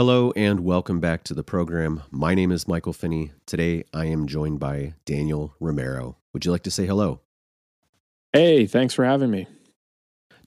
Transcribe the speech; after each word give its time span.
Hello 0.00 0.32
and 0.34 0.60
welcome 0.60 0.98
back 0.98 1.24
to 1.24 1.34
the 1.34 1.44
program. 1.44 2.04
My 2.10 2.34
name 2.34 2.52
is 2.52 2.66
Michael 2.66 2.94
Finney. 2.94 3.32
Today 3.44 3.84
I 3.92 4.06
am 4.06 4.26
joined 4.26 4.58
by 4.58 4.94
Daniel 5.04 5.54
Romero. 5.60 6.16
Would 6.32 6.46
you 6.46 6.50
like 6.50 6.62
to 6.62 6.70
say 6.70 6.86
hello? 6.86 7.20
Hey, 8.32 8.64
thanks 8.64 8.94
for 8.94 9.04
having 9.04 9.30
me. 9.30 9.46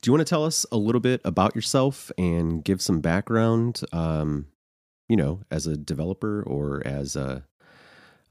Do 0.02 0.10
you 0.10 0.12
want 0.12 0.26
to 0.26 0.28
tell 0.28 0.44
us 0.44 0.66
a 0.72 0.78
little 0.78 1.00
bit 1.00 1.22
about 1.24 1.54
yourself 1.54 2.12
and 2.18 2.64
give 2.64 2.82
some 2.82 3.00
background, 3.00 3.82
um, 3.92 4.48
you 5.08 5.16
know, 5.16 5.42
as 5.52 5.68
a 5.68 5.78
developer 5.78 6.42
or 6.42 6.82
as 6.84 7.16
a, 7.16 7.46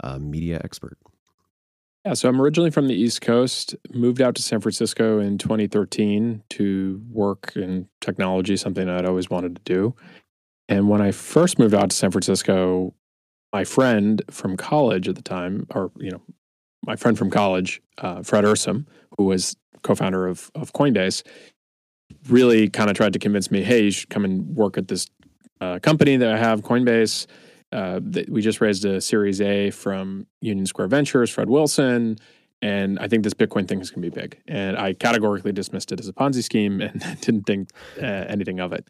a 0.01 0.19
media 0.19 0.61
expert? 0.65 0.99
Yeah, 2.05 2.15
so 2.15 2.29
I'm 2.29 2.43
originally 2.43 2.73
from 2.73 2.89
the 2.89 2.97
East 2.97 3.21
Coast, 3.21 3.77
moved 3.93 4.21
out 4.21 4.35
to 4.35 4.43
San 4.43 4.61
Francisco 4.61 5.21
in 5.21 5.39
2013 5.39 6.43
to 6.51 7.01
work 7.09 7.53
in 7.55 7.89
technology, 8.01 8.57
something 8.57 8.89
I'd 8.89 9.07
always 9.07 9.31
wanted 9.31 9.55
to 9.55 9.63
do. 9.63 9.95
And 10.73 10.89
when 10.89 11.03
I 11.03 11.11
first 11.11 11.59
moved 11.59 11.75
out 11.75 11.91
to 11.91 11.97
San 11.97 12.11
Francisco, 12.11 12.95
my 13.53 13.63
friend 13.63 14.23
from 14.31 14.57
college 14.57 15.07
at 15.07 15.17
the 15.17 15.23
time, 15.23 15.67
or 15.75 15.93
you 15.99 16.11
know, 16.11 16.23
my 16.87 16.97
friend 16.97 17.19
from 17.19 17.29
college, 17.29 17.83
uh, 17.99 18.23
Fred 18.23 18.45
Ehrsam, 18.45 18.87
who 19.19 19.25
was 19.25 19.55
co-founder 19.83 20.27
of 20.27 20.51
of 20.55 20.73
Coinbase, 20.73 21.25
really 22.27 22.71
kind 22.71 22.89
of 22.89 22.97
tried 22.97 23.13
to 23.13 23.19
convince 23.19 23.51
me, 23.51 23.63
hey, 23.63 23.83
you 23.85 23.91
should 23.91 24.09
come 24.09 24.25
and 24.25 24.57
work 24.57 24.79
at 24.79 24.89
this 24.89 25.09
uh, 25.61 25.79
company 25.83 26.17
that 26.17 26.33
I 26.33 26.39
have, 26.39 26.63
Coinbase. 26.63 27.27
Uh, 27.71 28.01
we 28.29 28.41
just 28.41 28.63
raised 28.63 28.87
a 28.87 28.99
Series 28.99 29.43
A 29.43 29.71
from 29.71 30.27
Union 30.41 30.65
Square 30.65 30.89
Ventures, 30.89 31.29
Fred 31.29 31.51
Wilson, 31.51 32.17
and 32.63 32.99
I 32.99 33.09
think 33.09 33.25
this 33.25 33.35
Bitcoin 33.35 33.69
thing 33.69 33.83
is 33.83 33.91
going 33.91 34.03
to 34.03 34.11
be 34.11 34.21
big. 34.21 34.41
And 34.49 34.79
I 34.79 34.95
categorically 34.95 35.53
dismissed 35.53 35.93
it 35.93 36.01
as 36.01 36.09
a 36.09 36.15
Ponzi 36.15 36.43
scheme 36.43 36.81
and 36.87 37.01
didn't 37.21 37.45
think 37.45 37.69
uh, 38.01 38.07
anything 38.07 38.59
of 38.59 38.73
it. 38.73 38.89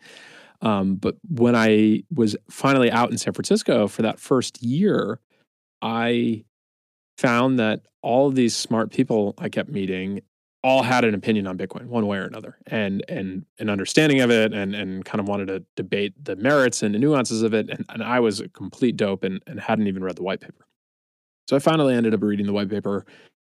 Um, 0.63 0.95
but 0.95 1.17
when 1.29 1.55
I 1.57 2.05
was 2.15 2.37
finally 2.49 2.91
out 2.91 3.11
in 3.11 3.19
San 3.19 3.33
Francisco 3.35 3.89
for 3.89 4.03
that 4.03 4.21
first 4.21 4.63
year, 4.63 5.19
I 5.83 6.45
found 7.19 7.59
that 7.59 7.83
all 8.01 8.29
of 8.29 8.35
these 8.35 8.57
smart 8.57 8.91
people 8.91 9.35
I 9.39 9.49
kept 9.49 9.69
meeting 9.69 10.23
all 10.65 10.85
had 10.85 11.05
an 11.05 11.15
opinion 11.15 11.49
on 11.49 11.59
Bitcoin 11.59 11.87
one 11.87 12.07
way 12.07 12.19
or 12.19 12.25
another 12.25 12.57
and 12.69 13.05
and 13.09 13.45
an 13.59 13.69
understanding 13.69 14.21
of 14.21 14.31
it 14.31 14.55
and 14.55 14.75
and 14.77 15.05
kind 15.05 15.21
of 15.21 15.27
wanted 15.27 15.49
to 15.49 15.65
debate 15.75 16.15
the 16.25 16.37
merits 16.37 16.85
and 16.85 16.95
the 16.95 17.01
nuances 17.01 17.43
of 17.43 17.53
it. 17.53 17.69
And, 17.69 17.85
and 17.89 18.03
I 18.03 18.21
was 18.21 18.39
a 18.39 18.49
complete 18.49 18.97
dope 18.97 19.25
and, 19.25 19.43
and 19.49 19.59
hadn't 19.61 19.89
even 19.89 20.05
read 20.05 20.17
the 20.17 20.23
white 20.23 20.41
paper. 20.41 20.67
So 21.49 21.57
I 21.57 21.59
finally 21.59 21.95
ended 21.95 22.15
up 22.15 22.23
reading 22.23 22.47
the 22.47 22.53
white 22.53 22.71
paper. 22.71 23.05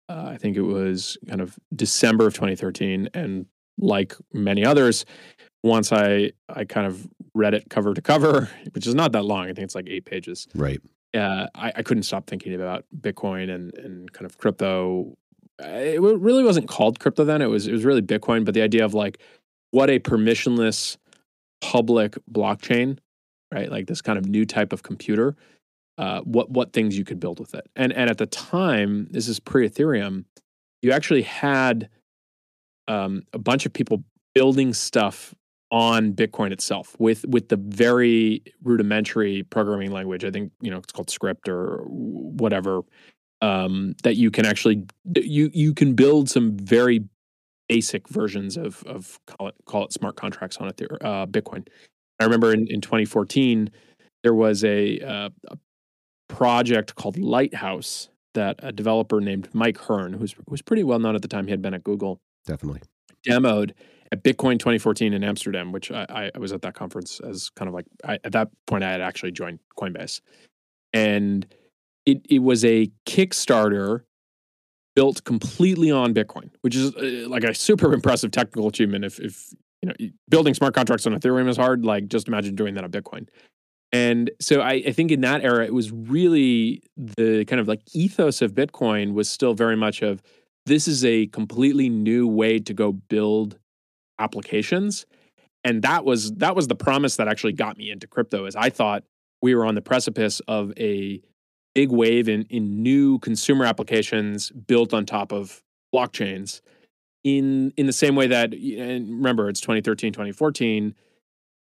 Uh, 0.09 0.29
I 0.29 0.39
think 0.39 0.57
it 0.57 0.63
was 0.63 1.19
kind 1.29 1.41
of 1.43 1.59
December 1.75 2.27
of 2.27 2.35
2013. 2.35 3.11
And 3.13 3.47
like 3.79 4.15
many 4.33 4.65
others, 4.65 5.05
once 5.65 5.93
I 5.93 6.31
I 6.49 6.65
kind 6.65 6.87
of 6.87 7.09
read 7.35 7.55
it 7.55 7.69
cover 7.69 7.95
to 7.95 8.03
cover, 8.03 8.49
which 8.73 8.87
is 8.87 8.95
not 8.95 9.11
that 9.13 9.25
long. 9.25 9.45
I 9.45 9.55
think 9.55 9.65
it's 9.65 9.75
like 9.75 9.89
eight 9.89 10.05
pages. 10.05 10.47
Right. 10.55 10.81
Uh, 11.13 11.47
I, 11.55 11.73
I 11.77 11.83
couldn't 11.83 12.03
stop 12.05 12.27
thinking 12.27 12.55
about 12.55 12.85
Bitcoin 12.97 13.53
and 13.53 13.75
and 13.79 14.13
kind 14.13 14.27
of 14.27 14.39
crypto. 14.39 15.15
It 15.59 16.01
really 16.01 16.45
wasn't 16.45 16.69
called 16.69 17.01
crypto 17.01 17.25
then. 17.25 17.43
It 17.43 17.49
was 17.49 17.67
it 17.67 17.73
was 17.73 17.85
really 17.85 18.03
Bitcoin, 18.03 18.45
but 18.45 18.55
the 18.55 18.63
idea 18.63 18.85
of 18.85 18.95
like 18.95 19.19
what 19.71 19.91
a 19.91 19.99
permissionless 19.99 20.99
public 21.61 22.17
blockchain, 22.31 22.99
right? 23.53 23.71
Like 23.71 23.87
this 23.87 24.03
kind 24.03 24.19
of 24.19 24.27
new 24.27 24.45
type 24.45 24.73
of 24.73 24.83
computer. 24.83 25.35
Uh, 25.97 26.21
what 26.23 26.51
what 26.51 26.73
things 26.73 26.99
you 26.99 27.05
could 27.05 27.21
build 27.21 27.39
with 27.39 27.55
it, 27.55 27.69
and 27.77 27.93
and 27.93 28.11
at 28.11 28.19
the 28.19 28.27
time, 28.27 29.07
this 29.13 29.29
is 29.29 29.39
pre 29.39 29.69
Ethereum. 29.69 30.25
You 30.83 30.91
actually 30.91 31.23
had 31.23 31.89
um, 32.89 33.23
a 33.33 33.39
bunch 33.39 33.65
of 33.65 33.73
people 33.73 34.03
building 34.35 34.75
stuff 34.75 35.35
on 35.71 36.13
Bitcoin 36.13 36.53
itself 36.53 36.97
with 36.99 37.25
with 37.27 37.49
the 37.49 37.57
very 37.57 38.43
rudimentary 38.63 39.43
programming 39.45 39.91
language. 39.91 40.25
I 40.25 40.31
think 40.31 40.53
you 40.61 40.71
know 40.71 40.79
it's 40.79 40.93
called 40.93 41.11
script 41.11 41.49
or 41.49 41.83
whatever 41.87 42.83
um, 43.43 43.95
that 44.03 44.17
you 44.17 44.31
can 44.31 44.47
actually 44.47 44.85
you 45.17 45.51
you 45.53 45.75
can 45.75 45.95
build 45.95 46.31
some 46.31 46.57
very 46.57 47.05
basic 47.69 48.09
versions 48.09 48.57
of 48.57 48.83
of 48.85 49.19
call 49.27 49.49
it 49.49 49.55
call 49.67 49.85
it 49.85 49.93
smart 49.93 50.17
contracts 50.17 50.57
on 50.59 50.69
it 50.69 50.77
there 50.77 50.99
uh, 51.01 51.27
Bitcoin. 51.27 51.67
I 52.21 52.25
remember 52.25 52.53
in, 52.53 52.67
in 52.69 52.81
2014 52.81 53.71
there 54.23 54.35
was 54.35 54.65
a, 54.65 55.01
uh, 55.01 55.29
a 55.49 55.59
project 56.29 56.95
called 56.95 57.19
Lighthouse 57.19 58.09
that 58.33 58.57
a 58.61 58.73
developer 58.73 59.21
named 59.21 59.49
Mike 59.53 59.79
Hearn, 59.79 60.15
who's 60.15 60.35
was 60.49 60.63
pretty 60.63 60.83
well 60.83 60.99
known 60.99 61.15
at 61.15 61.23
the 61.23 61.29
time, 61.29 61.47
he 61.47 61.51
had 61.51 61.63
been 61.63 61.75
at 61.75 61.85
Google, 61.85 62.21
definitely 62.47 62.83
demoed 63.29 63.73
at 64.15 64.23
Bitcoin 64.23 64.61
2014 64.61 65.13
in 65.13 65.25
Amsterdam, 65.25 65.73
which 65.73 65.91
I, 65.91 66.31
I 66.33 66.39
was 66.39 66.53
at 66.53 66.63
that 66.63 66.75
conference 66.75 67.21
as 67.29 67.51
kind 67.51 67.69
of 67.69 67.75
like 67.75 67.87
I, 68.05 68.15
at 68.23 68.31
that 68.33 68.49
point 68.67 68.85
I 68.85 68.91
had 68.93 69.01
actually 69.01 69.33
joined 69.33 69.59
Coinbase, 69.77 70.21
and 70.93 71.45
it 72.07 72.25
it 72.31 72.39
was 72.39 72.65
a 72.65 72.91
Kickstarter 73.07 74.03
built 74.95 75.25
completely 75.25 75.91
on 75.91 76.15
Bitcoin, 76.15 76.51
which 76.61 76.77
is 76.77 76.95
uh, 76.95 77.29
like 77.29 77.43
a 77.43 77.53
super 77.53 77.93
impressive 77.99 78.31
technical 78.31 78.69
achievement. 78.69 79.05
If 79.05 79.19
if 79.19 79.53
you 79.83 79.89
know 79.89 79.95
building 80.29 80.55
smart 80.55 80.75
contracts 80.75 81.07
on 81.07 81.19
Ethereum 81.19 81.49
is 81.49 81.57
hard, 81.57 81.85
like 81.85 82.07
just 82.07 82.29
imagine 82.29 82.55
doing 82.55 82.75
that 82.75 82.85
on 82.85 82.93
Bitcoin. 82.93 83.27
And 83.91 84.31
so 84.41 84.61
I, 84.61 84.83
I 84.87 84.93
think 84.93 85.11
in 85.13 85.21
that 85.23 85.45
era, 85.45 85.65
it 85.65 85.75
was 85.75 85.93
really 85.93 86.83
the 86.97 87.45
kind 87.47 87.61
of 87.61 87.69
like 87.69 87.81
ethos 87.95 88.43
of 88.43 88.53
Bitcoin 88.53 89.13
was 89.13 89.29
still 89.29 89.55
very 89.55 89.77
much 89.77 90.03
of 90.03 90.21
this 90.67 90.89
is 90.89 91.05
a 91.05 91.27
completely 91.29 91.89
new 91.89 92.27
way 92.27 92.59
to 92.59 92.75
go 92.75 92.93
build 92.93 93.59
applications 94.19 95.07
and 95.65 95.83
that 95.83 96.05
was 96.05 96.33
that 96.33 96.55
was 96.55 96.69
the 96.69 96.75
promise 96.75 97.17
that 97.17 97.29
actually 97.29 97.53
got 97.53 97.77
me 97.77 97.91
into 97.91 98.07
crypto 98.07 98.47
is 98.47 98.55
i 98.57 98.71
thought 98.71 99.05
we 99.43 99.55
were 99.55 99.65
on 99.65 99.75
the 99.75 99.83
precipice 99.83 100.41
of 100.49 100.73
a 100.79 101.21
big 101.75 101.91
wave 101.91 102.29
in 102.29 102.43
in 102.51 102.83
new 102.83 103.19
consumer 103.19 103.65
applications 103.65 104.51
built 104.51 104.95
on 104.95 105.05
top 105.05 105.33
of 105.33 105.63
blockchains 105.95 106.61
in 107.25 107.73
in 107.77 107.87
the 107.87 107.93
same 107.93 108.15
way 108.15 108.27
that 108.27 108.53
and 108.53 109.09
remember 109.09 109.49
it's 109.49 109.61
2013 109.61 110.13
2014 110.13 110.95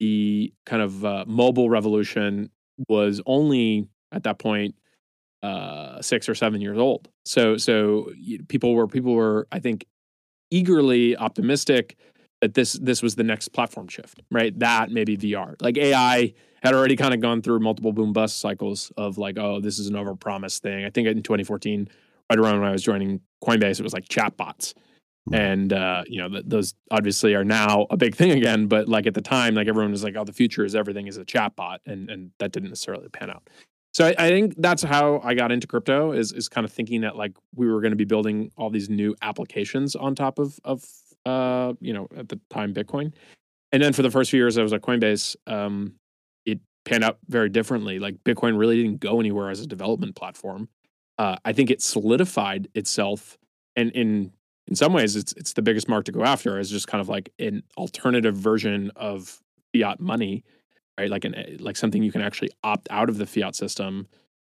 the 0.01 0.53
kind 0.67 0.83
of 0.83 1.05
uh, 1.05 1.25
mobile 1.29 1.71
revolution 1.71 2.51
was 2.89 3.21
only 3.25 3.87
at 4.11 4.25
that 4.25 4.41
point 4.41 4.75
uh, 5.45 6.01
six 6.03 6.29
or 6.29 6.35
seven 6.35 6.61
years 6.61 6.79
old. 6.79 7.09
So 7.25 7.57
so 7.57 8.11
people 8.49 8.75
were 8.75 8.87
people 8.87 9.15
were 9.15 9.47
i 9.53 9.59
think 9.59 9.87
eagerly 10.51 11.17
optimistic 11.17 11.97
that 12.43 12.55
this 12.55 12.75
this 12.75 13.03
was 13.03 13.15
the 13.15 13.23
next 13.23 13.49
platform 13.49 13.89
shift, 13.89 14.21
right? 14.31 14.57
That 14.59 14.91
maybe 14.91 15.17
VR. 15.17 15.55
Like 15.63 15.79
AI 15.79 16.35
had 16.63 16.75
already 16.75 16.97
kind 16.97 17.15
of 17.15 17.21
gone 17.21 17.41
through 17.41 17.61
multiple 17.61 17.93
boom 17.93 18.13
bust 18.13 18.41
cycles 18.41 18.93
of 18.97 19.17
like, 19.17 19.39
oh, 19.39 19.61
this 19.61 19.79
is 19.79 19.87
an 19.87 19.95
overpromised 19.95 20.59
thing. 20.59 20.85
I 20.85 20.91
think 20.91 21.09
in 21.09 21.23
2014, 21.23 21.89
right 22.29 22.39
around 22.39 22.61
when 22.61 22.69
I 22.69 22.73
was 22.73 22.83
joining 22.83 23.21
Coinbase, 23.43 23.79
it 23.79 23.83
was 23.83 23.93
like 23.93 24.07
chatbots. 24.07 24.75
Mm-hmm. 25.31 25.35
And 25.35 25.73
uh, 25.73 26.03
you 26.09 26.21
know, 26.21 26.29
th- 26.29 26.45
those 26.49 26.75
obviously 26.91 27.35
are 27.35 27.45
now 27.45 27.87
a 27.91 27.97
big 27.97 28.17
thing 28.17 28.33
again. 28.33 28.67
But 28.67 28.89
like 28.89 29.07
at 29.07 29.15
the 29.15 29.23
time, 29.23 29.55
like 29.55 29.69
everyone 29.69 29.93
was 29.93 30.03
like, 30.03 30.17
"Oh, 30.17 30.25
the 30.25 30.33
future 30.33 30.65
is 30.65 30.75
everything 30.75 31.07
is 31.07 31.17
a 31.17 31.25
chatbot," 31.25 31.79
and 31.87 32.11
and 32.11 32.33
that 32.39 32.51
didn't 32.51 32.71
necessarily 32.71 33.09
pan 33.09 33.31
out. 33.31 33.49
So 33.95 34.07
I, 34.07 34.15
I, 34.19 34.31
think 34.31 34.55
that's 34.57 34.83
how 34.83 35.21
I 35.23 35.35
got 35.35 35.53
into 35.53 35.69
crypto 35.69 36.11
is 36.11 36.33
is 36.33 36.49
kind 36.49 36.65
of 36.65 36.73
thinking 36.73 37.03
that 37.03 37.15
like 37.15 37.35
we 37.55 37.69
were 37.69 37.81
going 37.81 37.93
to 37.93 37.97
be 37.97 38.05
building 38.05 38.51
all 38.57 38.69
these 38.69 38.91
new 38.91 39.15
applications 39.23 39.95
on 39.95 40.17
top 40.17 40.41
of 40.41 40.59
of 40.65 40.85
uh, 41.27 41.75
you 41.81 41.93
know, 41.93 42.09
at 42.17 42.29
the 42.29 42.41
time 42.51 42.75
Bitcoin. 42.75 43.13
And 43.73 43.83
then 43.83 43.93
for 43.93 44.03
the 44.03 44.11
first 44.11 44.31
few 44.31 44.39
years 44.39 44.59
I 44.59 44.63
was 44.63 44.73
at 44.73 44.83
Coinbase, 44.83 45.37
um, 45.47 45.95
it 46.45 46.61
panned 46.85 47.05
out 47.05 47.19
very 47.29 47.49
differently. 47.49 47.99
Like 47.99 48.23
Bitcoin 48.25 48.59
really 48.59 48.83
didn't 48.83 49.01
go 49.01 49.19
anywhere 49.21 49.51
as 49.51 49.61
a 49.61 49.67
development 49.67 50.15
platform. 50.15 50.69
Uh, 51.19 51.37
I 51.45 51.53
think 51.53 51.71
it 51.71 51.83
solidified 51.83 52.69
itself, 52.75 53.39
and 53.77 53.91
in 53.93 54.33
in 54.67 54.75
some 54.75 54.93
ways, 54.93 55.17
it's 55.17 55.33
it's 55.35 55.53
the 55.53 55.63
biggest 55.63 55.89
mark 55.89 56.05
to 56.07 56.13
go 56.13 56.25
after 56.25 56.59
as 56.59 56.71
just 56.71 56.89
kind 56.89 57.01
of 57.01 57.09
like 57.09 57.31
an 57.39 57.63
alternative 57.77 58.37
version 58.37 58.91
of 58.97 59.41
fiat 59.75 60.01
money, 60.01 60.45
right? 60.99 61.11
Like 61.11 61.25
an 61.25 61.35
eh, 61.35 61.57
like 61.61 61.77
something 61.77 62.03
you 62.03 62.13
can 62.13 62.23
actually 62.23 62.51
opt 62.65 62.89
out 62.91 63.09
of 63.09 63.19
the 63.19 63.27
fiat 63.27 63.55
system 63.55 64.09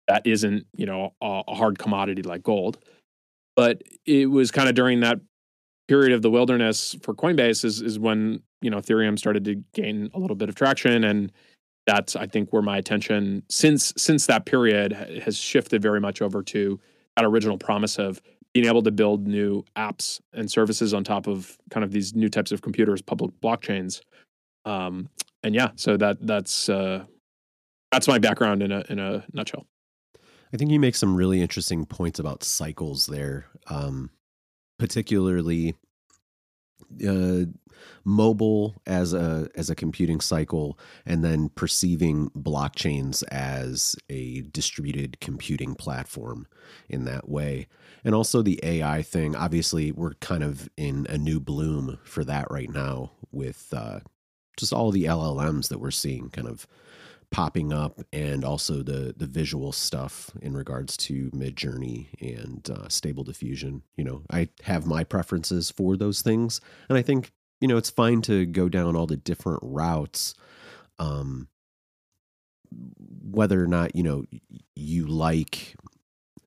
that 0.08 0.26
isn't 0.26 0.68
you 0.76 0.86
know 0.86 1.14
a, 1.22 1.44
a 1.48 1.56
hard 1.56 1.80
commodity 1.80 2.22
like 2.22 2.44
gold. 2.44 2.78
But 3.56 3.84
it 4.06 4.28
was 4.28 4.52
kind 4.52 4.70
of 4.70 4.76
during 4.76 5.02
that 5.02 5.20
period 5.88 6.14
of 6.14 6.22
the 6.22 6.30
wilderness 6.30 6.96
for 7.02 7.14
Coinbase 7.14 7.66
is 7.66 7.82
is 7.82 8.00
when 8.00 8.42
you 8.62 8.70
know 8.70 8.78
Ethereum 8.78 9.18
started 9.18 9.46
to 9.46 9.56
gain 9.74 10.10
a 10.14 10.20
little 10.20 10.36
bit 10.36 10.50
of 10.50 10.56
traction, 10.56 11.04
and 11.04 11.32
that's 11.86 12.16
I 12.16 12.28
think 12.28 12.52
where 12.52 12.62
my 12.62 12.78
attention 12.78 13.44
since 13.50 13.94
since 13.98 14.26
that 14.28 14.46
period 14.46 14.94
has 15.24 15.38
shifted 15.38 15.82
very 15.82 16.00
much 16.00 16.22
over 16.22 16.42
to 16.44 16.80
that 17.16 17.26
original 17.26 17.58
promise 17.58 17.98
of 17.98 18.22
being 18.54 18.68
able 18.68 18.84
to 18.84 18.92
build 18.92 19.28
new 19.28 19.64
apps 19.76 20.22
and 20.34 20.50
services 20.50 20.94
on 20.94 21.04
top 21.04 21.28
of 21.28 21.58
kind 21.72 21.84
of 21.84 21.92
these 21.92 22.14
new 22.14 22.30
types 22.30 22.52
of 22.52 22.62
computers, 22.62 23.02
public 23.02 23.32
blockchains. 23.42 24.02
Um, 24.66 25.10
and 25.42 25.56
yeah, 25.56 25.72
so 25.76 25.98
that 25.98 26.26
that's 26.26 26.70
uh, 26.70 27.04
that's 27.92 28.08
my 28.08 28.20
background 28.20 28.64
in 28.64 28.72
a 28.72 28.84
in 28.90 29.00
a 29.00 29.26
nutshell. 29.34 29.66
I 30.54 30.58
think 30.58 30.72
you 30.72 30.80
make 30.80 30.96
some 30.96 31.16
really 31.16 31.42
interesting 31.42 31.86
points 31.86 32.20
about 32.20 32.44
cycles 32.44 33.08
there. 33.08 33.48
Um, 33.68 34.12
particularly 34.78 35.76
uh, 37.08 37.46
mobile 38.06 38.76
as 38.86 39.14
a 39.14 39.48
as 39.56 39.70
a 39.70 39.76
computing 39.76 40.20
cycle 40.20 40.78
and 41.06 41.24
then 41.24 41.50
perceiving 41.50 42.30
blockchains 42.32 43.24
as 43.32 43.96
a 44.10 44.42
distributed 44.42 45.20
computing 45.20 45.76
platform 45.76 46.48
in 46.90 47.06
that 47.06 47.28
way. 47.30 47.68
And 48.04 48.14
also 48.14 48.42
the 48.42 48.60
AI 48.64 49.02
thing 49.02 49.36
obviously 49.36 49.92
we're 49.92 50.14
kind 50.16 50.44
of 50.44 50.70
in 50.78 51.08
a 51.10 51.18
new 51.18 51.40
bloom 51.40 52.00
for 52.04 52.24
that 52.26 52.50
right 52.52 52.70
now 52.70 53.12
with 53.32 53.74
uh, 53.76 54.00
just 54.58 54.74
all 54.74 54.92
the 54.92 55.06
LLMs 55.06 55.70
that 55.70 55.80
we're 55.80 55.92
seeing 55.92 56.30
kind 56.30 56.48
of 56.48 56.68
popping 57.34 57.74
up 57.74 58.00
and 58.14 58.46
also 58.46 58.84
the 58.84 59.14
the 59.18 59.26
visual 59.26 59.72
stuff 59.72 60.32
in 60.42 60.54
regards 60.54 60.96
to 60.96 61.32
midjourney 61.32 62.08
and 62.22 62.70
uh, 62.70 62.88
stable 62.88 63.24
diffusion. 63.24 63.82
You 63.98 64.04
know 64.04 64.22
i 64.30 64.50
have 64.64 64.86
my 64.86 65.04
preferences 65.04 65.72
for 65.72 65.96
those 65.96 66.22
things 66.22 66.62
and 66.90 66.98
i 66.98 67.02
think 67.02 67.32
you 67.62 67.68
know 67.68 67.78
it's 67.78 67.90
fine 67.90 68.22
to 68.24 68.46
go 68.46 68.70
down 68.70 68.96
all 68.96 69.08
the 69.08 69.18
different 69.18 69.60
routes 69.64 70.34
um 71.00 71.48
whether 73.22 73.64
or 73.64 73.68
not 73.68 73.96
you 73.96 74.04
know 74.04 74.26
you 74.76 75.08
like 75.08 75.76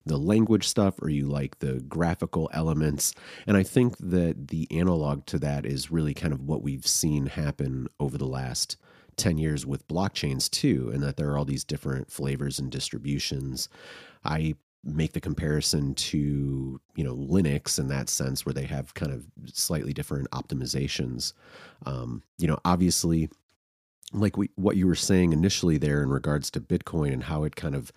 the 0.04 0.18
language 0.18 0.68
stuff 0.68 1.00
or 1.02 1.08
you 1.08 1.26
like 1.26 1.58
the 1.58 1.80
graphical 1.88 2.50
elements 2.52 3.14
and 3.46 3.56
i 3.56 3.62
think 3.62 3.96
that 3.98 4.48
the 4.48 4.66
analog 4.70 5.24
to 5.26 5.38
that 5.38 5.64
is 5.64 5.90
really 5.90 6.14
kind 6.14 6.32
of 6.32 6.42
what 6.42 6.62
we've 6.62 6.86
seen 6.86 7.26
happen 7.26 7.88
over 7.98 8.18
the 8.18 8.26
last 8.26 8.76
10 9.16 9.38
years 9.38 9.64
with 9.66 9.88
blockchains 9.88 10.50
too, 10.50 10.90
and 10.92 11.02
that 11.02 11.16
there 11.16 11.30
are 11.30 11.38
all 11.38 11.44
these 11.44 11.64
different 11.64 12.10
flavors 12.10 12.58
and 12.58 12.70
distributions. 12.70 13.68
I 14.24 14.54
make 14.86 15.12
the 15.12 15.20
comparison 15.20 15.94
to 15.94 16.80
you 16.94 17.04
know 17.04 17.14
linux 17.14 17.78
in 17.78 17.88
that 17.88 18.08
sense 18.08 18.46
where 18.46 18.52
they 18.52 18.64
have 18.64 18.94
kind 18.94 19.12
of 19.12 19.26
slightly 19.52 19.92
different 19.92 20.30
optimizations 20.30 21.32
um, 21.86 22.22
you 22.38 22.46
know 22.46 22.58
obviously 22.64 23.28
like 24.12 24.36
we, 24.36 24.48
what 24.54 24.76
you 24.76 24.86
were 24.86 24.94
saying 24.94 25.32
initially 25.32 25.76
there 25.76 26.02
in 26.02 26.08
regards 26.08 26.50
to 26.50 26.60
bitcoin 26.60 27.12
and 27.12 27.24
how 27.24 27.42
it 27.42 27.56
kind 27.56 27.74
of 27.74 27.92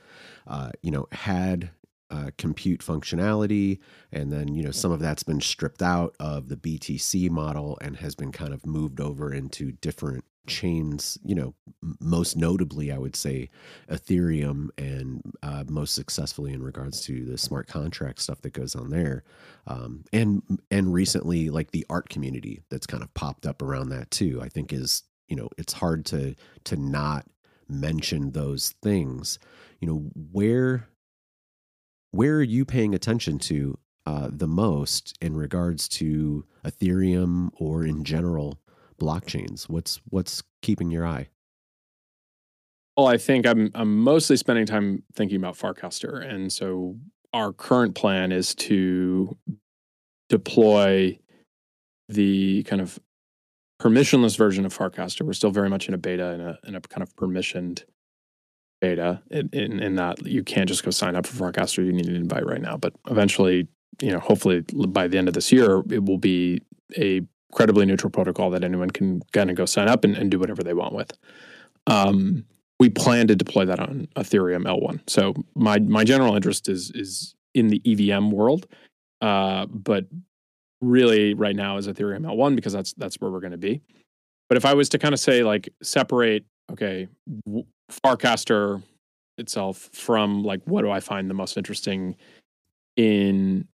uh, 0.47 0.71
you 0.81 0.89
know 0.89 1.07
had 1.11 1.69
uh, 2.09 2.31
compute 2.39 2.79
functionality 2.79 3.77
and 4.11 4.33
then 4.33 4.47
you 4.55 4.63
know 4.63 4.71
some 4.71 4.91
of 4.91 4.99
that's 4.99 5.21
been 5.21 5.39
stripped 5.39 5.83
out 5.83 6.15
of 6.19 6.49
the 6.49 6.57
btc 6.57 7.29
model 7.29 7.77
and 7.81 7.97
has 7.97 8.15
been 8.15 8.31
kind 8.31 8.51
of 8.51 8.65
moved 8.65 8.99
over 8.99 9.31
into 9.31 9.71
different 9.73 10.25
chains, 10.47 11.17
you 11.23 11.35
know, 11.35 11.53
most 11.99 12.35
notably, 12.35 12.91
I 12.91 12.97
would 12.97 13.15
say 13.15 13.49
Ethereum 13.89 14.69
and 14.77 15.21
uh, 15.43 15.63
most 15.67 15.93
successfully 15.93 16.53
in 16.53 16.63
regards 16.63 17.01
to 17.05 17.25
the 17.25 17.37
smart 17.37 17.67
contract 17.67 18.21
stuff 18.21 18.41
that 18.41 18.53
goes 18.53 18.75
on 18.75 18.89
there. 18.89 19.23
Um, 19.67 20.03
and, 20.11 20.41
and 20.71 20.93
recently, 20.93 21.49
like 21.49 21.71
the 21.71 21.85
art 21.89 22.09
community 22.09 22.63
that's 22.69 22.87
kind 22.87 23.03
of 23.03 23.13
popped 23.13 23.45
up 23.45 23.61
around 23.61 23.89
that 23.89 24.11
too, 24.11 24.41
I 24.41 24.49
think 24.49 24.73
is, 24.73 25.03
you 25.27 25.35
know, 25.35 25.49
it's 25.57 25.73
hard 25.73 26.05
to, 26.07 26.35
to 26.65 26.75
not 26.75 27.25
mention 27.67 28.31
those 28.31 28.73
things, 28.81 29.39
you 29.79 29.87
know, 29.87 30.09
where, 30.31 30.87
where 32.11 32.37
are 32.37 32.43
you 32.43 32.65
paying 32.65 32.95
attention 32.95 33.37
to 33.37 33.77
uh, 34.05 34.29
the 34.31 34.47
most 34.47 35.15
in 35.21 35.35
regards 35.35 35.87
to 35.87 36.43
Ethereum 36.65 37.49
or 37.57 37.83
in 37.85 38.03
general 38.03 38.59
blockchains? 38.99 39.63
What's 39.63 40.01
what's 40.09 40.43
keeping 40.61 40.91
your 40.91 41.05
eye? 41.05 41.29
Well, 42.97 43.07
I 43.07 43.17
think 43.17 43.47
I'm 43.47 43.71
I'm 43.73 43.97
mostly 43.97 44.37
spending 44.37 44.65
time 44.65 45.03
thinking 45.13 45.37
about 45.37 45.55
Farcaster, 45.55 46.21
and 46.21 46.51
so 46.51 46.97
our 47.33 47.53
current 47.53 47.95
plan 47.95 48.31
is 48.31 48.53
to 48.55 49.37
deploy 50.29 51.17
the 52.09 52.63
kind 52.63 52.81
of 52.81 52.99
permissionless 53.81 54.37
version 54.37 54.65
of 54.65 54.77
Farcaster. 54.77 55.21
We're 55.21 55.33
still 55.33 55.51
very 55.51 55.69
much 55.69 55.87
in 55.87 55.93
a 55.93 55.97
beta 55.97 56.31
in 56.33 56.41
a 56.41 56.59
in 56.67 56.75
a 56.75 56.81
kind 56.81 57.01
of 57.01 57.15
permissioned 57.15 57.83
beta 58.81 59.21
in, 59.29 59.49
in, 59.53 59.79
in 59.79 59.95
that 59.95 60.25
you 60.25 60.43
can't 60.43 60.67
just 60.67 60.83
go 60.83 60.91
sign 60.91 61.15
up 61.15 61.25
for 61.25 61.51
Farcaster. 61.51 61.85
You 61.85 61.93
need 61.93 62.07
an 62.07 62.15
invite 62.15 62.45
right 62.45 62.61
now, 62.61 62.77
but 62.77 62.93
eventually, 63.09 63.67
you 64.01 64.11
know, 64.11 64.19
hopefully 64.19 64.61
by 64.73 65.07
the 65.07 65.17
end 65.17 65.27
of 65.27 65.33
this 65.33 65.51
year, 65.51 65.83
it 65.89 66.03
will 66.05 66.17
be 66.17 66.61
a 66.97 67.21
credibly 67.51 67.85
neutral 67.85 68.11
protocol 68.11 68.49
that 68.51 68.63
anyone 68.63 68.89
can 68.89 69.21
kind 69.31 69.49
of 69.49 69.55
go 69.55 69.65
sign 69.65 69.87
up 69.87 70.03
and, 70.03 70.15
and 70.15 70.29
do 70.31 70.39
whatever 70.39 70.63
they 70.63 70.73
want 70.73 70.93
with. 70.93 71.11
Um, 71.87 72.45
we 72.79 72.89
plan 72.89 73.27
to 73.27 73.35
deploy 73.35 73.65
that 73.65 73.79
on 73.79 74.07
Ethereum 74.15 74.63
L1. 74.63 75.01
So 75.09 75.33
my 75.55 75.79
my 75.79 76.03
general 76.03 76.35
interest 76.35 76.69
is 76.69 76.91
is 76.91 77.35
in 77.53 77.67
the 77.67 77.81
EVM 77.85 78.31
world, 78.31 78.67
uh, 79.21 79.65
but 79.65 80.05
really 80.81 81.33
right 81.33 81.55
now 81.55 81.77
is 81.77 81.87
Ethereum 81.87 82.21
L1 82.21 82.55
because 82.55 82.73
that's 82.73 82.93
that's 82.93 83.15
where 83.15 83.31
we're 83.31 83.41
going 83.41 83.51
to 83.51 83.57
be. 83.57 83.81
But 84.47 84.57
if 84.57 84.65
I 84.65 84.73
was 84.73 84.89
to 84.89 84.99
kind 84.99 85.13
of 85.13 85.19
say 85.19 85.43
like 85.43 85.69
separate, 85.83 86.45
okay, 86.71 87.07
Farcaster 87.91 88.81
itself 89.37 89.89
from 89.93 90.43
like 90.43 90.61
what 90.65 90.81
do 90.81 90.91
I 90.91 90.99
find 90.99 91.29
the 91.29 91.33
most 91.33 91.57
interesting 91.57 92.15
in 92.95 93.67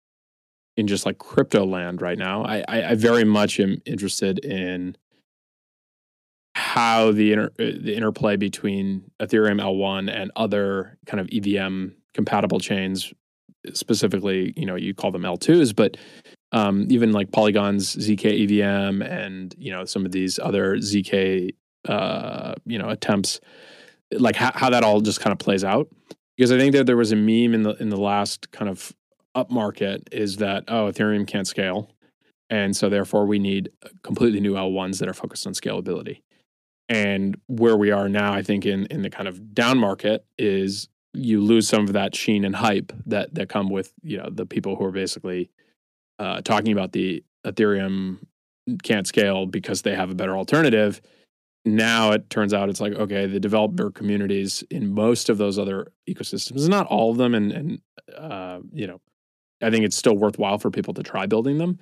in 0.78 0.88
just 0.88 1.06
like 1.06 1.18
crypto 1.18 1.66
land 1.66 2.02
right 2.02 2.18
now. 2.18 2.44
I, 2.44 2.64
I, 2.68 2.84
I 2.90 2.96
very 2.96 3.24
much 3.24 3.60
am 3.60 3.81
interested 3.86 4.40
in 4.40 4.98
how 6.56 7.12
the 7.12 7.34
inter, 7.34 7.46
uh, 7.60 7.72
the 7.80 7.96
interplay 7.96 8.36
between 8.36 9.10
Ethereum 9.20 9.62
L1 9.62 10.10
and 10.10 10.31
other 10.36 10.98
kind 11.06 11.20
of 11.20 11.30
EVM 11.31 11.90
compatible 12.14 12.60
chains, 12.60 13.14
specifically, 13.74 14.54
you 14.56 14.66
know, 14.66 14.75
you 14.75 14.94
call 14.94 15.12
them 15.12 15.24
L2s, 15.24 15.75
but 15.75 15.98
um, 16.54 16.86
even 16.90 17.12
like 17.12 17.31
Polygon's 17.31 17.96
ZK 17.96 18.44
EVM 18.44 19.02
and 19.02 19.56
you 19.58 19.72
know 19.72 19.86
some 19.86 20.06
of 20.06 20.12
these 20.12 20.38
other 20.38 20.75
ZK 20.75 21.50
uh, 21.90 22.54
you 22.66 22.78
know 22.78 22.90
attempts, 22.90 23.40
like 24.12 24.36
how, 24.36 24.52
how 24.54 24.70
that 24.70 24.84
all 24.84 25.02
just 25.02 25.20
kind 25.20 25.31
of 25.31 25.40
plays 25.40 25.64
out. 25.64 25.90
Because 26.38 26.52
I 26.52 26.58
think 26.58 26.74
that 26.74 26.86
there 26.86 26.98
was 26.98 27.12
a 27.12 27.16
meme 27.16 27.54
in 27.54 27.64
the 27.64 27.72
in 27.81 27.90
the 27.90 27.98
last 27.98 28.52
kind 28.52 28.70
of 28.70 28.94
upmarket 29.35 30.01
is 30.12 30.38
that 30.38 30.63
oh 30.68 30.85
ethereum 30.91 31.27
can't 31.27 31.47
scale 31.47 31.89
and 32.50 32.75
so 32.75 32.89
therefore 32.89 33.25
we 33.25 33.39
need 33.39 33.71
completely 34.03 34.39
new 34.39 34.53
l1s 34.53 35.00
that 35.00 35.09
are 35.09 35.13
focused 35.13 35.47
on 35.47 35.53
scalability. 35.53 36.21
And 36.89 37.39
where 37.47 37.77
we 37.77 37.91
are 37.91 38.09
now 38.09 38.33
i 38.33 38.44
think 38.44 38.65
in 38.65 38.85
in 38.88 39.01
the 39.01 39.09
kind 39.09 39.27
of 39.27 39.53
down 39.53 39.77
market 39.77 40.25
is 40.38 40.89
you 41.13 41.41
lose 41.41 41.68
some 41.68 41.83
of 41.83 41.94
that 41.94 42.15
sheen 42.15 42.44
and 42.44 42.56
hype 42.56 42.91
that 43.06 43.33
that 43.35 43.50
come 43.50 43.69
with 43.69 43.94
you 44.03 44.18
know 44.18 44.30
the 44.30 44.45
people 44.45 44.75
who 44.75 44.85
are 44.85 44.91
basically 44.91 45.50
uh, 46.19 46.41
talking 46.41 46.71
about 46.71 46.91
the 46.91 47.24
ethereum 47.45 48.19
can't 48.83 49.07
scale 49.07 49.45
because 49.45 49.81
they 49.81 49.95
have 49.95 50.09
a 50.09 50.15
better 50.15 50.38
alternative. 50.38 51.01
Now 51.65 52.12
it 52.12 52.29
turns 52.29 52.53
out 52.53 52.69
it's 52.69 52.81
like 52.81 52.94
okay 52.94 53.25
the 53.25 53.39
developer 53.39 53.89
communities 53.89 54.63
in 54.69 54.94
most 54.94 55.29
of 55.29 55.38
those 55.38 55.58
other 55.58 55.91
ecosystems 56.10 56.67
not 56.67 56.88
all 56.88 57.12
of 57.12 57.17
them 57.17 57.34
and 57.34 57.51
and 57.51 57.81
uh, 58.17 58.60
you 58.72 58.88
know 58.88 59.00
I 59.63 59.72
think 59.72 59.86
it's 59.86 59.98
still 59.98 60.15
worthwhile 60.15 60.58
for 60.58 60.70
people 60.70 60.93
to 60.93 61.03
try 61.03 61.25
building 61.25 61.58
them. 61.58 61.79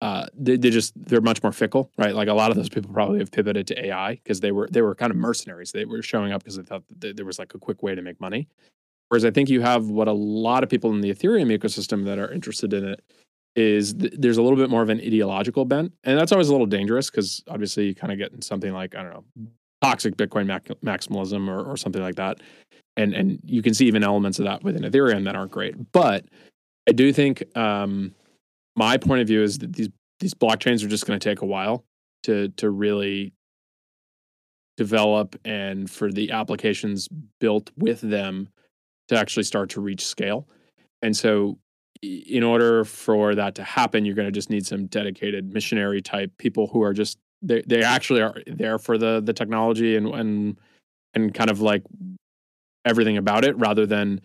Uh, 0.00 0.26
they, 0.34 0.56
they 0.56 0.70
just 0.70 0.92
they're 0.96 1.20
much 1.20 1.42
more 1.44 1.52
fickle, 1.52 1.90
right? 1.96 2.14
Like 2.14 2.28
a 2.28 2.34
lot 2.34 2.50
of 2.50 2.56
those 2.56 2.68
people 2.68 2.92
probably 2.92 3.20
have 3.20 3.30
pivoted 3.30 3.68
to 3.68 3.86
AI 3.86 4.14
because 4.16 4.40
they 4.40 4.50
were 4.50 4.68
they 4.68 4.82
were 4.82 4.96
kind 4.96 5.12
of 5.12 5.16
mercenaries. 5.16 5.70
They 5.70 5.84
were 5.84 6.02
showing 6.02 6.32
up 6.32 6.42
because 6.42 6.56
they 6.56 6.64
thought 6.64 6.82
there 6.90 7.24
was 7.24 7.38
like 7.38 7.54
a 7.54 7.58
quick 7.58 7.82
way 7.82 7.94
to 7.94 8.02
make 8.02 8.20
money. 8.20 8.48
Whereas 9.08 9.24
I 9.24 9.30
think 9.30 9.48
you 9.48 9.60
have 9.60 9.88
what 9.88 10.08
a 10.08 10.12
lot 10.12 10.64
of 10.64 10.70
people 10.70 10.90
in 10.92 11.02
the 11.02 11.10
Ethereum 11.14 11.56
ecosystem 11.56 12.04
that 12.06 12.18
are 12.18 12.32
interested 12.32 12.72
in 12.72 12.84
it 12.84 13.02
is 13.54 13.94
th- 13.94 14.14
there's 14.16 14.38
a 14.38 14.42
little 14.42 14.56
bit 14.56 14.70
more 14.70 14.82
of 14.82 14.88
an 14.88 14.98
ideological 14.98 15.64
bent, 15.64 15.92
and 16.02 16.18
that's 16.18 16.32
always 16.32 16.48
a 16.48 16.52
little 16.52 16.66
dangerous 16.66 17.10
because 17.10 17.44
obviously 17.48 17.86
you 17.86 17.94
kind 17.94 18.12
of 18.12 18.18
get 18.18 18.32
in 18.32 18.42
something 18.42 18.72
like 18.72 18.96
I 18.96 19.02
don't 19.02 19.12
know 19.12 19.24
toxic 19.82 20.16
Bitcoin 20.16 20.46
mac- 20.46 20.64
maximalism 20.84 21.48
or, 21.48 21.62
or 21.62 21.76
something 21.76 22.02
like 22.02 22.16
that, 22.16 22.40
and 22.96 23.14
and 23.14 23.38
you 23.44 23.62
can 23.62 23.74
see 23.74 23.86
even 23.86 24.02
elements 24.02 24.40
of 24.40 24.46
that 24.46 24.64
within 24.64 24.82
Ethereum 24.82 25.24
that 25.24 25.36
aren't 25.36 25.52
great, 25.52 25.92
but 25.92 26.24
I 26.88 26.92
do 26.92 27.12
think 27.12 27.44
um, 27.56 28.14
my 28.76 28.96
point 28.96 29.20
of 29.20 29.28
view 29.28 29.42
is 29.42 29.58
that 29.58 29.72
these 29.72 29.88
these 30.20 30.34
blockchains 30.34 30.84
are 30.84 30.88
just 30.88 31.06
going 31.06 31.18
to 31.18 31.28
take 31.28 31.42
a 31.42 31.46
while 31.46 31.84
to 32.24 32.48
to 32.56 32.70
really 32.70 33.32
develop 34.76 35.36
and 35.44 35.90
for 35.90 36.10
the 36.10 36.30
applications 36.30 37.08
built 37.40 37.70
with 37.76 38.00
them 38.00 38.48
to 39.08 39.18
actually 39.18 39.42
start 39.42 39.70
to 39.70 39.80
reach 39.80 40.04
scale. 40.06 40.48
And 41.02 41.16
so 41.16 41.58
in 42.02 42.42
order 42.42 42.84
for 42.84 43.34
that 43.34 43.54
to 43.56 43.64
happen, 43.64 44.04
you're 44.04 44.14
going 44.14 44.26
to 44.26 44.32
just 44.32 44.50
need 44.50 44.66
some 44.66 44.86
dedicated 44.86 45.52
missionary 45.52 46.00
type 46.00 46.32
people 46.38 46.66
who 46.68 46.82
are 46.82 46.92
just 46.92 47.18
they 47.42 47.62
they 47.66 47.82
actually 47.82 48.22
are 48.22 48.40
there 48.46 48.78
for 48.78 48.96
the 48.98 49.20
the 49.20 49.32
technology 49.32 49.96
and 49.96 50.06
and 50.08 50.58
and 51.14 51.34
kind 51.34 51.50
of 51.50 51.60
like 51.60 51.82
everything 52.84 53.16
about 53.16 53.44
it 53.44 53.56
rather 53.58 53.86
than 53.86 54.20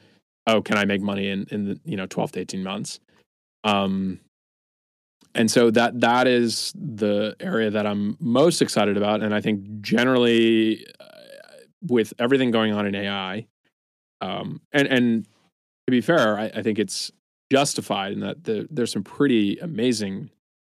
oh, 0.47 0.61
can 0.61 0.77
I 0.77 0.85
make 0.85 1.01
money 1.01 1.29
in 1.29 1.45
in 1.51 1.65
the, 1.65 1.79
you 1.85 1.97
know 1.97 2.07
12 2.07 2.31
to 2.33 2.39
18 2.39 2.63
months? 2.63 2.99
Um, 3.63 4.19
and 5.35 5.51
so 5.51 5.69
that 5.71 5.99
that 6.01 6.27
is 6.27 6.73
the 6.75 7.35
area 7.39 7.69
that 7.69 7.85
I'm 7.85 8.17
most 8.19 8.61
excited 8.61 8.97
about, 8.97 9.21
and 9.21 9.35
I 9.35 9.41
think 9.41 9.81
generally 9.81 10.85
uh, 10.99 11.05
with 11.87 12.13
everything 12.17 12.49
going 12.49 12.73
on 12.73 12.87
in 12.87 12.95
AI, 12.95 13.45
um, 14.21 14.61
and 14.71 14.87
and 14.87 15.25
to 15.25 15.91
be 15.91 16.01
fair, 16.01 16.39
I, 16.39 16.45
I 16.55 16.61
think 16.63 16.79
it's 16.79 17.11
justified 17.51 18.13
in 18.13 18.19
that 18.21 18.43
the, 18.43 18.67
there's 18.71 18.91
some 18.91 19.03
pretty 19.03 19.57
amazing 19.59 20.29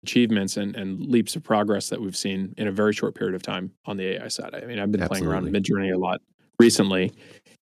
achievements 0.03 0.57
and, 0.57 0.75
and 0.75 0.99
leaps 1.07 1.35
of 1.35 1.43
progress 1.43 1.89
that 1.89 1.99
we've 1.99 2.15
seen 2.15 2.53
in 2.57 2.67
a 2.67 2.71
very 2.71 2.93
short 2.93 3.15
period 3.15 3.35
of 3.35 3.41
time 3.41 3.71
on 3.85 3.97
the 3.97 4.15
AI 4.15 4.27
side. 4.27 4.53
I 4.53 4.65
mean, 4.65 4.79
I've 4.79 4.91
been 4.91 5.01
Absolutely. 5.01 5.27
playing 5.27 5.45
around 5.45 5.53
Midjourney 5.53 5.93
a 5.93 5.97
lot 5.97 6.21
recently, 6.59 7.11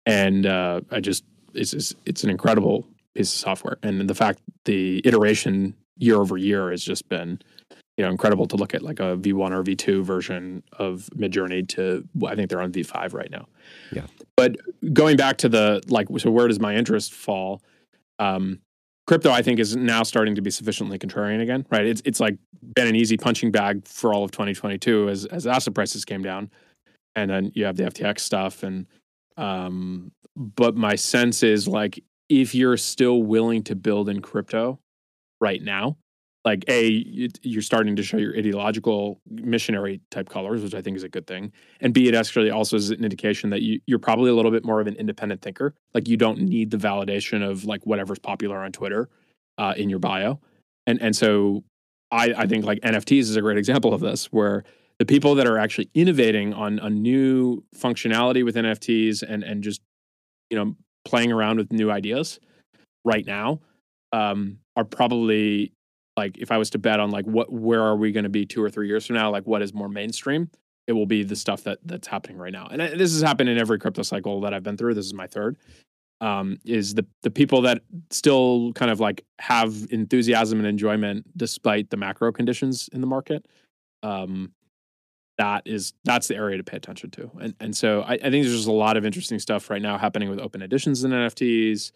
and 0.07 0.47
uh, 0.47 0.81
I 0.91 1.01
just 1.01 1.25
it's, 1.55 1.73
it's 1.73 1.95
it's 2.07 2.25
an 2.25 2.31
incredible 2.31 2.87
piece 3.15 3.33
of 3.33 3.39
software, 3.39 3.79
and 3.83 4.09
the 4.09 4.15
fact 4.15 4.41
the 4.65 5.01
iteration 5.07 5.75
year 5.97 6.17
over 6.17 6.37
year 6.37 6.71
has 6.71 6.83
just 6.83 7.09
been 7.09 7.41
you 7.97 8.05
know 8.05 8.11
incredible 8.11 8.47
to 8.47 8.57
look 8.57 8.75
at 8.75 8.83
like 8.83 9.01
a 9.01 9.17
V1 9.17 9.53
or 9.53 9.63
V2 9.63 10.03
version 10.03 10.63
of 10.79 11.09
Midjourney 11.17 11.67
to 11.69 12.07
I 12.27 12.35
think 12.35 12.51
they're 12.51 12.61
on 12.61 12.73
V5 12.73 13.15
right 13.15 13.31
now. 13.31 13.47
Yeah. 13.93 14.07
But 14.37 14.57
going 14.93 15.17
back 15.17 15.39
to 15.39 15.49
the 15.49 15.83
like 15.89 16.09
so 16.19 16.31
where 16.31 16.49
does 16.49 16.61
my 16.61 16.75
interest 16.75 17.13
fall? 17.13 17.63
Um, 18.19 18.61
crypto 19.07 19.31
I 19.31 19.43
think 19.43 19.61
is 19.61 19.77
now 19.77 20.03
starting 20.03 20.35
to 20.35 20.43
be 20.43 20.51
sufficiently 20.51 20.99
contrarian 20.99 21.41
again, 21.41 21.67
right? 21.71 21.87
It's 21.87 22.03
it's 22.05 22.21
like 22.21 22.37
been 22.75 22.89
an 22.89 22.97
easy 22.97 23.17
punching 23.17 23.53
bag 23.53 23.87
for 23.87 24.13
all 24.13 24.25
of 24.25 24.31
2022 24.33 25.09
as 25.09 25.27
as 25.27 25.47
asset 25.47 25.75
prices 25.75 26.05
came 26.05 26.23
down. 26.23 26.51
And 27.17 27.31
then 27.31 27.53
you 27.55 27.65
have 27.65 27.77
the 27.77 27.85
FTX 27.85 28.21
stuff 28.21 28.63
and 28.63 28.87
um 29.37 30.11
but 30.37 30.77
my 30.77 30.95
sense 30.95 31.43
is 31.43 31.69
like 31.69 32.03
if 32.29 32.55
you're 32.55 32.77
still 32.77 33.23
willing 33.23 33.63
to 33.65 33.75
build 33.75 34.09
in 34.09 34.21
crypto 34.21 34.79
right 35.41 35.63
now, 35.63 35.97
like 36.45 36.65
a 36.69 36.89
you're 37.43 37.63
starting 37.63 37.97
to 37.97 38.03
show 38.03 38.19
your 38.19 38.37
ideological 38.37 39.21
missionary 39.31 40.01
type 40.11 40.29
colors 40.29 40.63
which 40.63 40.75
i 40.75 40.83
think 40.83 40.97
is 40.97 41.03
a 41.03 41.09
good 41.09 41.27
thing. 41.27 41.53
And 41.81 41.95
b 41.95 42.09
it 42.09 42.15
actually 42.15 42.51
also 42.51 42.77
is 42.77 42.91
an 42.91 43.03
indication 43.03 43.51
that 43.51 43.63
you, 43.63 43.81
you're 43.87 43.99
probably 43.99 44.31
a 44.31 44.35
little 44.35 44.51
bit 44.51 44.65
more 44.65 44.81
of 44.81 44.87
an 44.87 44.97
independent 44.97 45.43
thinker. 45.43 45.75
Like 45.95 46.09
you 46.09 46.17
don't 46.17 46.41
need 46.41 46.71
the 46.71 46.77
validation 46.77 47.49
of 47.49 47.65
like 47.65 47.85
whatever's 47.85 48.19
popular 48.19 48.59
on 48.59 48.73
twitter 48.73 49.09
uh, 49.59 49.75
in 49.77 49.89
your 49.89 49.99
bio. 49.99 50.41
And 50.87 51.01
and 51.01 51.17
so 51.17 51.65
i 52.11 52.35
i 52.37 52.47
think 52.47 52.65
like 52.65 52.81
nfts 52.81 53.21
is 53.21 53.37
a 53.37 53.41
great 53.41 53.59
example 53.59 53.95
of 53.95 54.01
this 54.01 54.27
where 54.27 54.65
the 54.99 55.07
people 55.07 55.35
that 55.35 55.47
are 55.47 55.59
actually 55.59 55.91
innovating 55.95 56.53
on 56.53 56.79
a 56.79 56.91
new 56.91 57.65
functionality 57.75 58.45
with 58.45 58.55
nfts 58.57 59.23
and 59.23 59.43
and 59.43 59.63
just 59.63 59.81
you 60.51 60.57
know 60.57 60.75
playing 61.05 61.33
around 61.33 61.59
with 61.59 61.73
new 61.73 61.91
ideas 61.91 62.41
right 63.05 63.27
now 63.27 63.61
um, 64.13 64.59
are 64.77 64.85
probably 64.85 65.73
like 66.17 66.39
if 66.39 66.51
I 66.51 66.59
was 66.59 66.71
to 66.71 66.79
bet 66.79 67.01
on 67.01 67.11
like 67.11 67.25
what 67.27 67.53
where 67.53 67.83
are 67.83 67.97
we 67.97 68.13
going 68.13 68.25
to 68.25 68.31
be 68.31 68.47
two 68.47 68.63
or 68.63 68.71
three 68.71 68.87
years 68.87 69.07
from 69.07 69.17
now, 69.17 69.31
like 69.31 69.47
what 69.47 69.63
is 69.63 69.75
more 69.75 69.89
mainstream, 69.89 70.51
it 70.87 70.93
will 70.93 71.07
be 71.07 71.23
the 71.23 71.37
stuff 71.37 71.65
that 71.65 71.79
that's 71.85 72.07
happening 72.07 72.39
right 72.39 72.53
now. 72.53 72.69
And 72.71 72.81
this 72.81 73.13
has 73.13 73.23
happened 73.23 73.49
in 73.49 73.59
every 73.59 73.79
crypto 73.79 74.03
cycle 74.03 74.41
that 74.43 74.55
I've 74.55 74.63
been 74.63 74.77
through. 74.77 74.95
This 74.95 75.07
is 75.07 75.15
my 75.15 75.27
third. 75.27 75.57
Um, 76.21 76.59
is 76.65 76.95
the 76.95 77.05
the 77.23 77.31
people 77.31 77.63
that 77.63 77.83
still 78.11 78.73
kind 78.75 78.91
of 78.91 79.01
like 79.01 79.25
have 79.41 79.75
enthusiasm 79.91 80.59
and 80.59 80.69
enjoyment 80.69 81.27
despite 81.37 81.91
the 81.91 81.97
macro 81.97 82.33
conditions 82.33 82.89
in 82.93 83.01
the 83.01 83.07
market. 83.07 83.47
Um, 84.03 84.53
that 85.39 85.63
is 85.67 85.95
that's 86.05 86.29
the 86.29 86.37
area 86.37 86.57
to 86.57 86.65
pay 86.65 86.77
attention 86.77 87.11
to. 87.11 87.31
And 87.41 87.55
and 87.61 87.77
so 87.77 88.03
I, 88.03 88.15
I 88.15 88.19
think 88.19 88.45
there's 88.45 88.57
just 88.57 88.69
a 88.69 88.73
lot 88.73 88.97
of 88.97 89.05
interesting 89.05 89.39
stuff 89.39 89.71
right 89.71 89.83
now 89.83 89.99
happening 89.99 90.31
with 90.31 90.39
open 90.39 90.63
editions 90.63 91.05
and 91.05 91.13
NFTs 91.13 91.93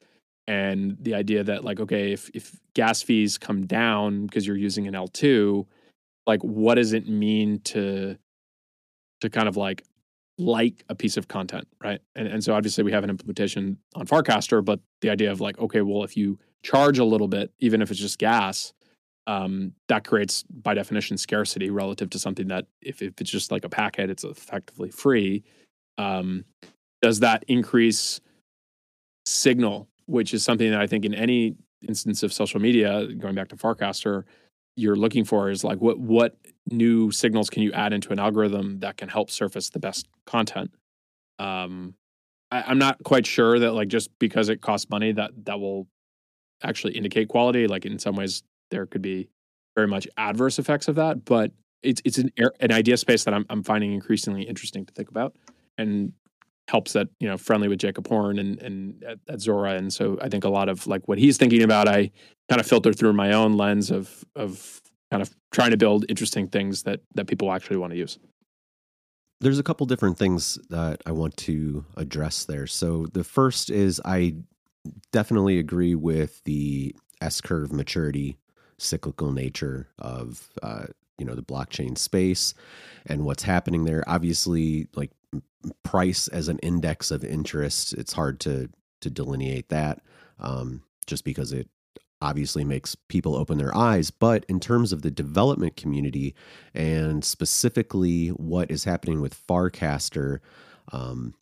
and 0.48 0.96
the 1.00 1.14
idea 1.14 1.44
that 1.44 1.62
like 1.62 1.78
okay 1.78 2.12
if 2.12 2.30
if 2.34 2.58
gas 2.74 3.02
fees 3.02 3.38
come 3.38 3.66
down 3.66 4.26
because 4.26 4.46
you're 4.46 4.56
using 4.56 4.88
an 4.88 4.94
L2 4.94 5.66
like 6.26 6.42
what 6.42 6.74
does 6.74 6.92
it 6.92 7.08
mean 7.08 7.60
to 7.60 8.16
to 9.20 9.30
kind 9.30 9.46
of 9.48 9.56
like 9.56 9.84
like 10.38 10.84
a 10.88 10.94
piece 10.94 11.16
of 11.16 11.28
content 11.28 11.68
right 11.82 12.00
and 12.16 12.26
and 12.26 12.42
so 12.42 12.54
obviously 12.54 12.82
we 12.82 12.92
have 12.92 13.04
an 13.04 13.10
implementation 13.10 13.76
on 13.94 14.06
Farcaster 14.06 14.64
but 14.64 14.80
the 15.00 15.10
idea 15.10 15.30
of 15.30 15.40
like 15.40 15.58
okay 15.58 15.82
well 15.82 16.02
if 16.02 16.16
you 16.16 16.38
charge 16.62 16.98
a 16.98 17.04
little 17.04 17.28
bit 17.28 17.52
even 17.60 17.82
if 17.82 17.90
it's 17.90 18.00
just 18.00 18.18
gas 18.18 18.72
um, 19.28 19.72
that 19.88 20.04
creates 20.04 20.42
by 20.42 20.74
definition 20.74 21.16
scarcity 21.16 21.70
relative 21.70 22.10
to 22.10 22.18
something 22.18 22.48
that 22.48 22.66
if, 22.80 23.00
if 23.02 23.20
it's 23.20 23.30
just 23.30 23.52
like 23.52 23.64
a 23.64 23.68
packet 23.68 24.10
it's 24.10 24.24
effectively 24.24 24.90
free 24.90 25.44
um, 25.98 26.44
does 27.02 27.20
that 27.20 27.44
increase 27.46 28.20
signal 29.26 29.88
which 30.08 30.32
is 30.32 30.42
something 30.42 30.70
that 30.70 30.80
I 30.80 30.86
think 30.86 31.04
in 31.04 31.14
any 31.14 31.54
instance 31.86 32.22
of 32.22 32.32
social 32.32 32.60
media, 32.60 33.06
going 33.18 33.34
back 33.34 33.48
to 33.48 33.56
Farcaster, 33.56 34.24
you're 34.74 34.96
looking 34.96 35.24
for 35.24 35.50
is 35.50 35.62
like 35.62 35.80
what 35.80 35.98
what 35.98 36.36
new 36.70 37.10
signals 37.10 37.50
can 37.50 37.62
you 37.62 37.72
add 37.72 37.92
into 37.92 38.10
an 38.10 38.18
algorithm 38.18 38.80
that 38.80 38.96
can 38.96 39.08
help 39.08 39.30
surface 39.30 39.70
the 39.70 39.78
best 39.78 40.08
content. 40.24 40.70
Um, 41.38 41.94
I, 42.50 42.70
am 42.70 42.78
not 42.78 43.02
quite 43.04 43.26
sure 43.26 43.58
that 43.58 43.72
like 43.72 43.88
just 43.88 44.10
because 44.18 44.48
it 44.48 44.62
costs 44.62 44.88
money 44.88 45.12
that 45.12 45.32
that 45.44 45.60
will 45.60 45.86
actually 46.62 46.96
indicate 46.96 47.28
quality. 47.28 47.66
Like 47.66 47.84
in 47.84 47.98
some 47.98 48.16
ways, 48.16 48.42
there 48.70 48.86
could 48.86 49.02
be 49.02 49.28
very 49.76 49.88
much 49.88 50.08
adverse 50.16 50.58
effects 50.58 50.88
of 50.88 50.96
that, 50.96 51.24
but 51.24 51.52
it's 51.82 52.02
it's 52.04 52.18
an 52.18 52.30
an 52.60 52.72
idea 52.72 52.96
space 52.96 53.24
that 53.24 53.34
I'm 53.34 53.46
I'm 53.50 53.62
finding 53.62 53.92
increasingly 53.92 54.42
interesting 54.42 54.84
to 54.86 54.92
think 54.94 55.08
about. 55.08 55.36
And 55.76 56.12
helps 56.68 56.92
that 56.92 57.08
you 57.18 57.26
know 57.26 57.36
friendly 57.36 57.66
with 57.66 57.78
Jacob 57.78 58.06
Horne 58.06 58.38
and 58.38 58.60
and 58.60 59.02
at, 59.02 59.18
at, 59.28 59.40
Zora, 59.40 59.72
and 59.72 59.92
so 59.92 60.18
I 60.20 60.28
think 60.28 60.44
a 60.44 60.48
lot 60.48 60.68
of 60.68 60.86
like 60.86 61.08
what 61.08 61.18
he's 61.18 61.36
thinking 61.36 61.62
about, 61.62 61.88
I 61.88 62.10
kind 62.48 62.60
of 62.60 62.66
filter 62.66 62.92
through 62.92 63.14
my 63.14 63.32
own 63.32 63.56
lens 63.56 63.90
of 63.90 64.24
of 64.36 64.80
kind 65.10 65.22
of 65.22 65.34
trying 65.50 65.70
to 65.70 65.76
build 65.76 66.04
interesting 66.08 66.48
things 66.48 66.82
that 66.84 67.00
that 67.14 67.26
people 67.26 67.52
actually 67.52 67.78
want 67.78 67.92
to 67.92 67.98
use. 67.98 68.18
There's 69.40 69.58
a 69.58 69.62
couple 69.62 69.86
different 69.86 70.18
things 70.18 70.58
that 70.68 71.00
I 71.06 71.12
want 71.12 71.36
to 71.38 71.84
address 71.96 72.44
there. 72.44 72.66
So 72.66 73.06
the 73.12 73.22
first 73.24 73.70
is 73.70 74.00
I 74.04 74.34
definitely 75.12 75.58
agree 75.58 75.94
with 75.94 76.42
the 76.44 76.94
S 77.20 77.40
curve 77.40 77.72
maturity 77.72 78.36
cyclical 78.78 79.32
nature 79.32 79.88
of 79.98 80.48
uh, 80.62 80.86
you 81.18 81.26
know 81.26 81.34
the 81.34 81.42
blockchain 81.42 81.98
space 81.98 82.54
and 83.06 83.24
what's 83.24 83.42
happening 83.42 83.84
there. 83.84 84.04
Obviously, 84.06 84.88
like 84.94 85.10
price 85.82 86.28
as 86.28 86.48
an 86.48 86.58
index 86.60 87.10
of 87.10 87.24
interest, 87.24 87.92
it's 87.94 88.12
hard 88.12 88.40
to 88.40 88.70
to 89.00 89.10
delineate 89.10 89.68
that 89.68 90.00
um, 90.40 90.82
just 91.06 91.24
because 91.24 91.52
it 91.52 91.68
obviously 92.20 92.64
makes 92.64 92.94
people 92.94 93.36
open 93.36 93.58
their 93.58 93.76
eyes. 93.76 94.10
But 94.10 94.44
in 94.48 94.58
terms 94.60 94.92
of 94.92 95.02
the 95.02 95.10
development 95.10 95.76
community 95.76 96.34
and 96.74 97.24
specifically 97.24 98.28
what 98.28 98.70
is 98.70 98.84
happening 98.84 99.20
with 99.20 99.46
Farcaster, 99.46 100.40
um, 100.92 101.34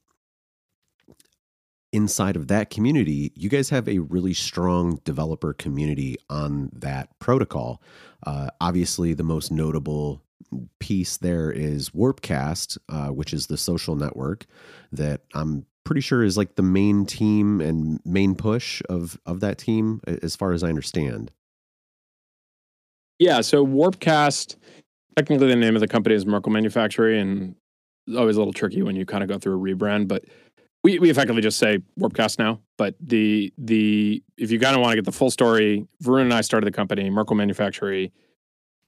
inside 1.97 2.37
of 2.37 2.49
that 2.49 2.69
community, 2.69 3.33
you 3.35 3.49
guys 3.49 3.71
have 3.71 3.89
a 3.89 4.01
really 4.01 4.35
strong 4.35 5.01
developer 5.05 5.55
community 5.55 6.19
on 6.29 6.71
that 6.75 7.09
protocol. 7.21 7.81
Uh, 8.27 8.51
obviously, 8.61 9.15
the 9.15 9.23
most 9.23 9.51
notable 9.51 10.23
piece 10.79 11.17
there 11.17 11.51
is 11.51 11.89
Warpcast, 11.91 12.77
uh, 12.91 13.09
which 13.09 13.33
is 13.33 13.47
the 13.47 13.57
social 13.57 13.97
network 13.97 14.45
that 14.93 15.23
I'm 15.35 15.65
pretty 15.85 16.03
sure 16.03 16.23
is 16.23 16.37
like 16.37 16.57
the 16.57 16.63
main 16.63 17.07
team 17.07 17.63
and 17.63 17.99
main 18.05 18.35
push 18.35 18.83
of 18.91 19.19
of 19.25 19.41
that 19.41 19.57
team, 19.57 20.03
as 20.07 20.37
far 20.37 20.53
as 20.53 20.63
I 20.63 20.69
understand. 20.69 21.31
Yeah, 23.19 23.41
so 23.41 23.67
Warpcast, 23.67 24.57
technically 25.17 25.49
the 25.49 25.57
name 25.57 25.75
of 25.75 25.81
the 25.81 25.89
company 25.89 26.15
is 26.15 26.27
Merkle 26.27 26.53
Manufactory, 26.53 27.19
and 27.19 27.55
it's 28.07 28.19
always 28.19 28.37
a 28.37 28.41
little 28.41 28.53
tricky 28.53 28.83
when 28.83 28.97
you 28.97 29.07
kind 29.07 29.23
of 29.23 29.31
go 29.31 29.39
through 29.39 29.57
a 29.57 29.75
rebrand, 29.75 30.09
but 30.09 30.27
we, 30.85 30.99
we 30.99 31.11
effectively 31.11 31.43
just 31.43 31.59
say 31.59 31.79
Warpcast 31.99 32.39
now. 32.39 32.61
But 32.79 32.95
the 33.01 33.53
the 33.59 34.23
if 34.37 34.51
you 34.51 34.61
kind 34.61 34.77
of 34.77 34.83
want 34.83 34.93
to 34.93 34.97
get 34.97 35.05
the 35.05 35.13
full 35.13 35.31
story, 35.31 35.87
Varun 36.03 36.23
and 36.23 36.35
I 36.35 36.41
started 36.41 36.67
the 36.67 36.73
company, 36.73 37.11
Merkle 37.11 37.37
Manufactory 37.37 38.13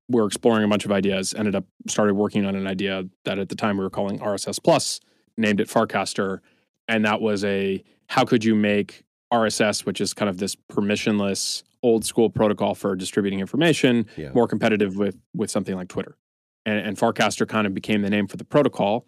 we're 0.08 0.26
exploring 0.26 0.64
a 0.64 0.68
bunch 0.68 0.84
of 0.84 0.92
ideas, 0.92 1.34
ended 1.34 1.54
up 1.54 1.64
started 1.86 2.14
working 2.14 2.46
on 2.46 2.54
an 2.54 2.66
idea 2.66 3.04
that 3.24 3.38
at 3.38 3.48
the 3.48 3.54
time 3.54 3.76
we 3.76 3.84
were 3.84 3.90
calling 3.90 4.18
RSS 4.18 4.62
Plus, 4.62 5.00
named 5.36 5.60
it 5.60 5.68
Farcaster. 5.68 6.40
And 6.88 7.04
that 7.04 7.20
was 7.20 7.44
a 7.44 7.84
how 8.06 8.24
could 8.24 8.44
you 8.44 8.54
make 8.54 9.04
RSS, 9.32 9.84
which 9.84 10.00
is 10.00 10.14
kind 10.14 10.28
of 10.28 10.38
this 10.38 10.56
permissionless 10.56 11.62
old 11.82 12.04
school 12.04 12.30
protocol 12.30 12.74
for 12.74 12.96
distributing 12.96 13.40
information, 13.40 14.06
yeah. 14.16 14.30
more 14.32 14.48
competitive 14.48 14.96
with 14.96 15.16
with 15.34 15.50
something 15.50 15.76
like 15.76 15.88
Twitter. 15.88 16.16
And, 16.64 16.78
and 16.78 16.96
Farcaster 16.96 17.46
kind 17.46 17.66
of 17.66 17.74
became 17.74 18.02
the 18.02 18.10
name 18.10 18.26
for 18.26 18.36
the 18.36 18.44
protocol. 18.44 19.06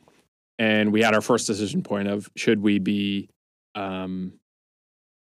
And 0.61 0.93
we 0.93 1.01
had 1.01 1.15
our 1.15 1.23
first 1.23 1.47
decision 1.47 1.83
point 1.83 2.07
of 2.07 2.31
should 2.37 2.61
we 2.61 2.79
be 2.79 3.31
um, 3.75 4.35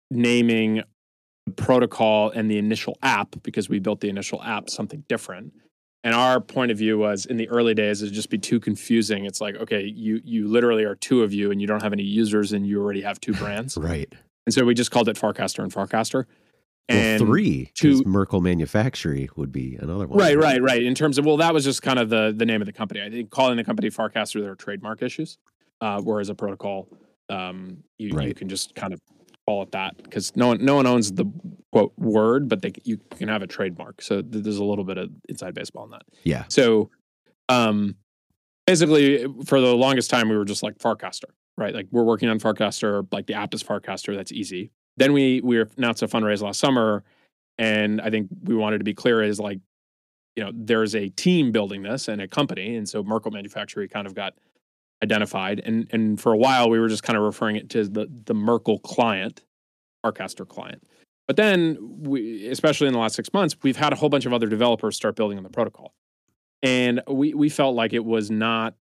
naming 0.08 0.84
the 1.46 1.52
protocol 1.52 2.30
and 2.30 2.48
the 2.48 2.56
initial 2.56 2.96
app 3.02 3.34
because 3.42 3.68
we 3.68 3.80
built 3.80 4.00
the 4.00 4.08
initial 4.08 4.40
app 4.44 4.70
something 4.70 5.02
different. 5.08 5.52
And 6.04 6.14
our 6.14 6.40
point 6.40 6.70
of 6.70 6.78
view 6.78 6.98
was 6.98 7.26
in 7.26 7.36
the 7.36 7.48
early 7.48 7.74
days 7.74 8.00
it'd 8.00 8.14
just 8.14 8.30
be 8.30 8.38
too 8.38 8.60
confusing. 8.60 9.24
It's 9.24 9.40
like 9.40 9.56
okay 9.56 9.82
you 9.82 10.20
you 10.22 10.46
literally 10.46 10.84
are 10.84 10.94
two 10.94 11.24
of 11.24 11.34
you 11.34 11.50
and 11.50 11.60
you 11.60 11.66
don't 11.66 11.82
have 11.82 11.92
any 11.92 12.04
users 12.04 12.52
and 12.52 12.64
you 12.64 12.80
already 12.80 13.02
have 13.02 13.20
two 13.20 13.32
brands. 13.40 13.76
Right. 13.76 14.12
And 14.46 14.54
so 14.54 14.64
we 14.64 14.72
just 14.72 14.92
called 14.92 15.08
it 15.08 15.16
farcaster 15.16 15.64
and 15.64 15.72
farcaster 15.72 16.26
and 16.88 17.20
well, 17.20 17.30
three 17.30 17.70
to 17.74 18.02
merkle 18.04 18.40
manufactory 18.40 19.28
would 19.36 19.50
be 19.50 19.76
another 19.76 20.06
one 20.06 20.18
right 20.18 20.36
right 20.36 20.60
right 20.60 20.82
in 20.82 20.94
terms 20.94 21.16
of 21.16 21.24
well 21.24 21.38
that 21.38 21.54
was 21.54 21.64
just 21.64 21.82
kind 21.82 21.98
of 21.98 22.10
the 22.10 22.34
the 22.36 22.44
name 22.44 22.60
of 22.60 22.66
the 22.66 22.72
company 22.72 23.00
i 23.00 23.08
think 23.08 23.30
calling 23.30 23.56
the 23.56 23.64
company 23.64 23.88
farcaster 23.88 24.40
there 24.40 24.52
are 24.52 24.56
trademark 24.56 25.02
issues 25.02 25.38
uh, 25.80 26.00
whereas 26.00 26.28
a 26.28 26.34
protocol 26.34 26.88
um, 27.28 27.78
you, 27.98 28.14
right. 28.14 28.28
you 28.28 28.34
can 28.34 28.48
just 28.48 28.74
kind 28.74 28.92
of 28.92 29.00
call 29.46 29.62
it 29.62 29.72
that 29.72 29.96
because 30.02 30.34
no 30.36 30.48
one 30.48 30.64
no 30.64 30.76
one 30.76 30.86
owns 30.86 31.12
the 31.12 31.26
quote 31.72 31.92
word, 31.98 32.48
but 32.48 32.62
they 32.62 32.72
you 32.84 32.98
can 33.16 33.28
have 33.28 33.42
a 33.42 33.46
trademark. 33.46 34.02
So 34.02 34.22
there's 34.22 34.58
a 34.58 34.64
little 34.64 34.84
bit 34.84 34.98
of 34.98 35.10
inside 35.28 35.54
baseball 35.54 35.84
in 35.84 35.90
that. 35.90 36.02
Yeah. 36.22 36.44
So, 36.48 36.90
um, 37.48 37.96
basically, 38.66 39.26
for 39.44 39.60
the 39.60 39.74
longest 39.74 40.10
time, 40.10 40.28
we 40.28 40.36
were 40.36 40.44
just 40.44 40.62
like 40.62 40.78
Farcaster, 40.78 41.30
right? 41.56 41.74
Like 41.74 41.88
we're 41.90 42.04
working 42.04 42.28
on 42.28 42.38
Farcaster, 42.38 43.06
like 43.12 43.26
the 43.26 43.34
app 43.34 43.54
is 43.54 43.62
Farcaster. 43.62 44.14
That's 44.16 44.32
easy. 44.32 44.70
Then 44.96 45.12
we 45.12 45.40
we 45.42 45.62
announced 45.76 46.02
a 46.02 46.08
fundraise 46.08 46.40
last 46.42 46.60
summer, 46.60 47.04
and 47.58 48.00
I 48.00 48.10
think 48.10 48.28
we 48.42 48.54
wanted 48.54 48.78
to 48.78 48.84
be 48.84 48.94
clear 48.94 49.22
is 49.22 49.40
like, 49.40 49.58
you 50.36 50.44
know, 50.44 50.50
there's 50.54 50.94
a 50.94 51.08
team 51.10 51.52
building 51.52 51.82
this 51.82 52.08
and 52.08 52.20
a 52.20 52.28
company, 52.28 52.76
and 52.76 52.88
so 52.88 53.02
Merkle 53.02 53.30
Manufactory 53.32 53.88
kind 53.88 54.06
of 54.06 54.14
got 54.14 54.34
identified, 55.02 55.60
and 55.64 55.86
and 55.92 56.20
for 56.20 56.32
a 56.32 56.36
while 56.36 56.70
we 56.70 56.78
were 56.78 56.88
just 56.88 57.02
kind 57.02 57.16
of 57.16 57.22
referring 57.22 57.56
it 57.56 57.70
to 57.70 57.84
the 57.88 58.06
the 58.26 58.34
Merkle 58.34 58.78
client, 58.80 59.44
Farcaster 60.04 60.46
client. 60.46 60.82
But 61.26 61.36
then, 61.36 61.78
we, 61.80 62.48
especially 62.48 62.86
in 62.86 62.92
the 62.92 62.98
last 62.98 63.16
six 63.16 63.32
months, 63.32 63.56
we've 63.62 63.78
had 63.78 63.92
a 63.94 63.96
whole 63.96 64.10
bunch 64.10 64.26
of 64.26 64.32
other 64.34 64.46
developers 64.46 64.94
start 64.94 65.16
building 65.16 65.38
on 65.38 65.44
the 65.44 65.50
protocol, 65.50 65.94
and 66.62 67.00
we 67.08 67.34
we 67.34 67.48
felt 67.48 67.74
like 67.74 67.92
it 67.92 68.04
was 68.04 68.30
not 68.30 68.74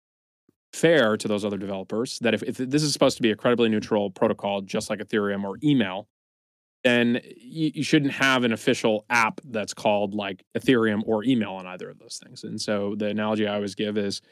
fair 0.72 1.16
to 1.16 1.28
those 1.28 1.44
other 1.44 1.58
developers 1.58 2.18
that 2.20 2.34
if, 2.34 2.42
if 2.42 2.56
this 2.56 2.82
is 2.82 2.92
supposed 2.92 3.16
to 3.16 3.22
be 3.22 3.30
a 3.30 3.36
credibly 3.36 3.68
neutral 3.68 4.10
protocol, 4.10 4.60
just 4.60 4.88
like 4.90 5.00
Ethereum 5.00 5.44
or 5.44 5.58
email, 5.62 6.08
then 6.84 7.20
you, 7.36 7.72
you, 7.74 7.82
shouldn't 7.82 8.12
have 8.12 8.44
an 8.44 8.52
official 8.52 9.04
app 9.10 9.40
that's 9.44 9.74
called 9.74 10.14
like 10.14 10.44
Ethereum 10.56 11.02
or 11.06 11.24
email 11.24 11.52
on 11.52 11.66
either 11.66 11.90
of 11.90 11.98
those 11.98 12.18
things. 12.22 12.44
And 12.44 12.60
so 12.60 12.94
the 12.96 13.08
analogy 13.08 13.46
I 13.46 13.54
always 13.54 13.74
give 13.74 13.98
is 13.98 14.22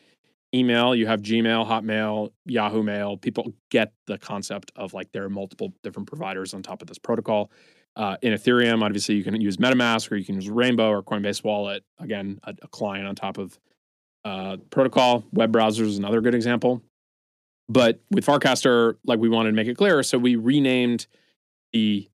email, 0.54 0.95
you 0.95 1.07
have 1.07 1.21
Gmail, 1.21 1.66
Hotmail, 1.66 2.30
Yahoo 2.47 2.83
Mail. 2.83 3.18
People 3.18 3.52
get 3.71 3.92
the 4.07 4.16
concept 4.16 4.73
of 4.76 4.95
like 4.95 5.12
there 5.12 5.25
are 5.25 5.30
multiple 5.30 5.75
different 5.83 6.09
providers 6.09 6.54
on 6.54 6.62
top 6.62 6.80
of 6.80 6.88
this 6.88 6.99
protocol. 6.99 7.50
Uh, 7.97 8.16
in 8.23 8.33
Ethereum, 8.33 8.83
obviously, 8.83 9.16
you 9.16 9.25
can 9.25 9.38
use 9.40 9.57
MetaMask 9.57 10.11
or 10.11 10.16
you 10.16 10.25
can 10.25 10.37
use 10.37 10.49
Rainbow 10.49 10.88
or 10.88 11.02
Coinbase 11.02 11.42
Wallet. 11.42 11.85
Again, 11.99 12.38
a, 12.45 12.54
a 12.62 12.68
client 12.68 13.07
on 13.07 13.14
top 13.14 13.38
of 13.38 13.59
uh, 14.25 14.56
protocol. 14.70 15.25
Web 15.32 15.52
browsers 15.52 15.87
is 15.87 15.98
another 15.98 16.20
good 16.20 16.34
example. 16.34 16.82
But 17.68 18.00
with 18.10 18.25
Farcaster, 18.25 18.96
like 19.04 19.18
we 19.18 19.28
wanted 19.28 19.50
to 19.50 19.56
make 19.56 19.68
it 19.68 19.76
clear, 19.76 20.02
so 20.02 20.16
we 20.16 20.37
renamed 20.37 21.06
the 21.72 22.08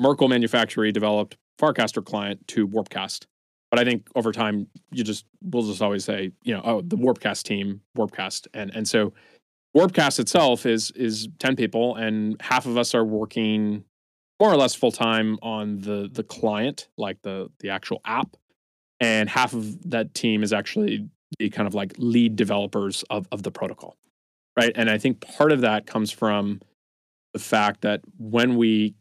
Merkle 0.00 0.28
Manufactory 0.28 0.92
developed 0.92 1.36
Farcaster 1.60 2.04
client 2.04 2.46
to 2.48 2.66
Warpcast. 2.66 3.26
But 3.70 3.80
I 3.80 3.84
think 3.84 4.08
over 4.14 4.32
time, 4.32 4.68
you 4.92 5.04
just 5.04 5.26
we'll 5.42 5.64
just 5.64 5.82
always 5.82 6.04
say, 6.04 6.32
you 6.42 6.54
know, 6.54 6.62
oh, 6.64 6.80
the 6.80 6.96
Warpcast 6.96 7.42
team, 7.42 7.80
Warpcast, 7.96 8.46
and 8.54 8.74
and 8.74 8.88
so 8.88 9.12
Warpcast 9.76 10.18
itself 10.20 10.64
is 10.64 10.90
is 10.92 11.28
ten 11.38 11.56
people, 11.56 11.96
and 11.96 12.40
half 12.40 12.64
of 12.66 12.78
us 12.78 12.94
are 12.94 13.04
working 13.04 13.84
more 14.40 14.50
or 14.50 14.56
less 14.56 14.74
full 14.74 14.92
time 14.92 15.38
on 15.42 15.80
the 15.80 16.08
the 16.10 16.22
client, 16.22 16.88
like 16.96 17.20
the 17.22 17.50
the 17.60 17.68
actual 17.68 18.00
app, 18.04 18.36
and 19.00 19.28
half 19.28 19.52
of 19.52 19.90
that 19.90 20.14
team 20.14 20.42
is 20.42 20.52
actually 20.52 21.08
the 21.38 21.50
kind 21.50 21.66
of 21.66 21.74
like 21.74 21.94
lead 21.98 22.36
developers 22.36 23.04
of 23.10 23.28
of 23.32 23.42
the 23.42 23.50
protocol, 23.50 23.96
right? 24.58 24.72
And 24.74 24.88
I 24.88 24.98
think 24.98 25.20
part 25.20 25.52
of 25.52 25.62
that 25.62 25.86
comes 25.86 26.10
from 26.10 26.60
the 27.32 27.38
fact 27.38 27.82
that 27.82 28.00
when 28.18 28.56
we 28.56 28.94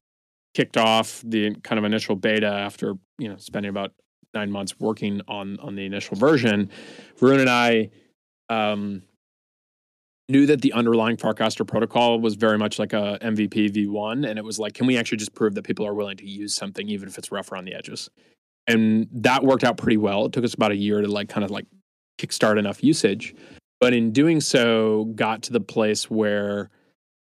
kicked 0.53 0.77
off 0.77 1.21
the 1.25 1.55
kind 1.63 1.77
of 1.79 1.85
initial 1.85 2.15
beta 2.15 2.47
after 2.47 2.95
you 3.17 3.29
know 3.29 3.37
spending 3.37 3.69
about 3.69 3.91
nine 4.33 4.51
months 4.51 4.79
working 4.79 5.21
on 5.27 5.59
on 5.59 5.75
the 5.75 5.85
initial 5.85 6.17
version, 6.17 6.69
Varun 7.19 7.39
and 7.39 7.49
I 7.49 7.89
um, 8.49 9.03
knew 10.27 10.45
that 10.47 10.61
the 10.61 10.73
underlying 10.73 11.17
Farcaster 11.17 11.67
protocol 11.67 12.19
was 12.19 12.35
very 12.35 12.57
much 12.57 12.79
like 12.79 12.93
a 12.93 13.17
MVP 13.21 13.71
v1, 13.71 14.27
and 14.27 14.39
it 14.39 14.43
was 14.43 14.59
like, 14.59 14.73
can 14.73 14.87
we 14.87 14.97
actually 14.97 15.17
just 15.17 15.33
prove 15.33 15.55
that 15.55 15.63
people 15.63 15.85
are 15.85 15.93
willing 15.93 16.17
to 16.17 16.27
use 16.27 16.55
something 16.55 16.87
even 16.89 17.07
if 17.07 17.17
it's 17.17 17.31
rough 17.31 17.51
around 17.51 17.65
the 17.65 17.75
edges? 17.75 18.09
And 18.67 19.07
that 19.11 19.43
worked 19.43 19.63
out 19.63 19.77
pretty 19.77 19.97
well. 19.97 20.25
It 20.25 20.33
took 20.33 20.43
us 20.43 20.53
about 20.53 20.71
a 20.71 20.75
year 20.75 21.01
to 21.01 21.07
like 21.07 21.29
kind 21.29 21.43
of 21.43 21.51
like 21.51 21.67
kickstart 22.19 22.57
enough 22.57 22.83
usage, 22.83 23.35
but 23.79 23.93
in 23.93 24.11
doing 24.11 24.41
so, 24.41 25.05
got 25.15 25.43
to 25.43 25.53
the 25.53 25.59
place 25.59 26.09
where 26.09 26.69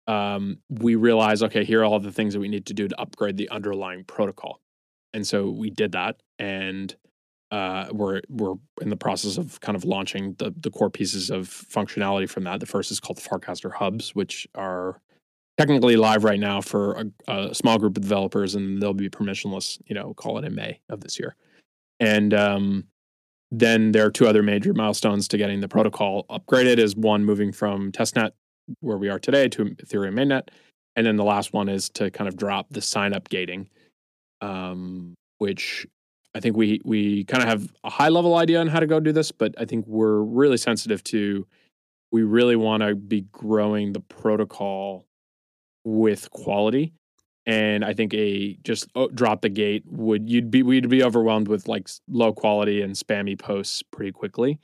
um, 0.08 0.60
we 0.70 0.96
realized, 0.96 1.44
okay, 1.44 1.66
here 1.66 1.82
are 1.82 1.86
all 1.86 2.00
the 2.00 2.12
things 2.12 2.34
that 2.34 2.40
we 2.40 2.48
need 2.48 2.66
to 2.68 2.74
do 2.74 2.88
to 2.88 3.00
upgrade 3.00 3.38
the 3.38 3.50
underlying 3.50 4.04
protocol, 4.06 4.62
and 5.14 5.28
so 5.28 5.50
we 5.50 5.70
did 5.70 5.92
that, 5.92 6.22
and 6.40 6.96
uh, 7.52 7.88
we're 7.92 8.22
we're 8.30 8.56
in 8.82 8.90
the 8.90 8.96
process 8.98 9.38
of 9.38 9.60
kind 9.60 9.76
of 9.76 9.84
launching 9.84 10.36
the 10.40 10.54
the 10.58 10.72
core 10.72 10.90
pieces 10.90 11.30
of 11.30 11.48
functionality 11.48 12.30
from 12.30 12.44
that. 12.46 12.60
The 12.60 12.66
first 12.66 12.92
is 12.92 13.00
called 13.00 13.18
the 13.18 13.30
Farcaster 13.30 13.74
Hubs, 13.74 14.16
which 14.16 14.48
are 14.56 15.02
technically 15.58 15.96
live 15.96 16.24
right 16.24 16.40
now 16.40 16.62
for 16.62 16.94
a, 17.28 17.32
a, 17.32 17.56
small 17.56 17.78
group 17.78 17.98
of 17.98 18.04
developers, 18.04 18.56
and 18.56 18.82
they'll 18.82 18.94
be 18.94 19.10
permissionless. 19.10 19.80
You 19.86 19.96
know, 19.96 20.14
call 20.14 20.38
it 20.38 20.46
in 20.46 20.56
May 20.56 20.80
of 20.90 21.02
this 21.02 21.20
year, 21.20 21.36
and 22.00 22.34
um, 22.34 22.86
then 23.52 23.92
there 23.92 24.06
are 24.06 24.12
two 24.12 24.28
other 24.28 24.44
major 24.44 24.74
milestones 24.74 25.28
to 25.30 25.38
getting 25.38 25.60
the 25.60 25.68
protocol 25.68 26.26
upgraded. 26.30 26.78
Is 26.78 26.96
one 26.96 27.26
moving 27.26 27.52
from 27.52 27.92
testnet 27.92 28.32
where 28.82 28.98
we 28.98 29.10
are 29.10 29.20
today 29.20 29.48
to 29.50 29.66
Ethereum 29.66 30.14
mainnet, 30.14 30.50
and 30.96 31.06
then 31.06 31.16
the 31.16 31.24
last 31.24 31.54
one 31.54 31.70
is 31.70 31.90
to 31.90 32.12
kind 32.12 32.28
of 32.28 32.38
drop 32.38 32.68
the 32.70 32.82
sign 32.82 33.14
up 33.14 33.30
gating, 33.30 33.70
um, 34.42 35.16
which 35.40 35.88
I 36.36 36.40
think 36.40 36.56
we 36.56 36.82
we 36.86 37.24
kind 37.24 37.42
of 37.42 37.50
have 37.50 37.74
a 37.84 37.90
high 37.90 38.10
level 38.10 38.36
idea 38.36 38.60
on 38.60 38.68
how 38.68 38.80
to 38.80 38.88
go 38.88 39.00
do 39.00 39.12
this, 39.12 39.32
but 39.32 39.56
I 39.58 39.66
think 39.66 39.86
we're 39.88 40.22
really 40.22 40.58
sensitive 40.58 41.04
to 41.06 41.48
we 42.12 42.24
really 42.24 42.56
want 42.56 42.84
to 42.84 42.96
be 42.96 43.22
growing 43.32 43.92
the 43.92 44.00
protocol 44.00 45.07
with 45.88 46.30
quality. 46.32 46.94
And 47.46 47.86
I 47.86 47.94
think 47.94 48.14
a 48.14 48.58
just 48.64 48.90
oh, 48.96 49.08
drop 49.08 49.42
the 49.42 49.50
gate 49.50 49.84
would 49.88 50.30
you'd 50.30 50.52
be 50.52 50.64
we'd 50.64 50.90
be 50.90 51.04
overwhelmed 51.04 51.48
with 51.48 51.68
like 51.68 51.88
low 52.10 52.34
quality 52.34 52.82
and 52.82 52.94
spammy 52.94 53.40
posts 53.40 53.82
pretty 53.84 54.12
quickly. 54.12 54.60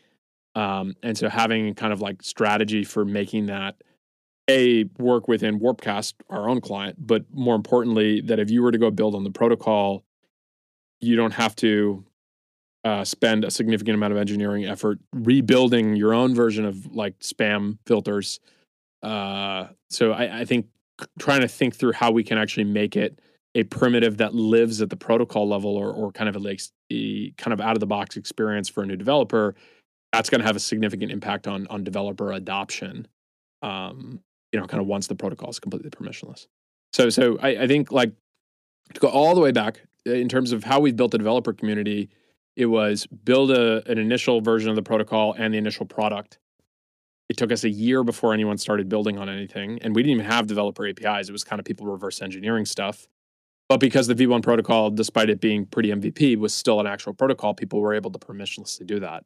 Um, 0.55 0.93
and 1.01 1.17
so 1.17 1.29
having 1.29 1.73
kind 1.75 1.93
of 1.93 2.01
like 2.01 2.21
strategy 2.21 2.83
for 2.83 3.05
making 3.05 3.47
that 3.47 3.75
a 4.49 4.83
work 4.99 5.29
within 5.29 5.59
Warpcast, 5.59 6.15
our 6.29 6.49
own 6.49 6.59
client, 6.59 6.97
but 6.99 7.23
more 7.31 7.55
importantly, 7.55 8.19
that 8.21 8.39
if 8.39 8.51
you 8.51 8.61
were 8.61 8.71
to 8.71 8.77
go 8.77 8.91
build 8.91 9.15
on 9.15 9.23
the 9.23 9.31
protocol 9.31 10.03
you 11.03 11.15
don't 11.15 11.33
have 11.33 11.55
to 11.57 12.05
uh, 12.85 13.03
spend 13.03 13.45
a 13.45 13.51
significant 13.51 13.95
amount 13.95 14.13
of 14.13 14.19
engineering 14.19 14.65
effort 14.65 14.99
rebuilding 15.11 15.95
your 15.95 16.13
own 16.13 16.33
version 16.33 16.65
of 16.65 16.87
like 16.93 17.19
spam 17.19 17.77
filters. 17.85 18.39
Uh, 19.01 19.67
so 19.89 20.11
I, 20.11 20.39
I, 20.39 20.45
think 20.45 20.67
trying 21.19 21.41
to 21.41 21.47
think 21.47 21.75
through 21.75 21.93
how 21.93 22.11
we 22.11 22.23
can 22.23 22.37
actually 22.37 22.65
make 22.65 22.95
it 22.95 23.19
a 23.55 23.63
primitive 23.63 24.17
that 24.17 24.33
lives 24.33 24.81
at 24.81 24.89
the 24.89 24.95
protocol 24.95 25.47
level 25.47 25.75
or, 25.75 25.91
or 25.91 26.11
kind 26.11 26.29
of 26.29 26.35
a 26.35 26.57
a 26.91 27.31
kind 27.37 27.53
of 27.53 27.61
out 27.61 27.75
of 27.75 27.79
the 27.79 27.85
box 27.85 28.17
experience 28.17 28.67
for 28.67 28.83
a 28.83 28.85
new 28.85 28.95
developer, 28.95 29.55
that's 30.11 30.29
going 30.29 30.41
to 30.41 30.47
have 30.47 30.55
a 30.55 30.59
significant 30.59 31.11
impact 31.11 31.47
on 31.47 31.67
on 31.67 31.83
developer 31.83 32.31
adoption. 32.31 33.07
Um, 33.61 34.19
you 34.51 34.59
know, 34.59 34.67
kind 34.67 34.81
of 34.81 34.87
once 34.87 35.07
the 35.07 35.15
protocol 35.15 35.49
is 35.49 35.59
completely 35.59 35.89
permissionless. 35.89 36.47
So 36.93 37.09
so 37.09 37.37
I, 37.41 37.49
I 37.49 37.67
think 37.67 37.91
like 37.91 38.13
to 38.93 38.99
go 38.99 39.07
all 39.07 39.35
the 39.35 39.41
way 39.41 39.51
back 39.51 39.81
in 40.05 40.27
terms 40.29 40.51
of 40.51 40.63
how 40.63 40.79
we've 40.79 40.95
built 40.95 41.11
the 41.11 41.17
developer 41.17 41.53
community, 41.53 42.09
it 42.55 42.65
was 42.65 43.07
build 43.07 43.51
a, 43.51 43.89
an 43.89 43.97
initial 43.97 44.41
version 44.41 44.69
of 44.69 44.75
the 44.75 44.83
protocol 44.83 45.33
and 45.33 45.53
the 45.53 45.57
initial 45.57 45.85
product. 45.85 46.39
It 47.29 47.37
took 47.37 47.51
us 47.51 47.63
a 47.63 47.69
year 47.69 48.03
before 48.03 48.33
anyone 48.33 48.57
started 48.57 48.89
building 48.89 49.17
on 49.17 49.29
anything. 49.29 49.79
And 49.81 49.95
we 49.95 50.03
didn't 50.03 50.19
even 50.19 50.31
have 50.31 50.47
developer 50.47 50.87
APIs. 50.87 51.29
It 51.29 51.31
was 51.31 51.43
kind 51.43 51.59
of 51.59 51.65
people 51.65 51.87
reverse 51.87 52.21
engineering 52.21 52.65
stuff. 52.65 53.07
But 53.69 53.79
because 53.79 54.07
the 54.07 54.15
V1 54.15 54.43
protocol, 54.43 54.91
despite 54.91 55.29
it 55.29 55.39
being 55.39 55.65
pretty 55.65 55.89
MVP, 55.89 56.37
was 56.37 56.53
still 56.53 56.79
an 56.79 56.87
actual 56.87 57.13
protocol, 57.13 57.53
people 57.53 57.79
were 57.79 57.93
able 57.93 58.11
to 58.11 58.19
permissionlessly 58.19 58.85
do 58.85 58.99
that. 58.99 59.23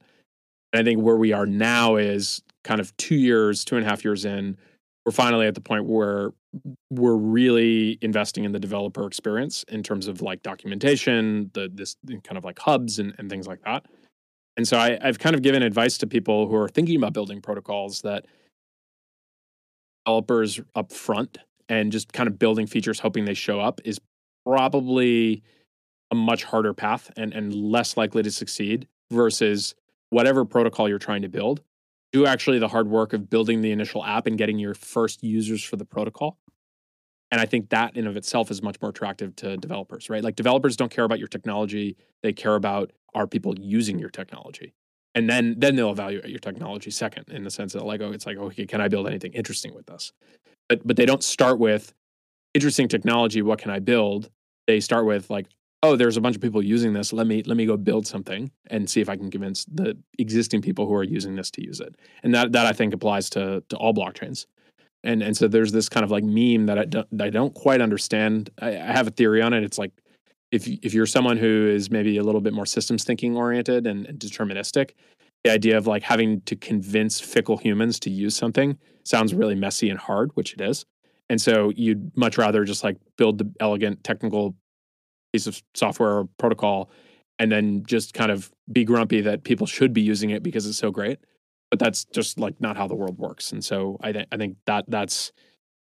And 0.72 0.82
I 0.82 0.84
think 0.84 1.02
where 1.02 1.16
we 1.16 1.34
are 1.34 1.46
now 1.46 1.96
is 1.96 2.42
kind 2.64 2.80
of 2.80 2.96
two 2.98 3.16
years, 3.16 3.66
two 3.66 3.78
and 3.78 3.86
a 3.86 3.90
half 3.90 4.04
years 4.04 4.26
in, 4.26 4.58
we're 5.06 5.12
finally 5.12 5.48
at 5.48 5.56
the 5.56 5.62
point 5.62 5.86
where 5.86 6.34
we're 6.90 7.16
really 7.16 7.98
investing 8.02 8.44
in 8.44 8.52
the 8.52 8.60
developer 8.60 9.08
experience 9.08 9.64
in 9.70 9.82
terms 9.82 10.08
of 10.08 10.22
like 10.22 10.44
documentation, 10.44 11.50
the 11.54 11.70
this 11.74 11.96
kind 12.24 12.38
of 12.38 12.44
like 12.44 12.60
hubs 12.60 13.00
and, 13.00 13.16
and 13.18 13.30
things 13.30 13.48
like 13.48 13.62
that. 13.64 13.86
And 14.58 14.68
so 14.68 14.78
I, 14.78 14.98
I've 15.02 15.20
kind 15.20 15.36
of 15.36 15.44
given 15.44 15.62
advice 15.62 15.98
to 16.00 16.08
people 16.08 16.48
who 16.48 16.56
are 16.56 16.68
thinking 16.68 16.98
about 16.98 17.14
building 17.14 17.42
protocols 17.42 18.02
that 18.02 18.26
developers 20.06 20.60
up 20.76 20.92
front 20.92 21.38
and 21.70 21.92
just 21.92 22.12
kind 22.12 22.28
of 22.28 22.40
building 22.40 22.66
features 22.66 23.00
hoping 23.00 23.26
they 23.26 23.34
show 23.34 23.60
up 23.60 23.80
is 23.86 24.00
probably 24.46 25.44
a 26.12 26.16
much 26.16 26.44
harder 26.46 26.74
path 26.74 27.12
and, 27.18 27.34
and 27.34 27.54
less 27.54 27.98
likely 27.98 28.24
to 28.24 28.32
succeed 28.32 28.88
versus 29.12 29.76
whatever 30.10 30.44
protocol 30.46 30.90
you're 30.90 30.98
trying 30.98 31.22
to 31.22 31.30
build 31.30 31.62
do 32.14 32.26
actually 32.26 32.60
the 32.60 32.70
hard 32.70 32.88
work 32.88 33.14
of 33.14 33.30
building 33.30 33.62
the 33.62 33.72
initial 33.72 34.04
app 34.04 34.28
and 34.28 34.38
getting 34.38 34.58
your 34.58 34.74
first 34.74 35.24
users 35.24 35.64
for 35.64 35.76
the 35.76 35.86
protocol. 35.86 36.38
And 37.32 37.42
I 37.42 37.46
think 37.46 37.70
that 37.70 37.98
in 37.98 38.08
of 38.08 38.16
itself 38.16 38.50
is 38.50 38.62
much 38.62 38.82
more 38.82 38.92
attractive 38.92 39.36
to 39.38 39.58
developers, 39.58 40.10
right? 40.10 40.24
Like 40.24 40.38
developers 40.38 40.78
don't 40.78 40.90
care 40.90 41.04
about 41.04 41.20
your 41.20 41.28
technology; 41.28 41.98
they 42.24 42.32
care 42.32 42.56
about 42.56 42.94
are 43.14 43.28
people 43.28 43.56
using 43.60 44.00
your 44.00 44.10
technology, 44.10 44.74
and 45.16 45.30
then 45.30 45.56
then 45.58 45.76
they'll 45.76 45.92
evaluate 45.92 46.30
your 46.30 46.40
technology 46.40 46.92
second, 46.92 47.30
in 47.30 47.44
the 47.44 47.52
sense 47.52 47.74
that 47.74 47.86
like, 47.86 48.02
oh, 48.02 48.12
it's 48.12 48.26
like, 48.26 48.38
okay, 48.38 48.66
can 48.66 48.82
I 48.82 48.88
build 48.88 49.08
anything 49.08 49.34
interesting 49.34 49.74
with 49.74 49.86
this? 49.86 50.12
But 50.70 50.86
but 50.86 50.98
they 50.98 51.06
don't 51.06 51.24
start 51.24 51.60
with 51.60 51.94
interesting 52.54 52.88
technology. 52.88 53.42
What 53.42 53.60
can 53.60 53.72
I 53.72 53.80
build? 53.80 54.30
they 54.68 54.80
start 54.80 55.06
with 55.06 55.30
like, 55.30 55.48
oh, 55.82 55.96
there's 55.96 56.18
a 56.18 56.22
bunch 56.22 56.36
of 56.36 56.42
people 56.42 56.62
using 56.62 56.94
this. 56.94 57.12
Let 57.12 57.26
me 57.26 57.42
let 57.44 57.58
me 57.58 57.66
go 57.66 57.78
build 57.78 58.06
something 58.06 58.52
and 58.68 58.90
see 58.90 59.02
if 59.02 59.10
I 59.10 59.16
can 59.16 59.32
convince 59.32 59.66
the 59.66 59.98
existing 60.20 60.62
people 60.62 60.86
who 60.86 60.94
are 60.94 61.04
using 61.04 61.36
this 61.36 61.50
to 61.52 61.64
use 61.64 61.80
it. 61.80 61.96
And 62.24 62.36
that 62.36 62.52
that 62.52 62.66
I 62.66 62.74
think 62.74 62.94
applies 62.94 63.30
to 63.32 63.64
to 63.70 63.78
all 63.78 63.94
blockchains. 63.94 64.46
And 65.04 65.24
and 65.24 65.36
so 65.36 65.48
there's 65.48 65.72
this 65.72 65.90
kind 65.90 66.04
of 66.04 66.12
like 66.12 66.24
meme 66.24 66.68
that 66.68 66.78
I 66.78 66.86
don't 66.86 67.08
that 67.18 67.28
I 67.28 67.30
don't 67.30 67.56
quite 67.56 67.82
understand. 67.82 68.50
I, 68.60 68.70
I 68.70 68.92
have 68.92 69.08
a 69.08 69.12
theory 69.12 69.42
on 69.42 69.54
it. 69.54 69.64
It's 69.64 69.78
like 69.78 69.92
if 70.52 70.68
if 70.68 70.94
you're 70.94 71.06
someone 71.06 71.38
who 71.38 71.68
is 71.68 71.92
maybe 71.92 72.18
a 72.18 72.24
little 72.24 72.42
bit 72.42 72.54
more 72.54 72.66
systems 72.66 73.04
thinking 73.04 73.36
oriented 73.36 73.86
and, 73.86 74.08
deterministic, 74.20 74.92
the 75.44 75.52
idea 75.52 75.78
of 75.78 75.88
like 75.88 76.04
having 76.04 76.42
to 76.42 76.56
convince 76.56 77.20
fickle 77.20 77.58
humans 77.58 78.00
to 78.02 78.10
use 78.10 78.36
something 78.36 78.78
sounds 79.04 79.34
really 79.34 79.56
messy 79.56 79.90
and 79.90 80.00
hard, 80.00 80.32
which 80.36 80.54
it 80.54 80.62
is. 80.62 80.86
And 81.30 81.42
so 81.42 81.72
you'd 81.76 82.16
much 82.16 82.38
rather 82.38 82.64
just 82.64 82.84
like 82.84 82.98
build 83.18 83.38
the 83.38 83.52
elegant 83.60 84.04
technical 84.04 84.56
piece 85.34 85.48
of 85.48 85.62
software 85.74 86.20
or 86.20 86.30
protocol 86.38 86.90
and 87.40 87.52
then 87.52 87.84
just 87.86 88.14
kind 88.14 88.32
of 88.32 88.52
be 88.72 88.84
grumpy 88.84 89.22
that 89.22 89.44
people 89.44 89.68
should 89.68 89.94
be 89.94 90.02
using 90.02 90.30
it 90.30 90.42
because 90.44 90.66
it's 90.66 90.78
so 90.78 90.92
great. 90.92 91.20
But 91.70 91.80
that's 91.80 92.06
just 92.06 92.40
like 92.40 92.60
not 92.62 92.78
how 92.78 92.88
the 92.88 92.96
world 92.96 93.18
works. 93.18 93.52
And 93.52 93.64
so 93.64 93.98
I 94.02 94.14
think 94.14 94.28
I 94.32 94.38
think 94.38 94.58
that 94.66 94.86
that's 94.88 95.34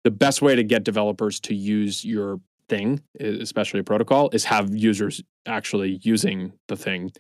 the 0.04 0.10
best 0.10 0.40
way 0.40 0.54
to 0.54 0.62
get 0.62 0.84
developers 0.84 1.40
to 1.40 1.54
use 1.54 2.04
your 2.04 2.40
thing, 2.68 3.00
especially 3.20 3.80
a 3.80 3.84
protocol, 3.84 4.30
is 4.32 4.44
have 4.44 4.74
users 4.74 5.22
actually 5.46 6.00
using 6.02 6.52
the 6.68 6.76
thing 6.76 7.12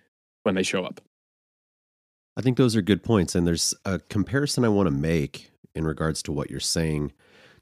when 0.42 0.54
they 0.54 0.62
show 0.62 0.84
up. 0.84 1.00
I 2.36 2.42
think 2.42 2.56
those 2.56 2.74
are 2.76 2.82
good 2.82 3.02
points. 3.02 3.34
And 3.34 3.46
there's 3.46 3.74
a 3.84 3.98
comparison 3.98 4.64
I 4.64 4.68
want 4.68 4.86
to 4.86 4.94
make 4.94 5.50
in 5.74 5.84
regards 5.86 6.22
to 6.24 6.32
what 6.32 6.50
you're 6.50 6.60
saying 6.60 7.12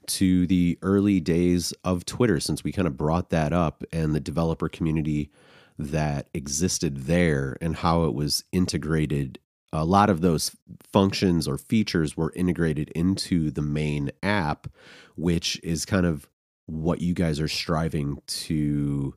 to 0.07 0.45
the 0.47 0.77
early 0.81 1.19
days 1.19 1.73
of 1.83 2.05
Twitter, 2.05 2.39
since 2.39 2.63
we 2.63 2.71
kind 2.71 2.87
of 2.87 2.97
brought 2.97 3.29
that 3.29 3.53
up 3.53 3.83
and 3.93 4.13
the 4.13 4.19
developer 4.19 4.67
community 4.67 5.31
that 5.79 6.27
existed 6.33 7.05
there 7.05 7.57
and 7.61 7.77
how 7.77 8.03
it 8.03 8.13
was 8.13 8.43
integrated. 8.51 9.39
A 9.71 9.85
lot 9.85 10.09
of 10.09 10.21
those 10.21 10.55
functions 10.83 11.47
or 11.47 11.57
features 11.57 12.15
were 12.15 12.33
integrated 12.35 12.89
into 12.89 13.49
the 13.49 13.61
main 13.61 14.11
app, 14.21 14.67
which 15.15 15.59
is 15.63 15.85
kind 15.85 16.05
of 16.05 16.27
what 16.65 17.01
you 17.01 17.13
guys 17.13 17.39
are 17.39 17.47
striving 17.47 18.21
to 18.27 19.15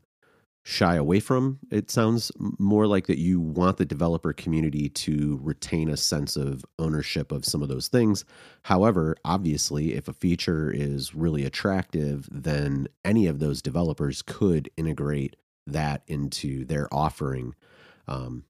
shy 0.62 0.96
away 0.96 1.20
from. 1.20 1.60
It 1.70 1.92
sounds 1.92 2.32
more 2.58 2.88
like 2.88 3.06
that 3.06 3.18
you 3.18 3.40
want 3.40 3.76
the 3.76 3.84
developer 3.84 4.32
community 4.32 4.88
to 4.88 5.38
retain 5.40 5.88
a 5.88 5.96
sense 5.96 6.34
of 6.34 6.64
ownership 6.80 7.30
of 7.30 7.44
some 7.44 7.62
of 7.62 7.68
those 7.68 7.86
things. 7.86 8.24
However, 8.64 9.16
obviously, 9.24 9.94
if 9.94 10.08
a 10.08 10.12
feature 10.12 10.68
is 10.68 11.14
really 11.14 11.44
attractive, 11.44 12.28
then 12.32 12.88
any 13.04 13.28
of 13.28 13.38
those 13.38 13.62
developers 13.62 14.22
could 14.22 14.68
integrate 14.76 15.36
that 15.68 16.02
into 16.08 16.64
their 16.64 16.92
offering. 16.92 17.54
Um, 18.08 18.42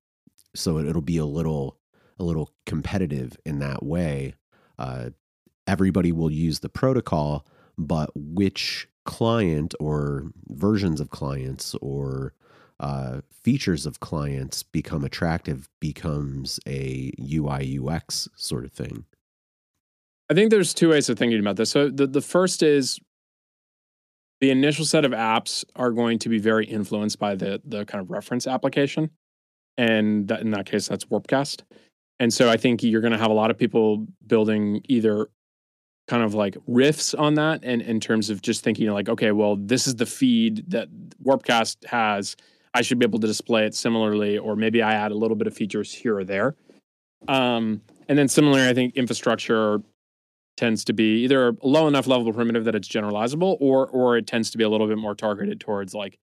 so 0.55 0.79
it'll 0.79 1.03
be 1.03 1.19
a 1.19 1.27
little 1.27 1.77
a 2.19 2.25
little 2.25 2.51
competitive 2.65 3.37
in 3.45 3.59
that 3.59 3.83
way. 3.83 4.35
Uh, 4.79 5.11
everybody 5.67 6.13
will 6.13 6.31
use 6.31 6.61
the 6.61 6.71
protocol, 6.71 7.47
but 7.79 8.11
which 8.15 8.89
client 9.05 9.75
or 9.81 10.31
versions 10.49 11.01
of 11.01 11.11
clients 11.11 11.75
or 11.81 12.35
uh, 12.81 13.21
features 13.31 13.87
of 13.87 14.01
clients 14.01 14.63
become 14.63 15.05
attractive 15.05 15.69
becomes 15.81 16.61
a 16.67 17.13
UI 17.33 17.79
UX 17.79 18.29
sort 18.37 18.65
of 18.65 18.73
thing. 18.73 19.05
I 20.29 20.35
think 20.35 20.51
there's 20.51 20.75
two 20.75 20.91
ways 20.91 21.09
of 21.09 21.19
thinking 21.19 21.39
about 21.39 21.57
this. 21.57 21.71
So 21.71 21.89
the, 21.89 22.07
the 22.07 22.21
first 22.21 22.63
is 22.63 22.99
the 24.41 24.51
initial 24.51 24.85
set 24.85 25.05
of 25.05 25.13
apps 25.13 25.65
are 25.77 25.93
going 25.93 26.19
to 26.19 26.29
be 26.29 26.39
very 26.39 26.67
influenced 26.67 27.19
by 27.19 27.35
the 27.35 27.63
the 27.65 27.85
kind 27.87 28.03
of 28.03 28.11
reference 28.11 28.47
application. 28.47 29.11
And 29.79 30.29
that, 30.29 30.41
in 30.41 30.51
that 30.51 30.67
case, 30.67 30.89
that's 30.89 31.05
Warpcast. 31.07 31.63
And 32.19 32.33
so 32.33 32.51
I 32.51 32.57
think 32.57 32.83
you're 32.83 33.03
going 33.03 33.13
to 33.13 33.19
have 33.19 33.31
a 33.31 33.35
lot 33.35 33.51
of 33.51 33.59
people 33.59 34.07
building 34.27 34.81
either 34.89 35.29
kind 36.09 36.23
of 36.23 36.35
like 36.35 36.57
riffs 36.69 37.19
on 37.19 37.35
that 37.35 37.61
and 37.65 37.83
in 37.83 37.99
terms 37.99 38.31
of 38.31 38.41
just 38.41 38.63
thinking 38.63 38.89
like 38.91 39.09
okay 39.09 39.33
well 39.33 39.57
this 39.57 39.87
is 39.87 39.97
the 39.97 40.07
feed 40.07 40.69
that 40.71 40.89
warpcast 41.25 41.85
has. 41.85 42.37
I 42.75 42.83
should 42.83 42.99
be 42.99 43.07
able 43.07 43.19
to 43.21 43.27
display 43.27 43.65
it 43.65 43.75
similarly 43.75 44.39
or 44.39 44.55
maybe 44.55 44.83
i 44.83 44.95
add 44.95 45.11
a 45.11 45.17
little 45.17 45.37
bit 45.37 45.47
of 45.47 45.55
features 45.55 45.93
here 45.93 46.19
or 46.19 46.25
there. 46.25 46.55
Um, 47.27 47.81
and 48.09 48.19
then 48.19 48.29
similarly 48.29 48.69
i 48.69 48.75
think 48.75 48.97
infrastructure 48.97 49.81
tends 50.57 50.85
to 50.85 50.93
be 50.93 51.25
either 51.25 51.49
a 51.49 51.57
low 51.63 51.87
enough 51.87 52.07
level 52.07 52.33
primitive 52.33 52.65
that 52.65 52.75
it's 52.75 52.89
generalizable 52.89 53.57
or 53.61 53.89
or 53.89 54.17
it 54.17 54.27
tends 54.27 54.51
to 54.51 54.59
be 54.59 54.65
a 54.65 54.69
little 54.69 54.87
bit 54.87 54.99
more 54.99 55.15
targeted 55.15 55.61
towards 55.61 55.95
like 55.95 56.19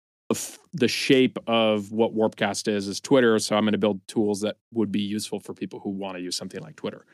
the 0.74 0.88
shape 0.88 1.40
of 1.48 1.92
what 1.92 2.16
warpcast 2.16 2.68
is 2.68 2.88
is 2.88 3.00
twitter. 3.00 3.40
So 3.40 3.56
i'm 3.56 3.64
going 3.64 3.72
to 3.72 3.80
build 3.80 4.06
tools 4.08 4.42
that 4.42 4.58
would 4.74 4.92
be 4.92 5.02
useful 5.02 5.40
for 5.40 5.54
people 5.54 5.80
who 5.80 5.90
want 5.90 6.18
to 6.18 6.22
use 6.22 6.36
something 6.36 6.62
like 6.62 6.76
twitter. 6.76 7.06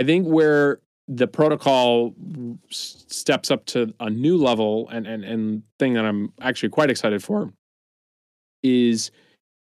I 0.00 0.04
think 0.04 0.26
where 0.26 0.80
the 1.08 1.26
protocol 1.26 2.14
steps 2.70 3.50
up 3.50 3.64
to 3.66 3.92
a 4.00 4.08
new 4.08 4.36
level 4.36 4.88
and 4.90 5.06
and 5.06 5.24
and 5.24 5.62
thing 5.78 5.94
that 5.94 6.04
I'm 6.04 6.32
actually 6.40 6.68
quite 6.68 6.90
excited 6.90 7.22
for 7.22 7.52
is 8.62 9.10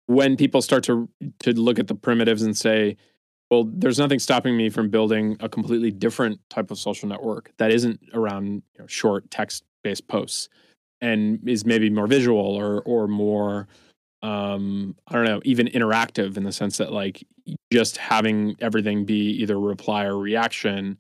when 0.06 0.36
people 0.36 0.62
start 0.62 0.84
to 0.84 1.08
to 1.40 1.52
look 1.52 1.78
at 1.78 1.88
the 1.88 1.94
primitives 1.94 2.42
and 2.42 2.56
say 2.56 2.96
well 3.50 3.64
there's 3.70 3.98
nothing 3.98 4.18
stopping 4.18 4.56
me 4.56 4.70
from 4.70 4.88
building 4.88 5.36
a 5.40 5.48
completely 5.48 5.90
different 5.90 6.40
type 6.48 6.70
of 6.70 6.78
social 6.78 7.08
network 7.08 7.52
that 7.58 7.70
isn't 7.70 8.00
around 8.14 8.62
you 8.74 8.80
know, 8.80 8.86
short 8.86 9.30
text 9.30 9.64
based 9.82 10.08
posts 10.08 10.48
and 11.02 11.46
is 11.46 11.66
maybe 11.66 11.90
more 11.90 12.06
visual 12.06 12.40
or 12.40 12.80
or 12.82 13.06
more 13.06 13.68
um 14.22 14.96
i 15.08 15.14
don't 15.14 15.26
know 15.26 15.40
even 15.44 15.66
interactive 15.68 16.38
in 16.38 16.44
the 16.44 16.52
sense 16.52 16.78
that 16.78 16.92
like 16.92 17.22
just 17.70 17.98
having 17.98 18.56
everything 18.60 19.04
be 19.04 19.30
either 19.32 19.60
reply 19.60 20.04
or 20.04 20.16
reaction 20.16 20.96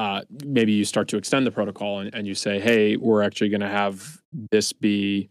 uh, 0.00 0.22
maybe 0.46 0.72
you 0.72 0.86
start 0.86 1.08
to 1.08 1.18
extend 1.18 1.46
the 1.46 1.50
protocol 1.50 1.98
and, 1.98 2.14
and 2.14 2.26
you 2.26 2.34
say, 2.34 2.58
hey, 2.58 2.96
we're 2.96 3.22
actually 3.22 3.50
going 3.50 3.60
to 3.60 3.68
have 3.68 4.18
this 4.50 4.72
be, 4.72 5.28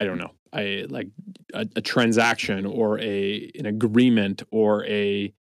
I 0.00 0.06
don't 0.06 0.18
know, 0.18 0.32
a 0.52 0.86
like 0.86 1.06
a, 1.54 1.68
a 1.76 1.80
transaction 1.80 2.66
or 2.66 2.98
a 2.98 3.48
an 3.56 3.66
agreement 3.66 4.42
or 4.50 4.84
a 4.86 5.32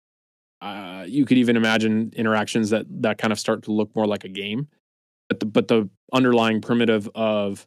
uh, 0.61 1.07
you 1.09 1.25
could 1.25 1.39
even 1.39 1.57
imagine 1.57 2.13
interactions 2.17 2.69
that 2.69 2.85
that 3.01 3.17
kind 3.17 3.33
of 3.33 3.41
start 3.41 3.63
to 3.63 3.73
look 3.73 3.97
more 3.97 4.07
like 4.07 4.25
a 4.25 4.29
game, 4.29 4.69
but 5.31 5.41
the, 5.41 5.47
but 5.47 5.69
the 5.69 5.89
underlying 6.13 6.61
primitive 6.61 7.09
of 7.15 7.67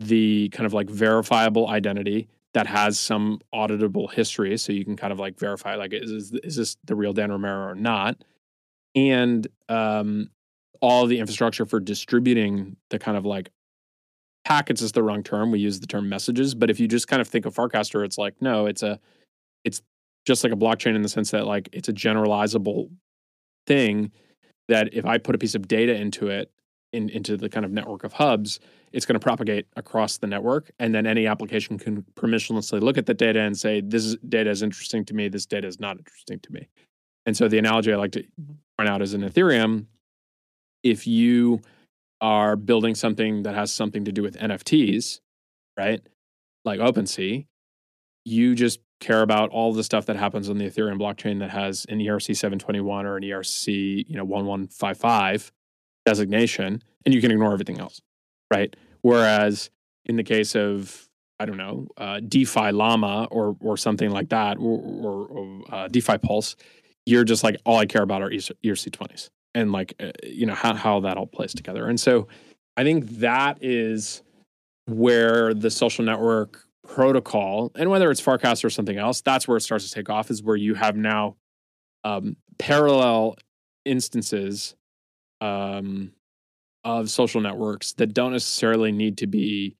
the 0.00 0.48
kind 0.54 0.64
of 0.64 0.72
like 0.72 0.88
verifiable 0.88 1.68
identity 1.68 2.28
that 2.54 2.66
has 2.66 2.98
some 2.98 3.40
auditable 3.54 4.10
history, 4.10 4.56
so 4.56 4.72
you 4.72 4.86
can 4.86 4.96
kind 4.96 5.12
of 5.12 5.18
like 5.18 5.38
verify 5.38 5.74
like 5.74 5.92
is 5.92 6.10
is, 6.10 6.32
is 6.42 6.56
this 6.56 6.78
the 6.86 6.94
real 6.94 7.12
Dan 7.12 7.30
Romero 7.30 7.68
or 7.68 7.74
not, 7.74 8.24
and 8.98 9.46
um, 9.68 10.30
all 10.80 11.06
the 11.06 11.18
infrastructure 11.18 11.66
for 11.66 11.80
distributing 11.80 12.76
the 12.90 12.98
kind 12.98 13.16
of 13.16 13.24
like 13.24 13.50
packets 14.44 14.82
is 14.82 14.92
the 14.92 15.02
wrong 15.02 15.22
term. 15.22 15.50
We 15.50 15.60
use 15.60 15.80
the 15.80 15.86
term 15.86 16.08
messages, 16.08 16.54
but 16.54 16.70
if 16.70 16.80
you 16.80 16.88
just 16.88 17.08
kind 17.08 17.20
of 17.20 17.28
think 17.28 17.46
of 17.46 17.54
Farcaster, 17.54 18.04
it's 18.04 18.18
like 18.18 18.34
no, 18.40 18.66
it's 18.66 18.82
a 18.82 18.98
it's 19.64 19.82
just 20.26 20.44
like 20.44 20.52
a 20.52 20.56
blockchain 20.56 20.94
in 20.94 21.02
the 21.02 21.08
sense 21.08 21.30
that 21.30 21.46
like 21.46 21.68
it's 21.72 21.88
a 21.88 21.92
generalizable 21.92 22.90
thing 23.66 24.10
that 24.68 24.92
if 24.92 25.04
I 25.04 25.18
put 25.18 25.34
a 25.34 25.38
piece 25.38 25.54
of 25.54 25.66
data 25.68 25.94
into 25.94 26.28
it 26.28 26.50
in, 26.92 27.08
into 27.10 27.36
the 27.36 27.48
kind 27.48 27.64
of 27.64 27.72
network 27.72 28.04
of 28.04 28.12
hubs, 28.12 28.60
it's 28.92 29.06
going 29.06 29.14
to 29.14 29.20
propagate 29.20 29.66
across 29.76 30.18
the 30.18 30.26
network, 30.26 30.70
and 30.78 30.94
then 30.94 31.06
any 31.06 31.26
application 31.26 31.78
can 31.78 32.02
permissionlessly 32.14 32.80
look 32.80 32.96
at 32.96 33.06
the 33.06 33.14
data 33.14 33.40
and 33.40 33.56
say 33.58 33.80
this 33.80 34.16
data 34.28 34.50
is 34.50 34.62
interesting 34.62 35.04
to 35.06 35.14
me, 35.14 35.28
this 35.28 35.46
data 35.46 35.66
is 35.66 35.78
not 35.78 35.98
interesting 35.98 36.38
to 36.40 36.52
me. 36.52 36.68
And 37.28 37.36
so 37.36 37.46
the 37.46 37.58
analogy 37.58 37.92
I 37.92 37.96
like 37.96 38.12
to 38.12 38.24
point 38.78 38.88
out 38.88 39.02
is 39.02 39.12
in 39.12 39.20
Ethereum, 39.20 39.84
if 40.82 41.06
you 41.06 41.60
are 42.22 42.56
building 42.56 42.94
something 42.94 43.42
that 43.42 43.54
has 43.54 43.70
something 43.70 44.06
to 44.06 44.12
do 44.12 44.22
with 44.22 44.38
NFTs, 44.38 45.20
right? 45.78 46.00
Like 46.64 46.80
OpenSea, 46.80 47.44
you 48.24 48.54
just 48.54 48.80
care 49.00 49.20
about 49.20 49.50
all 49.50 49.74
the 49.74 49.84
stuff 49.84 50.06
that 50.06 50.16
happens 50.16 50.48
on 50.48 50.56
the 50.56 50.64
Ethereum 50.64 50.98
blockchain 50.98 51.40
that 51.40 51.50
has 51.50 51.84
an 51.90 51.98
ERC 51.98 52.34
721 52.34 53.04
or 53.04 53.18
an 53.18 53.22
ERC, 53.22 54.06
you 54.08 54.16
know, 54.16 54.24
1155 54.24 55.52
designation, 56.06 56.82
and 57.04 57.14
you 57.14 57.20
can 57.20 57.30
ignore 57.30 57.52
everything 57.52 57.78
else, 57.78 58.00
right? 58.50 58.74
Whereas 59.02 59.68
in 60.06 60.16
the 60.16 60.24
case 60.24 60.56
of 60.56 61.04
I 61.40 61.44
don't 61.44 61.56
know, 61.56 61.86
uh, 61.96 62.20
DeFi 62.26 62.72
Llama 62.72 63.28
or 63.30 63.56
or 63.60 63.76
something 63.76 64.10
like 64.10 64.30
that, 64.30 64.56
or, 64.56 64.80
or, 64.80 65.26
or 65.26 65.62
uh, 65.70 65.86
DeFi 65.86 66.18
Pulse, 66.18 66.56
you're 67.08 67.24
just 67.24 67.42
like 67.42 67.56
all 67.64 67.78
I 67.78 67.86
care 67.86 68.02
about 68.02 68.22
are 68.22 68.28
ERC 68.28 68.92
twenties 68.92 69.30
and 69.54 69.72
like 69.72 69.94
uh, 69.98 70.10
you 70.22 70.44
know 70.44 70.54
how 70.54 70.74
how 70.74 71.00
that 71.00 71.16
all 71.16 71.26
plays 71.26 71.54
together. 71.54 71.88
And 71.88 71.98
so 71.98 72.28
I 72.76 72.84
think 72.84 73.08
that 73.18 73.58
is 73.62 74.22
where 74.86 75.54
the 75.54 75.70
social 75.70 76.04
network 76.04 76.62
protocol 76.86 77.72
and 77.74 77.90
whether 77.90 78.10
it's 78.10 78.20
Farcast 78.20 78.64
or 78.64 78.70
something 78.70 78.98
else, 78.98 79.20
that's 79.22 79.48
where 79.48 79.56
it 79.56 79.62
starts 79.62 79.88
to 79.88 79.94
take 79.94 80.10
off. 80.10 80.30
Is 80.30 80.42
where 80.42 80.56
you 80.56 80.74
have 80.74 80.96
now 80.96 81.36
um, 82.04 82.36
parallel 82.58 83.36
instances 83.86 84.76
um, 85.40 86.12
of 86.84 87.08
social 87.08 87.40
networks 87.40 87.92
that 87.94 88.12
don't 88.12 88.32
necessarily 88.32 88.92
need 88.92 89.16
to 89.18 89.26
be 89.26 89.76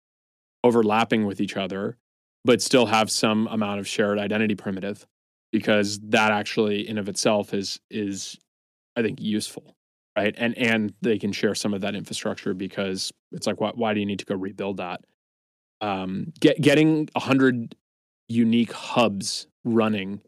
overlapping 0.65 1.27
with 1.27 1.43
each 1.43 1.59
other, 1.59 1.99
but 2.45 2.63
still 2.63 2.87
have 2.87 3.11
some 3.11 3.47
amount 3.49 3.81
of 3.81 3.87
shared 3.87 4.19
identity 4.19 4.55
primitive 4.55 5.07
because 5.53 5.99
that 6.01 6.31
actually 6.31 6.89
in 6.89 6.99
of 6.99 7.09
itself 7.09 7.55
is 7.55 7.81
is 7.91 8.39
I 8.97 9.03
think 9.03 9.21
useful. 9.21 9.75
Right. 10.17 10.35
And 10.37 10.57
and 10.59 10.95
they 11.01 11.19
can 11.19 11.33
share 11.33 11.55
some 11.55 11.75
of 11.75 11.81
that 11.83 11.95
infrastructure 11.95 12.53
because 12.55 13.13
it's 13.33 13.47
like 13.47 13.61
why 13.61 13.71
why 13.75 13.95
do 13.95 14.01
you 14.01 14.07
need 14.07 14.19
to 14.19 14.25
go 14.25 14.35
rebuild 14.35 14.79
that? 14.79 15.01
Um 15.81 16.33
get 16.41 16.61
getting 16.61 17.09
hundred 17.17 17.77
unique 18.29 18.73
hubs 18.73 19.47
running 19.65 20.21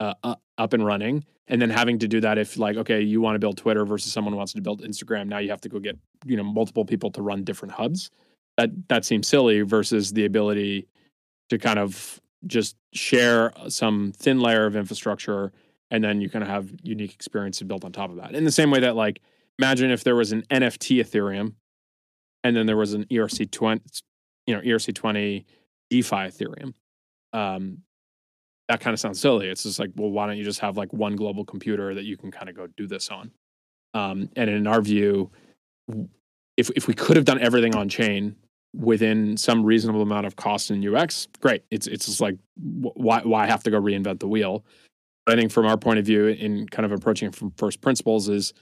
uh, 0.00 0.34
up 0.58 0.72
and 0.72 0.84
running 0.84 1.24
and 1.48 1.60
then 1.60 1.70
having 1.70 1.98
to 1.98 2.08
do 2.08 2.20
that 2.20 2.38
if 2.38 2.56
like 2.56 2.76
okay 2.76 3.00
you 3.00 3.20
want 3.20 3.36
to 3.36 3.38
build 3.38 3.56
twitter 3.56 3.84
versus 3.84 4.12
someone 4.12 4.34
wants 4.34 4.52
to 4.52 4.60
build 4.60 4.82
instagram 4.82 5.28
now 5.28 5.38
you 5.38 5.48
have 5.48 5.60
to 5.60 5.68
go 5.68 5.78
get 5.78 5.96
you 6.26 6.36
know 6.36 6.42
multiple 6.42 6.84
people 6.84 7.10
to 7.10 7.22
run 7.22 7.44
different 7.44 7.72
hubs 7.72 8.10
that 8.58 8.70
that 8.88 9.04
seems 9.04 9.28
silly 9.28 9.62
versus 9.62 10.12
the 10.12 10.24
ability 10.24 10.88
to 11.48 11.58
kind 11.58 11.78
of 11.78 12.20
just 12.46 12.76
share 12.92 13.52
some 13.68 14.12
thin 14.16 14.40
layer 14.40 14.66
of 14.66 14.76
infrastructure 14.76 15.52
and 15.90 16.02
then 16.02 16.20
you 16.20 16.30
kind 16.30 16.42
of 16.42 16.48
have 16.48 16.70
unique 16.82 17.14
experiences 17.14 17.66
built 17.66 17.84
on 17.84 17.92
top 17.92 18.10
of 18.10 18.16
that 18.16 18.34
in 18.34 18.44
the 18.44 18.52
same 18.52 18.70
way 18.70 18.80
that 18.80 18.96
like 18.96 19.20
imagine 19.58 19.90
if 19.90 20.04
there 20.04 20.16
was 20.16 20.32
an 20.32 20.42
nft 20.50 21.00
ethereum 21.00 21.54
and 22.42 22.56
then 22.56 22.66
there 22.66 22.76
was 22.76 22.94
an 22.94 23.04
erc20 23.04 24.02
you 24.46 24.54
know 24.54 24.60
erc20 24.62 25.44
defi 25.90 26.16
ethereum 26.16 26.74
um, 27.32 27.78
that 28.68 28.80
kind 28.80 28.94
of 28.94 29.00
sounds 29.00 29.20
silly. 29.20 29.48
It's 29.48 29.64
just 29.64 29.78
like, 29.78 29.90
well, 29.96 30.10
why 30.10 30.26
don't 30.26 30.36
you 30.36 30.44
just 30.44 30.60
have 30.60 30.76
like 30.76 30.92
one 30.92 31.16
global 31.16 31.44
computer 31.44 31.94
that 31.94 32.04
you 32.04 32.16
can 32.16 32.30
kind 32.30 32.48
of 32.48 32.56
go 32.56 32.66
do 32.68 32.86
this 32.86 33.10
on? 33.10 33.30
Um, 33.94 34.30
and 34.36 34.48
in 34.48 34.66
our 34.66 34.80
view, 34.80 35.30
if 36.56 36.70
if 36.76 36.86
we 36.86 36.94
could 36.94 37.16
have 37.16 37.24
done 37.24 37.40
everything 37.40 37.74
on 37.74 37.88
chain 37.88 38.36
within 38.74 39.36
some 39.36 39.64
reasonable 39.64 40.02
amount 40.02 40.26
of 40.26 40.36
cost 40.36 40.70
and 40.70 40.86
UX, 40.86 41.28
great. 41.40 41.64
It's 41.70 41.86
it's 41.86 42.06
just 42.06 42.20
like 42.20 42.36
why 42.56 43.20
why 43.20 43.46
have 43.46 43.62
to 43.64 43.70
go 43.70 43.80
reinvent 43.80 44.20
the 44.20 44.28
wheel? 44.28 44.64
But 45.26 45.38
I 45.38 45.40
think 45.40 45.52
from 45.52 45.66
our 45.66 45.76
point 45.76 45.98
of 45.98 46.06
view, 46.06 46.26
in 46.26 46.68
kind 46.68 46.84
of 46.84 46.92
approaching 46.92 47.28
it 47.28 47.34
from 47.34 47.52
first 47.52 47.80
principles, 47.80 48.28
is 48.28 48.52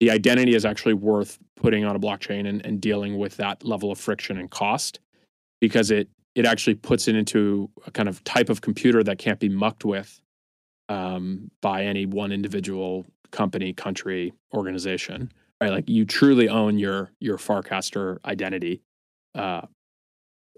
the 0.00 0.10
identity 0.10 0.54
is 0.54 0.64
actually 0.64 0.94
worth 0.94 1.38
putting 1.56 1.84
on 1.84 1.96
a 1.96 1.98
blockchain 1.98 2.48
and, 2.48 2.64
and 2.66 2.80
dealing 2.80 3.18
with 3.18 3.36
that 3.36 3.64
level 3.64 3.90
of 3.90 3.98
friction 3.98 4.38
and 4.38 4.50
cost 4.50 5.00
because 5.60 5.90
it 5.90 6.08
it 6.34 6.44
actually 6.44 6.74
puts 6.74 7.08
it 7.08 7.16
into 7.16 7.70
a 7.86 7.90
kind 7.90 8.08
of 8.08 8.22
type 8.24 8.50
of 8.50 8.60
computer 8.60 9.02
that 9.02 9.18
can't 9.18 9.40
be 9.40 9.48
mucked 9.48 9.84
with 9.84 10.20
um, 10.88 11.50
by 11.62 11.84
any 11.84 12.04
one 12.04 12.30
individual 12.30 13.06
company, 13.30 13.72
country, 13.72 14.32
organization. 14.54 15.32
Right, 15.60 15.70
like 15.70 15.88
you 15.88 16.04
truly 16.04 16.48
own 16.50 16.78
your 16.78 17.10
your 17.20 17.38
Farcaster 17.38 18.18
identity 18.26 18.82
uh, 19.36 19.66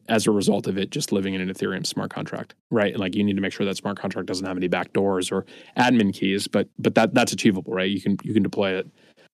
as 0.09 0.27
a 0.27 0.31
result 0.31 0.67
of 0.67 0.79
it 0.79 0.91
just 0.91 1.13
living 1.13 1.35
in 1.35 1.41
an 1.41 1.49
Ethereum 1.49 1.85
smart 1.85 2.11
contract. 2.11 2.55
Right, 2.71 2.99
like 2.99 3.15
you 3.15 3.25
need 3.25 3.37
to 3.37 3.43
make 3.43 3.53
sure 3.53 3.67
that 3.67 3.77
smart 3.77 3.99
contract 3.99 4.27
doesn't 4.27 4.47
have 4.47 4.57
any 4.57 4.69
backdoors 4.69 5.31
or 5.31 5.45
admin 5.77 6.15
keys, 6.15 6.49
but 6.49 6.69
but 6.79 6.95
that 6.95 7.15
that's 7.15 7.33
achievable, 7.33 7.73
right? 7.73 7.91
You 7.91 8.01
can 8.01 8.17
you 8.23 8.33
can 8.33 8.43
deploy 8.43 8.83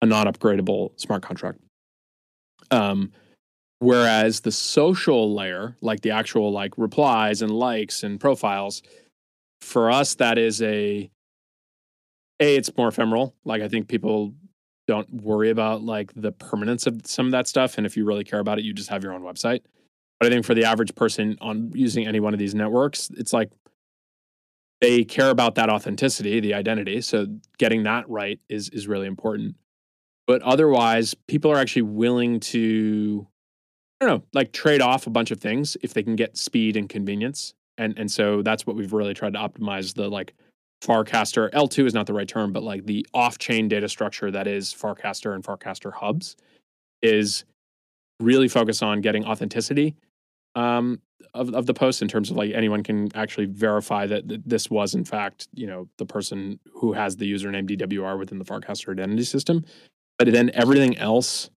a 0.02 0.06
non-upgradable 0.06 1.00
smart 1.00 1.24
contract. 1.24 1.60
Um, 2.72 3.12
Whereas 3.80 4.42
the 4.42 4.52
social 4.52 5.34
layer, 5.34 5.78
like 5.82 6.02
the 6.02 6.12
actual 6.12 6.52
like 6.52 6.74
replies 6.78 7.42
and 7.42 7.52
likes 7.52 8.04
and 8.04 8.20
profiles, 8.20 8.84
for 9.62 9.90
us 9.90 10.16
that 10.16 10.38
is 10.38 10.62
a 10.62 11.10
a 12.42 12.56
it's 12.56 12.76
more 12.78 12.90
ephemeral. 12.90 13.36
Like 13.46 13.62
I 13.62 13.70
think 13.70 13.88
people 13.88 14.34
don't 14.90 15.22
worry 15.22 15.52
about 15.52 15.84
like 15.84 16.12
the 16.16 16.32
permanence 16.32 16.88
of 16.88 17.02
some 17.06 17.28
of 17.28 17.32
that 17.34 17.48
stuff, 17.48 17.78
and 17.78 17.86
if 17.86 17.96
you 17.96 18.06
really 18.06 18.24
care 18.24 18.40
about 18.40 18.58
it, 18.58 18.66
you 18.66 18.74
just 18.74 18.90
have 18.90 19.04
your 19.04 19.14
own 19.14 19.22
website. 19.22 19.62
But 20.20 20.26
I 20.26 20.30
think 20.32 20.46
for 20.46 20.56
the 20.56 20.66
average 20.66 20.96
person 20.96 21.38
on 21.42 21.72
using 21.76 22.08
any 22.08 22.20
one 22.20 22.34
of 22.34 22.40
these 22.40 22.56
networks, 22.56 23.12
it's 23.16 23.32
like 23.32 23.52
they 24.82 25.04
care 25.04 25.30
about 25.30 25.54
that 25.56 25.70
authenticity, 25.70 26.40
the 26.40 26.56
identity. 26.56 27.02
So 27.02 27.28
getting 27.60 27.84
that 27.84 28.10
right 28.10 28.40
is 28.50 28.70
is 28.70 28.88
really 28.88 29.06
important. 29.06 29.58
But 30.26 30.42
otherwise, 30.42 31.14
people 31.28 31.52
are 31.52 31.58
actually 31.58 31.84
willing 31.84 32.40
to 32.40 33.28
I 34.02 34.08
don't 34.08 34.18
know, 34.18 34.24
like 34.34 34.54
trade 34.54 34.82
off 34.82 35.06
a 35.06 35.12
bunch 35.12 35.30
of 35.30 35.40
things 35.40 35.78
if 35.84 35.94
they 35.94 36.02
can 36.02 36.16
get 36.16 36.36
speed 36.36 36.78
and 36.78 36.90
convenience. 36.90 37.54
And 37.78 37.94
and 38.00 38.10
so 38.10 38.42
that's 38.42 38.66
what 38.66 38.76
we've 38.76 38.94
really 38.94 39.14
tried 39.14 39.34
to 39.34 39.40
optimize 39.40 39.94
the 39.94 40.10
like 40.10 40.34
Farcaster 40.82 41.52
L2 41.52 41.86
is 41.86 41.94
not 41.94 42.06
the 42.06 42.14
right 42.14 42.28
term, 42.28 42.54
but 42.54 42.64
like 42.64 42.86
the 42.86 43.06
off-chain 43.14 43.68
data 43.68 43.90
structure 43.90 44.32
that 44.32 44.48
is 44.48 44.74
Farcaster 44.74 45.36
and 45.36 45.44
Farcaster 45.44 45.92
hubs 45.92 46.36
is 47.02 47.44
really 48.20 48.48
focused 48.48 48.84
on 48.84 49.02
getting 49.02 49.26
authenticity 49.26 49.96
um, 50.56 51.02
of 51.34 51.54
of 51.54 51.66
the 51.66 51.74
post 51.74 52.02
in 52.02 52.08
terms 52.08 52.32
of 52.32 52.38
like 52.38 52.52
anyone 52.54 52.84
can 52.84 53.10
actually 53.16 53.46
verify 53.46 54.06
that, 54.08 54.28
that 54.28 54.48
this 54.48 54.70
was 54.70 54.96
in 54.96 55.06
fact 55.06 55.48
you 55.54 55.68
know 55.68 55.88
the 55.98 56.06
person 56.06 56.60
who 56.74 56.94
has 56.94 57.18
the 57.18 57.32
username 57.32 57.70
DWR 57.70 58.18
within 58.18 58.40
the 58.40 58.46
Farcaster 58.46 58.92
identity 58.92 59.24
system. 59.24 59.66
But 60.18 60.32
then 60.32 60.52
everything 60.54 60.98
else 60.98 61.50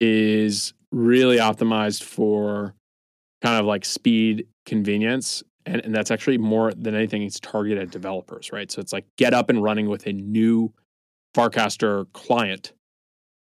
is 0.00 0.74
really 0.92 1.38
optimized 1.38 2.02
for 2.02 2.74
kind 3.42 3.58
of 3.58 3.66
like 3.66 3.84
speed, 3.84 4.46
convenience. 4.66 5.42
And, 5.66 5.84
and 5.84 5.94
that's 5.94 6.10
actually 6.10 6.38
more 6.38 6.72
than 6.72 6.94
anything, 6.94 7.22
it's 7.22 7.40
targeted 7.40 7.82
at 7.82 7.90
developers, 7.90 8.52
right? 8.52 8.70
So 8.70 8.80
it's 8.80 8.92
like 8.92 9.04
get 9.16 9.34
up 9.34 9.50
and 9.50 9.62
running 9.62 9.88
with 9.88 10.06
a 10.06 10.12
new 10.12 10.72
Farcaster 11.34 12.06
client 12.12 12.72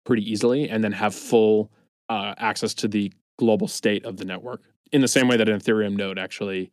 pretty 0.06 0.30
easily 0.30 0.68
and 0.68 0.82
then 0.82 0.92
have 0.92 1.14
full 1.14 1.70
uh, 2.08 2.34
access 2.38 2.74
to 2.74 2.88
the 2.88 3.12
global 3.38 3.68
state 3.68 4.04
of 4.04 4.16
the 4.16 4.24
network 4.24 4.62
in 4.92 5.00
the 5.00 5.08
same 5.08 5.28
way 5.28 5.36
that 5.36 5.48
an 5.48 5.58
Ethereum 5.58 5.96
node 5.96 6.18
actually 6.18 6.70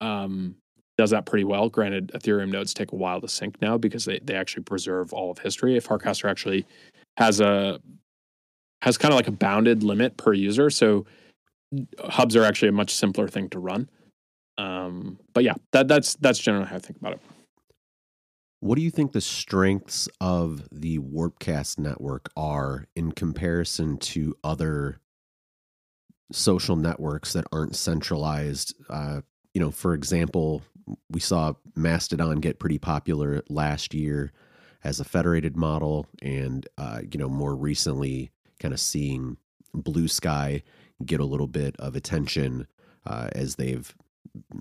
um, 0.00 0.56
does 0.98 1.10
that 1.10 1.26
pretty 1.26 1.44
well. 1.44 1.68
Granted, 1.68 2.10
Ethereum 2.14 2.50
nodes 2.50 2.74
take 2.74 2.92
a 2.92 2.96
while 2.96 3.20
to 3.20 3.28
sync 3.28 3.60
now 3.62 3.78
because 3.78 4.04
they, 4.04 4.18
they 4.24 4.34
actually 4.34 4.64
preserve 4.64 5.12
all 5.12 5.30
of 5.30 5.38
history. 5.38 5.76
If 5.76 5.86
Farcaster 5.86 6.28
actually 6.28 6.66
has 7.16 7.40
a 7.40 7.80
has 8.82 8.96
kind 8.96 9.12
of 9.12 9.16
like 9.16 9.28
a 9.28 9.32
bounded 9.32 9.82
limit 9.82 10.16
per 10.16 10.32
user. 10.32 10.70
So 10.70 11.04
hubs 12.08 12.34
are 12.34 12.44
actually 12.44 12.68
a 12.68 12.72
much 12.72 12.94
simpler 12.94 13.28
thing 13.28 13.48
to 13.50 13.58
run. 13.58 13.88
Um, 14.60 15.18
but 15.32 15.42
yeah, 15.42 15.54
that, 15.72 15.88
that's 15.88 16.14
that's 16.16 16.38
generally 16.38 16.66
how 16.66 16.76
I 16.76 16.80
think 16.80 16.98
about 16.98 17.14
it. 17.14 17.20
What 18.60 18.76
do 18.76 18.82
you 18.82 18.90
think 18.90 19.12
the 19.12 19.22
strengths 19.22 20.06
of 20.20 20.68
the 20.70 20.98
Warpcast 20.98 21.78
network 21.78 22.30
are 22.36 22.86
in 22.94 23.12
comparison 23.12 23.96
to 23.98 24.36
other 24.44 25.00
social 26.30 26.76
networks 26.76 27.32
that 27.32 27.46
aren't 27.52 27.74
centralized? 27.74 28.74
Uh, 28.90 29.22
you 29.54 29.62
know, 29.62 29.70
for 29.70 29.94
example, 29.94 30.62
we 31.10 31.20
saw 31.20 31.54
Mastodon 31.74 32.36
get 32.40 32.58
pretty 32.58 32.78
popular 32.78 33.42
last 33.48 33.94
year 33.94 34.30
as 34.84 35.00
a 35.00 35.04
federated 35.04 35.56
model, 35.56 36.06
and 36.20 36.68
uh, 36.76 37.00
you 37.10 37.18
know, 37.18 37.30
more 37.30 37.56
recently, 37.56 38.30
kind 38.58 38.74
of 38.74 38.80
seeing 38.80 39.38
Bluesky 39.74 40.62
get 41.06 41.20
a 41.20 41.24
little 41.24 41.46
bit 41.46 41.76
of 41.78 41.96
attention 41.96 42.66
uh, 43.06 43.28
as 43.32 43.54
they've 43.54 43.94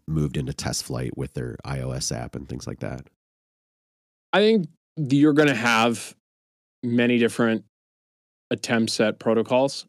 moved 0.07 0.37
into 0.37 0.53
TestFlight 0.53 1.11
with 1.15 1.33
their 1.33 1.57
iOS 1.65 2.15
app 2.15 2.35
and 2.35 2.47
things 2.47 2.67
like 2.67 2.79
that? 2.79 3.07
I 4.33 4.39
think 4.39 4.67
you're 4.97 5.33
going 5.33 5.47
to 5.47 5.55
have 5.55 6.15
many 6.83 7.17
different 7.17 7.65
attempts 8.51 8.99
at 8.99 9.19
protocols 9.19 9.85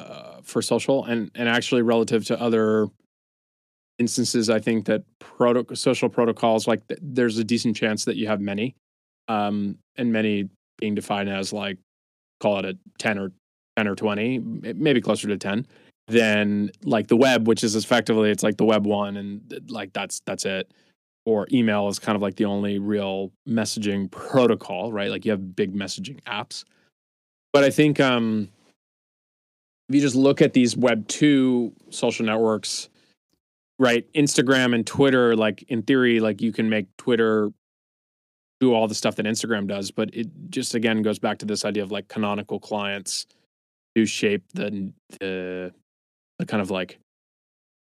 uh, 0.00 0.40
for 0.42 0.62
social, 0.62 1.04
and 1.04 1.30
and 1.34 1.48
actually 1.48 1.82
relative 1.82 2.24
to 2.26 2.40
other 2.40 2.88
instances, 3.98 4.50
I 4.50 4.58
think 4.60 4.84
that 4.86 5.04
proto- 5.18 5.74
social 5.74 6.08
protocols 6.08 6.66
like 6.66 6.86
th- 6.86 7.00
there's 7.02 7.38
a 7.38 7.44
decent 7.44 7.76
chance 7.76 8.04
that 8.04 8.16
you 8.16 8.26
have 8.26 8.40
many, 8.40 8.76
um, 9.28 9.78
and 9.96 10.12
many 10.12 10.48
being 10.78 10.94
defined 10.94 11.30
as 11.30 11.52
like 11.52 11.78
call 12.40 12.58
it 12.58 12.64
a 12.66 12.78
ten 12.98 13.18
or 13.18 13.32
10 13.76 13.88
or 13.88 13.94
20, 13.94 14.38
maybe 14.38 15.00
closer 15.00 15.28
to 15.28 15.36
10, 15.36 15.66
than 16.08 16.70
like 16.84 17.08
the 17.08 17.16
web, 17.16 17.48
which 17.48 17.64
is 17.64 17.74
effectively 17.74 18.30
it's 18.30 18.42
like 18.42 18.56
the 18.56 18.64
web 18.64 18.86
one 18.86 19.16
and 19.16 19.62
like 19.68 19.92
that's 19.92 20.20
that's 20.20 20.44
it. 20.44 20.72
Or 21.24 21.48
email 21.52 21.88
is 21.88 21.98
kind 21.98 22.14
of 22.14 22.22
like 22.22 22.36
the 22.36 22.44
only 22.44 22.78
real 22.78 23.32
messaging 23.48 24.10
protocol, 24.10 24.92
right? 24.92 25.10
Like 25.10 25.24
you 25.24 25.32
have 25.32 25.56
big 25.56 25.74
messaging 25.74 26.22
apps. 26.24 26.64
But 27.52 27.64
I 27.64 27.70
think 27.70 27.98
um 27.98 28.48
if 29.88 29.94
you 29.94 30.00
just 30.00 30.16
look 30.16 30.42
at 30.42 30.52
these 30.52 30.76
web 30.76 31.06
two 31.08 31.72
social 31.90 32.24
networks, 32.24 32.88
right? 33.78 34.10
Instagram 34.14 34.74
and 34.74 34.86
Twitter, 34.86 35.34
like 35.36 35.64
in 35.68 35.82
theory, 35.82 36.20
like 36.20 36.40
you 36.40 36.52
can 36.52 36.68
make 36.68 36.86
Twitter 36.96 37.50
do 38.60 38.72
all 38.72 38.88
the 38.88 38.94
stuff 38.94 39.16
that 39.16 39.26
Instagram 39.26 39.66
does, 39.66 39.90
but 39.90 40.10
it 40.14 40.28
just 40.50 40.74
again 40.74 41.02
goes 41.02 41.18
back 41.18 41.38
to 41.38 41.46
this 41.46 41.64
idea 41.64 41.82
of 41.82 41.90
like 41.90 42.08
canonical 42.08 42.58
clients 42.58 43.26
to 43.96 44.06
shape 44.06 44.44
the, 44.54 44.92
the 45.20 45.72
the 46.38 46.46
kind 46.46 46.60
of 46.60 46.70
like 46.70 46.98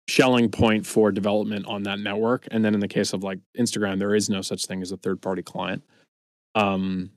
Schelling 0.10 0.50
point 0.50 0.86
for 0.86 1.12
development 1.14 1.66
on 1.66 1.84
that 1.84 1.98
network. 1.98 2.46
And 2.52 2.64
then 2.64 2.74
in 2.74 2.82
the 2.82 2.90
case 2.90 3.14
of 3.14 3.24
like 3.24 3.40
Instagram, 3.58 4.00
there 4.00 4.14
is 4.14 4.30
no 4.30 4.42
such 4.42 4.66
thing 4.66 4.82
as 4.82 4.92
a 4.92 4.98
third 4.98 5.22
party 5.22 5.42
client. 5.42 5.82
Um, 6.56 7.12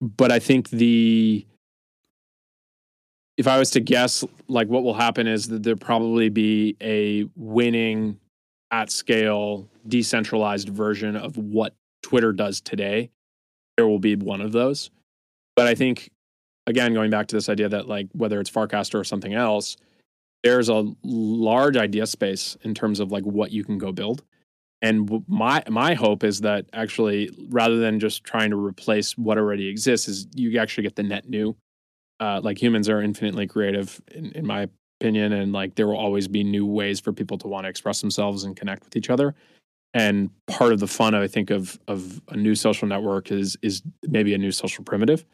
but 0.00 0.32
I 0.32 0.40
think 0.40 0.70
the 0.70 1.46
if 3.36 3.46
I 3.46 3.58
was 3.58 3.70
to 3.70 3.80
guess, 3.80 4.24
like 4.48 4.68
what 4.68 4.82
will 4.82 4.94
happen 4.94 5.26
is 5.26 5.48
that 5.48 5.62
there 5.62 5.76
probably 5.76 6.28
be 6.28 6.76
a 6.82 7.26
winning 7.36 8.18
at 8.70 8.90
scale 8.90 9.68
decentralized 9.88 10.68
version 10.68 11.16
of 11.16 11.36
what 11.36 11.74
Twitter 12.02 12.32
does 12.32 12.60
today. 12.60 13.10
There 13.76 13.86
will 13.86 13.98
be 13.98 14.16
one 14.16 14.40
of 14.40 14.52
those. 14.52 14.90
But 15.54 15.68
I 15.68 15.74
think 15.74 16.10
again 16.66 16.92
going 16.92 17.10
back 17.10 17.28
to 17.28 17.36
this 17.36 17.48
idea 17.48 17.68
that 17.68 17.88
like 17.88 18.08
whether 18.12 18.40
it's 18.40 18.50
Farcaster 18.50 18.98
or 18.98 19.04
something 19.04 19.32
else, 19.32 19.76
there's 20.42 20.68
a 20.68 20.90
large 21.02 21.76
idea 21.76 22.06
space 22.06 22.56
in 22.62 22.74
terms 22.74 23.00
of 23.00 23.12
like 23.12 23.24
what 23.24 23.52
you 23.52 23.64
can 23.64 23.78
go 23.78 23.92
build. 23.92 24.22
And 24.82 25.24
my 25.28 25.62
my 25.68 25.94
hope 25.94 26.24
is 26.24 26.40
that 26.40 26.66
actually 26.72 27.30
rather 27.50 27.78
than 27.78 28.00
just 28.00 28.24
trying 28.24 28.50
to 28.50 28.56
replace 28.56 29.16
what 29.18 29.36
already 29.36 29.68
exists 29.68 30.08
is 30.08 30.26
you 30.34 30.58
actually 30.58 30.84
get 30.84 30.96
the 30.96 31.02
net 31.02 31.28
new. 31.28 31.56
Uh, 32.18 32.40
like 32.42 32.60
humans 32.60 32.88
are 32.88 33.00
infinitely 33.00 33.46
creative 33.46 34.00
in, 34.12 34.30
in 34.32 34.46
my 34.46 34.68
opinion 35.00 35.32
and 35.32 35.52
like 35.52 35.74
there 35.74 35.86
will 35.86 35.96
always 35.96 36.28
be 36.28 36.44
new 36.44 36.66
ways 36.66 37.00
for 37.00 37.12
people 37.12 37.38
to 37.38 37.48
want 37.48 37.64
to 37.64 37.68
express 37.70 38.02
themselves 38.02 38.44
and 38.44 38.56
connect 38.56 38.84
with 38.84 38.94
each 38.96 39.08
other 39.08 39.34
and 39.94 40.28
part 40.46 40.74
of 40.74 40.78
the 40.78 40.86
fun 40.86 41.14
i 41.14 41.26
think 41.26 41.48
of 41.48 41.80
of 41.88 42.20
a 42.28 42.36
new 42.36 42.54
social 42.54 42.86
network 42.86 43.32
is 43.32 43.56
is 43.62 43.82
maybe 44.08 44.34
a 44.34 44.38
new 44.38 44.52
social 44.52 44.84
primitive 44.84 45.24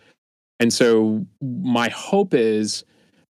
and 0.60 0.72
so 0.72 1.26
my 1.42 1.88
hope 1.88 2.32
is 2.32 2.84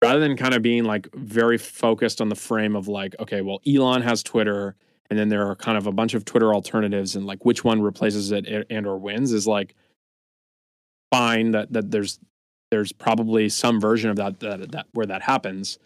rather 0.03 0.21
than 0.21 0.37
kind 0.37 0.55
of 0.55 0.63
being 0.63 0.85
like 0.85 1.09
very 1.15 1.59
focused 1.59 2.21
on 2.21 2.29
the 2.29 2.35
frame 2.35 2.77
of 2.77 2.89
like 2.89 3.15
okay 3.19 3.41
well 3.41 3.61
elon 3.67 4.03
has 4.03 4.23
twitter 4.23 4.75
and 5.11 5.19
then 5.19 5.29
there 5.29 5.47
are 5.47 5.57
kind 5.57 5.77
of 5.77 5.87
a 5.87 5.93
bunch 5.93 6.15
of 6.15 6.25
twitter 6.25 6.55
alternatives 6.55 7.17
and 7.17 7.27
like 7.27 7.45
which 7.45 7.65
one 7.65 7.83
replaces 7.83 8.33
it 8.33 8.47
and 8.71 8.87
or 8.87 8.99
wins 8.99 9.33
is 9.33 9.47
like 9.47 9.75
fine 11.11 11.51
that 11.51 11.73
that 11.73 11.91
there's 11.91 12.19
there's 12.71 12.93
probably 12.93 13.49
some 13.49 13.81
version 13.81 14.11
of 14.11 14.17
that 14.17 14.41
that, 14.41 14.73
that 14.73 14.87
where 14.93 15.07
that 15.07 15.23
happens. 15.23 15.79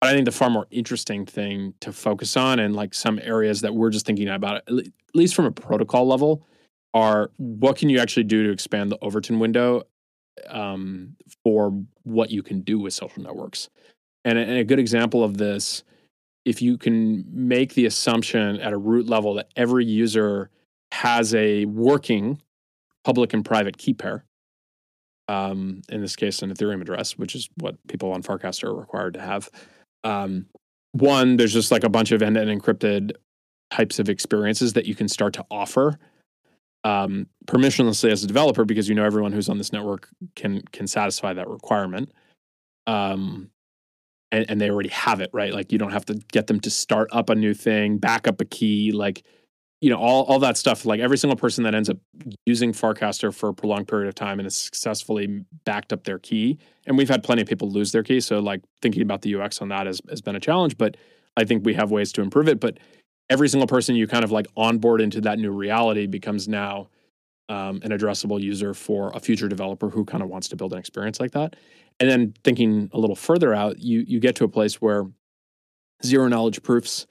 But 0.00 0.10
I 0.10 0.14
think 0.14 0.24
the 0.24 0.32
far 0.32 0.50
more 0.50 0.66
interesting 0.70 1.24
thing 1.24 1.74
to 1.80 1.92
focus 1.92 2.36
on 2.36 2.58
and 2.58 2.74
like 2.74 2.92
some 2.92 3.20
areas 3.22 3.60
that 3.60 3.74
we're 3.74 3.90
just 3.90 4.04
thinking 4.04 4.28
about, 4.28 4.56
at 4.56 4.74
least 5.14 5.34
from 5.34 5.44
a 5.44 5.52
protocol 5.52 6.06
level, 6.06 6.44
are 6.92 7.30
what 7.36 7.76
can 7.76 7.88
you 7.88 8.00
actually 8.00 8.24
do 8.24 8.42
to 8.44 8.50
expand 8.50 8.90
the 8.90 8.98
Overton 9.00 9.38
window 9.38 9.84
um, 10.48 11.14
for 11.44 11.84
what 12.04 12.30
you 12.30 12.42
can 12.42 12.60
do 12.60 12.78
with 12.78 12.94
social 12.94 13.22
networks. 13.22 13.68
And 14.24 14.38
a, 14.38 14.42
and 14.42 14.58
a 14.58 14.64
good 14.64 14.78
example 14.78 15.24
of 15.24 15.38
this, 15.38 15.82
if 16.44 16.62
you 16.62 16.78
can 16.78 17.24
make 17.28 17.74
the 17.74 17.86
assumption 17.86 18.60
at 18.60 18.72
a 18.72 18.78
root 18.78 19.08
level 19.08 19.34
that 19.34 19.48
every 19.56 19.84
user 19.84 20.50
has 20.92 21.34
a 21.34 21.64
working 21.66 22.40
public 23.04 23.32
and 23.32 23.44
private 23.44 23.78
key 23.78 23.94
pair, 23.94 24.24
um, 25.28 25.82
in 25.88 26.00
this 26.00 26.16
case, 26.16 26.42
an 26.42 26.52
Ethereum 26.52 26.80
address, 26.80 27.16
which 27.16 27.34
is 27.34 27.48
what 27.58 27.76
people 27.86 28.12
on 28.12 28.22
Farcaster 28.22 28.64
are 28.64 28.74
required 28.74 29.14
to 29.14 29.20
have 29.20 29.50
um, 30.04 30.46
one, 30.92 31.36
there's 31.36 31.52
just 31.52 31.70
like 31.70 31.84
a 31.84 31.88
bunch 31.88 32.12
of 32.12 32.22
end-to-end 32.22 32.60
encrypted 32.60 33.12
types 33.70 33.98
of 33.98 34.08
experiences 34.08 34.74
that 34.74 34.86
you 34.86 34.94
can 34.94 35.08
start 35.08 35.32
to 35.34 35.46
offer 35.50 35.98
um, 36.84 37.26
permissionlessly 37.46 38.10
as 38.10 38.24
a 38.24 38.26
developer 38.26 38.64
because 38.64 38.88
you 38.88 38.94
know 38.94 39.04
everyone 39.04 39.32
who's 39.32 39.48
on 39.48 39.58
this 39.58 39.72
network 39.72 40.08
can 40.36 40.62
can 40.72 40.86
satisfy 40.86 41.32
that 41.32 41.48
requirement. 41.48 42.12
Um, 42.86 43.50
and, 44.30 44.46
and 44.48 44.60
they 44.60 44.70
already 44.70 44.88
have 44.88 45.20
it, 45.20 45.30
right? 45.32 45.52
Like 45.52 45.72
you 45.72 45.78
don't 45.78 45.92
have 45.92 46.06
to 46.06 46.14
get 46.32 46.46
them 46.46 46.58
to 46.60 46.70
start 46.70 47.08
up 47.12 47.28
a 47.28 47.34
new 47.34 47.52
thing, 47.52 47.98
back 47.98 48.26
up 48.26 48.40
a 48.40 48.46
key, 48.46 48.90
like 48.90 49.24
you 49.82 49.90
know 49.90 49.96
all 49.96 50.22
all 50.24 50.38
that 50.38 50.56
stuff 50.56 50.86
like 50.86 51.00
every 51.00 51.18
single 51.18 51.36
person 51.36 51.64
that 51.64 51.74
ends 51.74 51.90
up 51.90 51.98
using 52.46 52.72
farcaster 52.72 53.34
for 53.34 53.50
a 53.50 53.54
prolonged 53.54 53.88
period 53.88 54.08
of 54.08 54.14
time 54.14 54.38
and 54.38 54.46
has 54.46 54.56
successfully 54.56 55.44
backed 55.64 55.92
up 55.92 56.04
their 56.04 56.20
key 56.20 56.56
and 56.86 56.96
we've 56.96 57.08
had 57.08 57.22
plenty 57.22 57.42
of 57.42 57.48
people 57.48 57.68
lose 57.68 57.90
their 57.90 58.04
key 58.04 58.20
so 58.20 58.38
like 58.38 58.62
thinking 58.80 59.02
about 59.02 59.22
the 59.22 59.34
ux 59.34 59.60
on 59.60 59.68
that 59.68 59.86
has, 59.86 60.00
has 60.08 60.22
been 60.22 60.36
a 60.36 60.40
challenge 60.40 60.78
but 60.78 60.96
i 61.36 61.44
think 61.44 61.66
we 61.66 61.74
have 61.74 61.90
ways 61.90 62.12
to 62.12 62.22
improve 62.22 62.46
it 62.46 62.60
but 62.60 62.78
every 63.30 63.48
single 63.48 63.66
person 63.66 63.96
you 63.96 64.06
kind 64.06 64.24
of 64.24 64.30
like 64.30 64.46
onboard 64.56 65.00
into 65.00 65.20
that 65.20 65.38
new 65.38 65.50
reality 65.50 66.06
becomes 66.06 66.48
now 66.48 66.88
um, 67.48 67.80
an 67.82 67.90
addressable 67.90 68.40
user 68.40 68.72
for 68.74 69.10
a 69.14 69.20
future 69.20 69.48
developer 69.48 69.88
who 69.90 70.04
kind 70.04 70.22
of 70.22 70.28
wants 70.28 70.48
to 70.48 70.56
build 70.56 70.72
an 70.72 70.78
experience 70.78 71.20
like 71.20 71.32
that 71.32 71.56
and 72.00 72.10
then 72.10 72.34
thinking 72.44 72.88
a 72.92 72.98
little 72.98 73.16
further 73.16 73.52
out 73.54 73.78
you 73.78 74.04
you 74.06 74.20
get 74.20 74.36
to 74.36 74.44
a 74.44 74.48
place 74.48 74.80
where 74.80 75.04
zero 76.04 76.28
knowledge 76.28 76.62
proofs 76.62 77.06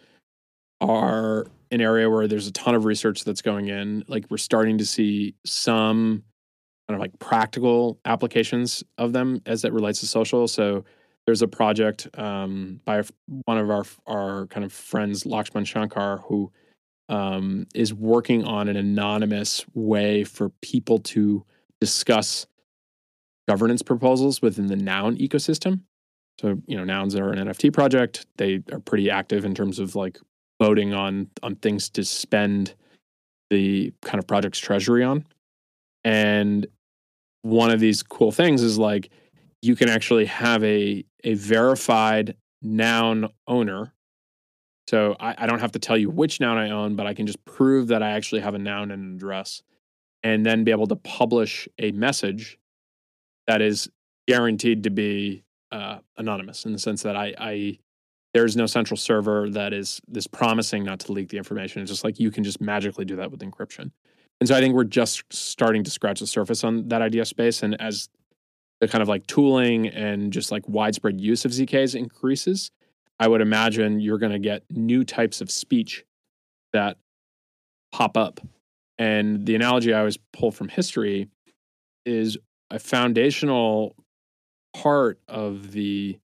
are 0.81 1.45
an 1.71 1.79
area 1.79 2.09
where 2.09 2.27
there's 2.27 2.47
a 2.47 2.51
ton 2.51 2.75
of 2.75 2.85
research 2.85 3.23
that's 3.23 3.41
going 3.41 3.69
in. 3.69 4.03
Like 4.07 4.25
we're 4.29 4.37
starting 4.37 4.77
to 4.79 4.85
see 4.85 5.35
some 5.45 6.23
kind 6.87 6.95
of 6.95 6.99
like 6.99 7.17
practical 7.19 7.99
applications 8.03 8.83
of 8.97 9.13
them 9.13 9.41
as 9.45 9.63
it 9.63 9.71
relates 9.71 10.01
to 10.01 10.07
social. 10.07 10.47
So 10.47 10.83
there's 11.25 11.41
a 11.41 11.47
project 11.47 12.07
um, 12.15 12.81
by 12.85 13.03
one 13.45 13.57
of 13.57 13.69
our 13.69 13.83
our 14.07 14.47
kind 14.47 14.65
of 14.65 14.73
friends, 14.73 15.23
Lakshman 15.23 15.65
Sankar, 15.65 16.23
who 16.25 16.51
um, 17.09 17.67
is 17.75 17.93
working 17.93 18.43
on 18.45 18.67
an 18.67 18.77
anonymous 18.77 19.65
way 19.73 20.23
for 20.23 20.49
people 20.61 20.99
to 20.99 21.45
discuss 21.79 22.47
governance 23.47 23.81
proposals 23.81 24.41
within 24.41 24.67
the 24.67 24.75
Noun 24.75 25.17
ecosystem. 25.17 25.81
So, 26.39 26.59
you 26.65 26.77
know, 26.77 26.83
Nouns 26.83 27.15
are 27.15 27.31
an 27.31 27.47
NFT 27.47 27.73
project. 27.73 28.25
They 28.37 28.63
are 28.71 28.79
pretty 28.79 29.09
active 29.11 29.45
in 29.45 29.53
terms 29.53 29.77
of 29.77 29.95
like 29.95 30.19
voting 30.61 30.93
on 30.93 31.29
on 31.43 31.55
things 31.55 31.89
to 31.91 32.03
spend 32.03 32.73
the 33.49 33.93
kind 34.01 34.17
of 34.17 34.27
project's 34.27 34.59
treasury 34.59 35.03
on. 35.03 35.25
And 36.03 36.65
one 37.43 37.69
of 37.69 37.79
these 37.79 38.01
cool 38.01 38.31
things 38.31 38.63
is 38.63 38.79
like 38.79 39.09
you 39.61 39.75
can 39.75 39.89
actually 39.89 40.25
have 40.25 40.63
a 40.63 41.03
a 41.23 41.35
verified 41.35 42.35
noun 42.61 43.29
owner. 43.47 43.93
So 44.87 45.15
I, 45.19 45.35
I, 45.37 45.45
don't 45.45 45.59
have 45.59 45.71
to 45.73 45.79
tell 45.79 45.97
you 45.97 46.09
which 46.09 46.39
noun 46.39 46.57
I 46.57 46.71
own, 46.71 46.95
but 46.95 47.07
I 47.07 47.13
can 47.13 47.25
just 47.25 47.43
prove 47.45 47.87
that 47.87 48.03
I 48.03 48.11
actually 48.11 48.41
have 48.41 48.55
a 48.55 48.59
noun 48.59 48.91
and 48.91 49.03
an 49.03 49.15
address, 49.15 49.61
and 50.23 50.45
then 50.45 50.63
be 50.63 50.71
able 50.71 50.87
to 50.87 50.95
publish 50.95 51.67
a 51.79 51.91
message 51.91 52.57
that 53.47 53.61
is 53.61 53.89
guaranteed 54.27 54.83
to 54.83 54.89
be 54.89 55.43
uh, 55.71 55.99
anonymous 56.17 56.65
in 56.65 56.73
the 56.73 56.79
sense 56.79 57.03
that 57.03 57.15
I, 57.15 57.33
I 57.37 57.79
there's 58.33 58.55
no 58.55 58.65
central 58.65 58.97
server 58.97 59.49
that 59.49 59.73
is 59.73 60.01
this 60.07 60.27
promising 60.27 60.83
not 60.83 60.99
to 61.01 61.11
leak 61.11 61.29
the 61.29 61.37
information. 61.37 61.81
It's 61.81 61.91
just 61.91 62.03
like 62.03 62.19
you 62.19 62.31
can 62.31 62.43
just 62.43 62.61
magically 62.61 63.05
do 63.05 63.15
that 63.17 63.31
with 63.31 63.41
encryption. 63.41 63.91
And 64.39 64.47
so 64.47 64.55
I 64.55 64.59
think 64.59 64.73
we're 64.73 64.85
just 64.85 65.23
starting 65.31 65.83
to 65.83 65.91
scratch 65.91 66.19
the 66.19 66.27
surface 66.27 66.63
on 66.63 66.87
that 66.87 67.01
idea 67.01 67.25
space. 67.25 67.61
And 67.61 67.79
as 67.79 68.09
the 68.81 68.87
kind 68.87 69.01
of 69.01 69.07
like 69.07 69.25
tooling 69.27 69.87
and 69.87 70.33
just 70.33 70.51
like 70.51 70.67
widespread 70.67 71.21
use 71.21 71.45
of 71.45 71.51
ZKs 71.51 71.95
increases, 71.95 72.71
I 73.19 73.27
would 73.27 73.39
imagine 73.39 73.99
you're 73.99 74.17
going 74.17 74.31
to 74.31 74.39
get 74.39 74.63
new 74.71 75.03
types 75.05 75.39
of 75.39 75.51
speech 75.51 76.03
that 76.73 76.97
pop 77.91 78.17
up. 78.17 78.39
And 78.97 79.45
the 79.45 79.55
analogy 79.55 79.93
I 79.93 79.99
always 79.99 80.17
pull 80.33 80.51
from 80.51 80.67
history 80.67 81.29
is 82.05 82.37
a 82.71 82.79
foundational 82.79 83.95
part 84.73 85.19
of 85.27 85.71
the 85.71 86.17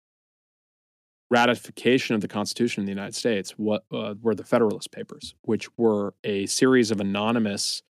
ratification 1.29 2.15
of 2.15 2.21
the 2.21 2.27
Constitution 2.27 2.81
in 2.81 2.85
the 2.85 2.91
United 2.91 3.13
States 3.13 3.51
what, 3.51 3.83
uh, 3.91 4.15
were 4.21 4.33
the 4.33 4.43
Federalist 4.43 4.91
Papers, 4.91 5.35
which 5.41 5.67
were 5.77 6.15
a 6.23 6.47
series 6.47 6.89
of 6.89 6.99
anonymous 6.99 7.83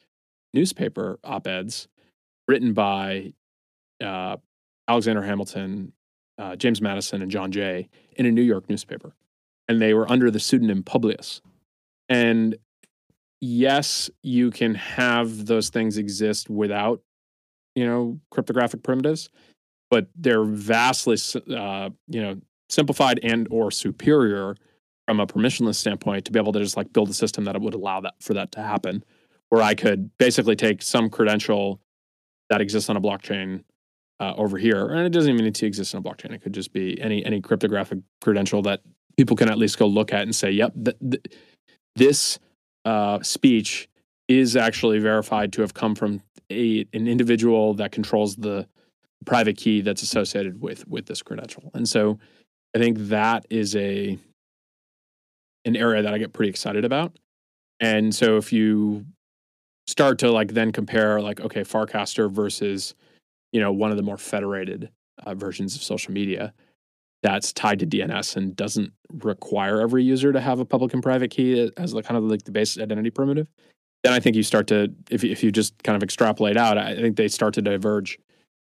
newspaper 0.54 1.20
op 1.24 1.48
eds 1.48 1.88
written 2.48 2.74
by 2.74 3.34
uh, 4.04 4.38
Alexander 4.88 5.22
Hamilton, 5.22 5.94
uh, 6.38 6.56
James 6.56 6.82
Madison, 6.82 7.22
and 7.22 7.32
John 7.32 7.52
Jay 7.52 7.90
in 8.16 8.26
a 8.26 8.32
New 8.32 8.42
York 8.42 8.70
newspaper. 8.70 9.14
And 9.68 9.82
they 9.82 9.94
were 9.94 10.10
under 10.10 10.32
the 10.32 10.40
pseudonym 10.40 10.84
Publius. 10.84 11.42
And 12.10 12.56
yes, 13.42 14.10
you 14.24 14.52
can 14.52 14.76
have 14.76 15.46
those 15.46 15.70
things 15.70 15.98
exist 15.98 16.50
without, 16.50 17.02
you 17.76 17.86
know, 17.86 18.20
cryptographic 18.32 18.84
primitives, 18.84 19.30
but 19.90 20.08
they're 20.16 20.46
vastly, 20.46 21.18
uh, 21.54 21.90
you 22.08 22.22
know, 22.22 22.38
simplified 22.70 23.20
and 23.24 23.48
or 23.52 23.72
superior 23.72 24.56
from 25.08 25.20
a 25.20 25.28
permissionless 25.28 25.76
standpoint 25.76 26.26
to 26.26 26.32
be 26.32 26.40
able 26.40 26.52
to 26.52 26.60
just 26.60 26.76
like 26.76 26.92
build 26.92 27.10
a 27.10 27.14
system 27.14 27.46
that 27.46 27.60
would 27.60 27.74
allow 27.74 28.02
that 28.02 28.16
for 28.20 28.34
that 28.34 28.52
to 28.52 28.62
happen 28.62 29.04
where 29.50 29.62
i 29.62 29.74
could 29.74 30.16
basically 30.18 30.56
take 30.56 30.82
some 30.82 31.10
credential 31.10 31.80
that 32.50 32.62
exists 32.62 32.90
on 32.90 32.98
a 32.98 33.02
blockchain 33.02 33.64
uh, 34.20 34.34
over 34.38 34.58
here. 34.58 34.88
And 34.88 35.02
it 35.02 35.10
doesn't 35.10 35.32
even 35.32 35.46
need 35.46 35.56
to 35.56 35.66
exist 35.66 35.94
in 35.94 36.00
a 36.00 36.04
blockchain. 36.04 36.34
It 36.34 36.42
could 36.42 36.54
just 36.54 36.74
be 36.74 37.00
any 37.02 37.26
any 37.26 37.42
cryptographic 37.42 38.00
credential 38.22 38.62
that 38.64 38.82
people 39.18 39.36
can 39.36 39.50
at 39.50 39.58
least 39.58 39.78
go 39.78 39.88
look 39.88 40.14
at 40.14 40.22
and 40.22 40.36
say 40.36 40.52
yep 40.52 40.74
th- 40.76 40.98
th- 41.00 41.26
this 41.96 42.40
uh, 42.86 43.22
speech 43.22 43.90
is 44.28 44.56
actually 44.56 45.00
verified 45.00 45.52
to 45.54 45.62
have 45.62 45.74
come 45.74 45.96
from 45.96 46.22
a, 46.50 46.86
an 46.94 47.08
individual 47.08 47.74
that 47.74 47.92
controls 47.92 48.36
the 48.36 48.68
private 49.26 49.58
key 49.58 49.82
that's 49.82 50.02
associated 50.02 50.62
with 50.62 50.88
with 50.88 51.06
this 51.06 51.22
credential. 51.22 51.72
And 51.74 51.88
so 51.88 52.20
I 52.76 52.80
think 52.80 52.98
that 53.10 53.46
is 53.50 53.76
a 53.76 54.18
an 55.66 55.76
area 55.76 56.02
that 56.02 56.14
I 56.14 56.18
get 56.18 56.34
pretty 56.34 56.50
excited 56.50 56.86
about. 56.86 57.18
And 57.80 58.16
so 58.16 58.38
if 58.38 58.54
you 58.54 59.06
start 59.88 60.20
to 60.20 60.32
like 60.32 60.54
then 60.54 60.72
compare 60.72 61.22
like 61.22 61.42
okay 61.42 61.62
Farcaster 61.62 62.32
versus 62.32 62.94
you 63.52 63.60
know 63.60 63.72
one 63.72 63.92
of 63.92 63.98
the 63.98 64.04
more 64.04 64.18
federated 64.18 64.90
uh, 65.26 65.34
versions 65.36 65.76
of 65.76 65.84
social 65.84 66.14
media, 66.14 66.54
that's 67.24 67.52
tied 67.52 67.80
to 67.80 67.88
DNS 67.88 68.36
and 68.36 68.56
doesn't 68.56 68.94
require 69.12 69.82
every 69.82 70.04
user 70.04 70.32
to 70.32 70.40
have 70.40 70.60
a 70.60 70.66
public 70.66 70.94
and 70.94 71.02
private 71.02 71.32
key 71.32 71.72
as 71.78 71.92
the 71.92 72.04
kind 72.04 72.18
of 72.18 72.24
like 72.24 72.44
the 72.44 72.52
base 72.52 72.78
identity 72.78 73.10
primitive, 73.10 73.48
then 74.04 74.14
I 74.14 74.20
think 74.20 74.36
you 74.36 74.44
start 74.44 74.68
to 74.68 74.94
if 75.10 75.24
if 75.24 75.44
you 75.44 75.52
just 75.52 75.82
kind 75.84 75.96
of 75.96 76.04
extrapolate 76.04 76.58
out, 76.58 76.78
I 76.78 76.96
think 76.96 77.18
they 77.18 77.28
start 77.28 77.54
to 77.56 77.62
diverge 77.62 78.20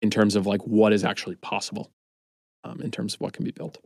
in 0.00 0.10
terms 0.10 0.36
of 0.36 0.46
like 0.46 0.60
what 0.62 0.92
is 0.92 1.04
actually 1.04 1.36
possible 1.36 1.90
um, 2.64 2.80
in 2.80 2.90
terms 2.90 3.14
of 3.14 3.20
what 3.20 3.32
can 3.32 3.44
be 3.44 3.52
built. 3.52 3.78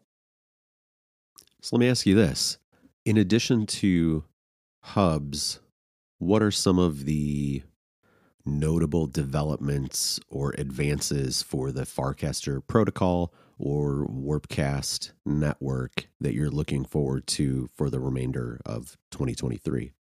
So 1.62 1.76
let 1.76 1.80
me 1.80 1.88
ask 1.88 2.06
you 2.06 2.14
this: 2.14 2.58
in 3.04 3.16
addition 3.16 3.66
to 3.66 4.24
hubs, 4.82 5.60
what 6.18 6.42
are 6.42 6.50
some 6.50 6.78
of 6.78 7.04
the 7.04 7.62
notable 8.46 9.06
developments 9.06 10.20
or 10.28 10.54
advances 10.56 11.42
for 11.42 11.72
the 11.72 11.82
Farcaster 11.82 12.64
protocol 12.66 13.34
or 13.58 14.06
Warpcast 14.06 15.12
network 15.24 16.08
that 16.20 16.34
you're 16.34 16.50
looking 16.50 16.84
forward 16.84 17.26
to 17.26 17.68
for 17.74 17.90
the 17.90 18.00
remainder 18.00 18.60
of 18.64 18.96
2023? 19.10 19.92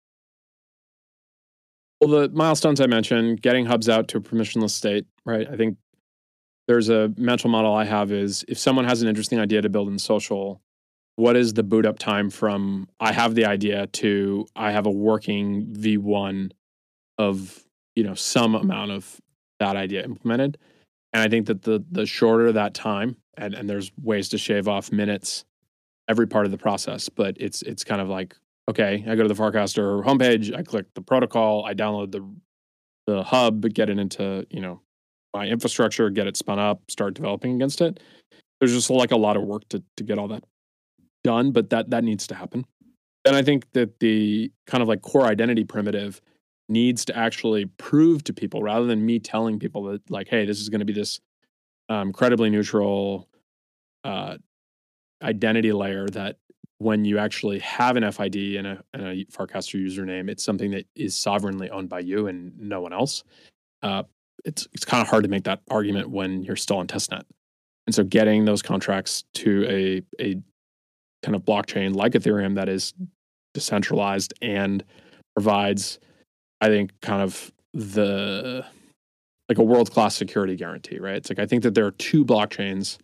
Well, 2.02 2.10
the 2.10 2.30
milestones 2.30 2.82
I 2.82 2.88
mentioned, 2.88 3.42
getting 3.42 3.66
hubs 3.66 3.90
out 3.90 4.08
to 4.10 4.18
a 4.18 4.22
permissionless 4.22 4.72
state, 4.72 5.06
right? 5.26 5.48
I 5.50 5.56
think 5.56 5.78
there's 6.68 6.90
a 6.90 7.14
mental 7.18 7.50
model 7.50 7.74
I 7.74 7.86
have 7.86 8.12
is 8.12 8.44
if 8.48 8.58
someone 8.60 8.86
has 8.86 9.02
an 9.02 9.08
interesting 9.08 9.40
idea 9.40 9.62
to 9.62 9.70
build 9.70 9.88
in 9.88 10.00
social, 10.00 10.62
what 11.16 11.38
is 11.38 11.54
the 11.54 11.64
boot 11.64 11.86
up 11.86 11.98
time 11.98 12.30
from 12.30 12.90
I 13.00 13.14
have 13.14 13.36
the 13.36 13.46
idea 13.46 13.88
to 13.88 14.46
I 14.56 14.72
have 14.72 14.86
a 14.86 14.92
working 14.92 15.68
V1 15.68 16.52
of, 17.18 17.65
you 17.96 18.04
know, 18.04 18.14
some 18.14 18.56
amount 18.56 18.92
of 18.92 19.20
that 19.60 19.76
idea 19.76 20.04
implemented. 20.04 20.58
And 21.14 21.24
I 21.24 21.30
think 21.30 21.48
that 21.48 21.62
the 21.62 21.84
the 21.92 22.06
shorter 22.06 22.52
that 22.52 22.74
time, 22.74 23.16
and, 23.38 23.54
and 23.54 23.70
there's 23.70 23.92
ways 24.02 24.30
to 24.30 24.38
shave 24.38 24.68
off 24.68 24.92
minutes 24.92 25.46
every 26.10 26.28
part 26.28 26.46
of 26.46 26.52
the 26.52 26.58
process, 26.58 27.10
but 27.10 27.36
it's 27.40 27.62
it's 27.62 27.84
kind 27.84 28.02
of 28.02 28.10
like, 28.10 28.36
okay, 28.70 29.04
I 29.08 29.16
go 29.16 29.24
to 29.24 29.34
the 29.34 29.34
Farcaster 29.34 30.04
homepage, 30.04 30.54
I 30.54 30.64
click 30.64 30.94
the 30.94 31.02
protocol, 31.02 31.66
I 31.66 31.74
download 31.74 32.12
the 32.12 32.28
the 33.08 33.24
hub, 33.24 33.62
get 33.74 33.90
it 33.90 34.00
into, 34.00 34.46
you 34.50 34.62
know, 34.62 34.82
my 35.34 35.48
infrastructure, 35.48 36.10
get 36.10 36.28
it 36.28 36.36
spun 36.36 36.60
up, 36.60 36.82
start 36.90 37.14
developing 37.14 37.56
against 37.56 37.82
it. 37.82 38.00
There's 38.60 38.74
just 38.74 38.90
like 38.90 39.12
a 39.12 39.18
lot 39.18 39.38
of 39.38 39.44
work 39.44 39.68
to 39.70 39.84
to 39.98 40.04
get 40.04 40.18
all 40.18 40.28
that 40.30 40.44
done, 41.24 41.52
but 41.52 41.70
that 41.70 41.92
that 41.92 42.04
needs 42.04 42.28
to 42.28 42.36
happen. 42.36 42.66
And 43.24 43.36
I 43.36 43.42
think 43.42 43.72
that 43.74 44.00
the 44.00 44.52
kind 44.68 44.82
of 44.82 44.88
like 44.88 45.02
core 45.02 45.26
identity 45.26 45.64
primitive 45.64 46.22
needs 46.68 47.06
to 47.06 47.18
actually 47.18 47.66
prove 47.66 48.24
to 48.24 48.34
people 48.34 48.62
rather 48.62 48.86
than 48.86 49.06
me 49.06 49.20
telling 49.20 49.60
people 49.60 49.84
that 49.84 50.10
like, 50.10 50.28
hey, 50.28 50.46
this 50.46 50.60
is 50.60 50.70
going 50.70 50.80
to 50.80 50.86
be 50.86 50.94
this 50.94 51.20
um, 51.90 52.08
incredibly 52.08 52.50
neutral 52.50 53.28
uh, 54.04 54.38
identity 55.22 55.72
layer 55.72 56.08
that 56.10 56.38
when 56.80 57.06
you 57.06 57.18
actually 57.18 57.60
have 57.60 57.96
an 57.96 58.12
FID 58.12 58.36
and 58.58 58.68
a, 58.68 58.84
and 58.94 59.04
a 59.04 59.26
Farcaster 59.26 59.82
username, 59.82 60.30
it's 60.30 60.44
something 60.44 60.72
that 60.72 60.86
is 60.96 61.16
sovereignly 61.16 61.70
owned 61.70 61.90
by 61.90 62.00
you 62.00 62.28
and 62.28 62.58
no 62.60 62.82
one 62.82 62.94
else. 62.94 63.24
Uh, 63.82 64.04
it's 64.44 64.68
it's 64.74 64.86
kind 64.86 65.02
of 65.02 65.08
hard 65.08 65.24
to 65.24 65.30
make 65.30 65.44
that 65.46 65.62
argument 65.70 66.10
when 66.10 66.44
you're 66.44 66.56
still 66.56 66.78
on 66.78 66.88
testnet. 66.88 67.24
And 67.88 67.96
so 67.96 68.04
getting 68.04 68.46
those 68.46 68.62
contracts 68.62 69.24
to 69.36 69.66
a 69.70 70.02
a 70.22 70.36
kind 71.24 71.36
of 71.36 71.44
blockchain 71.44 71.96
like 71.96 72.12
Ethereum 72.14 72.56
that 72.56 72.70
is 72.70 72.94
decentralized 73.54 74.34
and 74.42 74.84
provides, 75.36 76.00
I 76.66 76.70
think, 76.70 77.00
kind 77.02 77.22
of 77.22 77.52
the 77.76 78.66
like 79.48 79.60
a 79.60 79.64
world 79.64 79.92
class 79.92 80.16
security 80.16 80.56
guarantee, 80.56 80.98
right? 80.98 81.16
It's 81.16 81.30
like 81.30 81.38
I 81.38 81.46
think 81.46 81.62
that 81.62 81.76
there 81.76 81.86
are 81.86 81.92
two 81.92 82.26
blockchains 82.26 82.98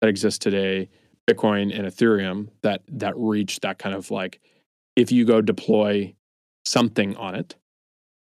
that 0.00 0.08
exist 0.08 0.40
today, 0.40 0.88
Bitcoin 1.28 1.76
and 1.76 1.88
Ethereum, 1.88 2.48
that 2.62 2.82
that 2.88 3.16
reach 3.16 3.58
that 3.60 3.80
kind 3.80 3.96
of 3.96 4.12
like 4.12 4.40
if 4.94 5.10
you 5.10 5.24
go 5.24 5.40
deploy 5.40 6.14
something 6.64 7.16
on 7.16 7.34
it, 7.34 7.56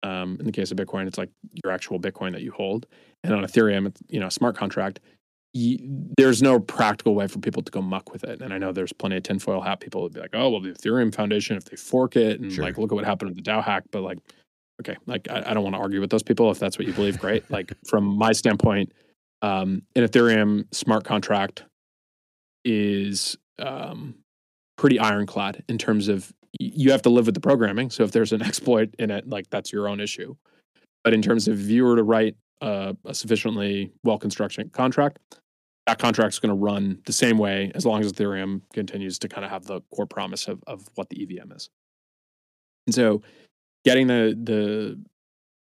um, 0.02 0.38
in 0.40 0.46
the 0.48 0.52
case 0.52 0.72
of 0.72 0.78
Bitcoin, 0.78 1.06
it's 1.06 1.20
like 1.20 1.30
your 1.64 1.72
actual 1.72 2.00
Bitcoin 2.00 2.32
that 2.32 2.42
you 2.42 2.52
hold, 2.52 2.88
and 3.24 3.32
on 3.32 3.44
Ethereum, 3.44 3.86
it's 3.86 4.02
you 4.10 4.20
know 4.20 4.28
a 4.28 4.32
smart 4.32 4.58
contract. 4.58 5.00
You, 5.56 5.78
there's 6.18 6.42
no 6.42 6.60
practical 6.60 7.14
way 7.14 7.28
for 7.28 7.38
people 7.38 7.62
to 7.62 7.72
go 7.72 7.80
muck 7.80 8.12
with 8.12 8.24
it, 8.24 8.42
and 8.42 8.52
I 8.52 8.58
know 8.58 8.72
there's 8.72 8.92
plenty 8.92 9.18
of 9.18 9.24
tinfoil 9.24 9.62
hat 9.62 9.82
people 9.82 10.02
would 10.02 10.14
be 10.14 10.20
like, 10.20 10.34
"Oh, 10.34 10.50
well, 10.50 10.62
the 10.62 10.72
Ethereum 10.72 11.14
Foundation, 11.14 11.58
if 11.58 11.66
they 11.66 11.76
fork 11.76 12.16
it, 12.16 12.40
and 12.40 12.52
sure. 12.52 12.64
like 12.64 12.80
look 12.80 12.92
at 12.92 12.96
what 12.96 13.06
happened 13.06 13.36
with 13.36 13.44
the 13.44 13.52
DAO 13.52 13.64
hack," 13.64 13.84
but 13.92 14.02
like, 14.02 14.18
okay, 14.82 14.98
like 15.06 15.30
I, 15.30 15.44
I 15.48 15.54
don't 15.54 15.64
want 15.64 15.76
to 15.76 15.82
argue 15.82 16.02
with 16.02 16.10
those 16.10 16.24
people 16.24 16.52
if 16.52 16.60
that's 16.60 16.78
what 16.78 16.88
you 16.88 16.94
believe. 16.94 17.20
Great. 17.20 17.50
like 17.52 17.74
from 17.88 18.06
my 18.06 18.32
standpoint, 18.32 18.92
um, 19.42 19.84
an 19.96 20.04
Ethereum 20.04 20.74
smart 20.74 21.04
contract 21.04 21.64
is 22.66 23.38
um, 23.60 24.16
pretty 24.78 25.00
ironclad 25.00 25.64
in 25.68 25.78
terms 25.78 26.08
of 26.08 26.32
you 26.60 26.92
have 26.92 27.02
to 27.02 27.10
live 27.10 27.26
with 27.26 27.36
the 27.36 27.42
programming. 27.42 27.90
So 27.90 28.04
if 28.04 28.12
there's 28.12 28.32
an 28.32 28.42
exploit 28.44 28.94
in 29.00 29.12
it, 29.12 29.28
like 29.28 29.50
that's 29.50 29.72
your 29.72 29.88
own 29.88 30.00
issue. 30.00 30.36
But 31.04 31.14
in 31.14 31.22
terms 31.22 31.48
of 31.48 31.60
if 31.60 31.70
you 31.70 31.84
were 31.84 31.98
to 31.98 32.04
write 32.04 32.36
a, 32.62 32.96
a 33.06 33.14
sufficiently 33.14 33.92
well 34.04 34.18
constructed 34.18 34.72
contract, 34.72 35.20
that 35.88 36.00
contract 36.00 36.34
is 36.34 36.40
going 36.40 36.50
to 36.50 36.56
run 36.56 37.00
the 37.06 37.12
same 37.12 37.38
way 37.38 37.72
as 37.76 37.86
long 37.86 38.00
as 38.02 38.14
Ethereum 38.14 38.62
continues 38.74 39.20
to 39.20 39.28
kind 39.28 39.44
of 39.44 39.52
have 39.52 39.66
the 39.66 39.82
core 39.94 40.06
promise 40.06 40.48
of, 40.48 40.64
of 40.66 40.88
what 40.96 41.10
the 41.10 41.22
EVM 41.22 41.52
is. 41.52 41.70
And 42.88 42.96
so 42.96 43.22
getting 43.86 44.08
the 44.08 44.38
the 44.42 45.00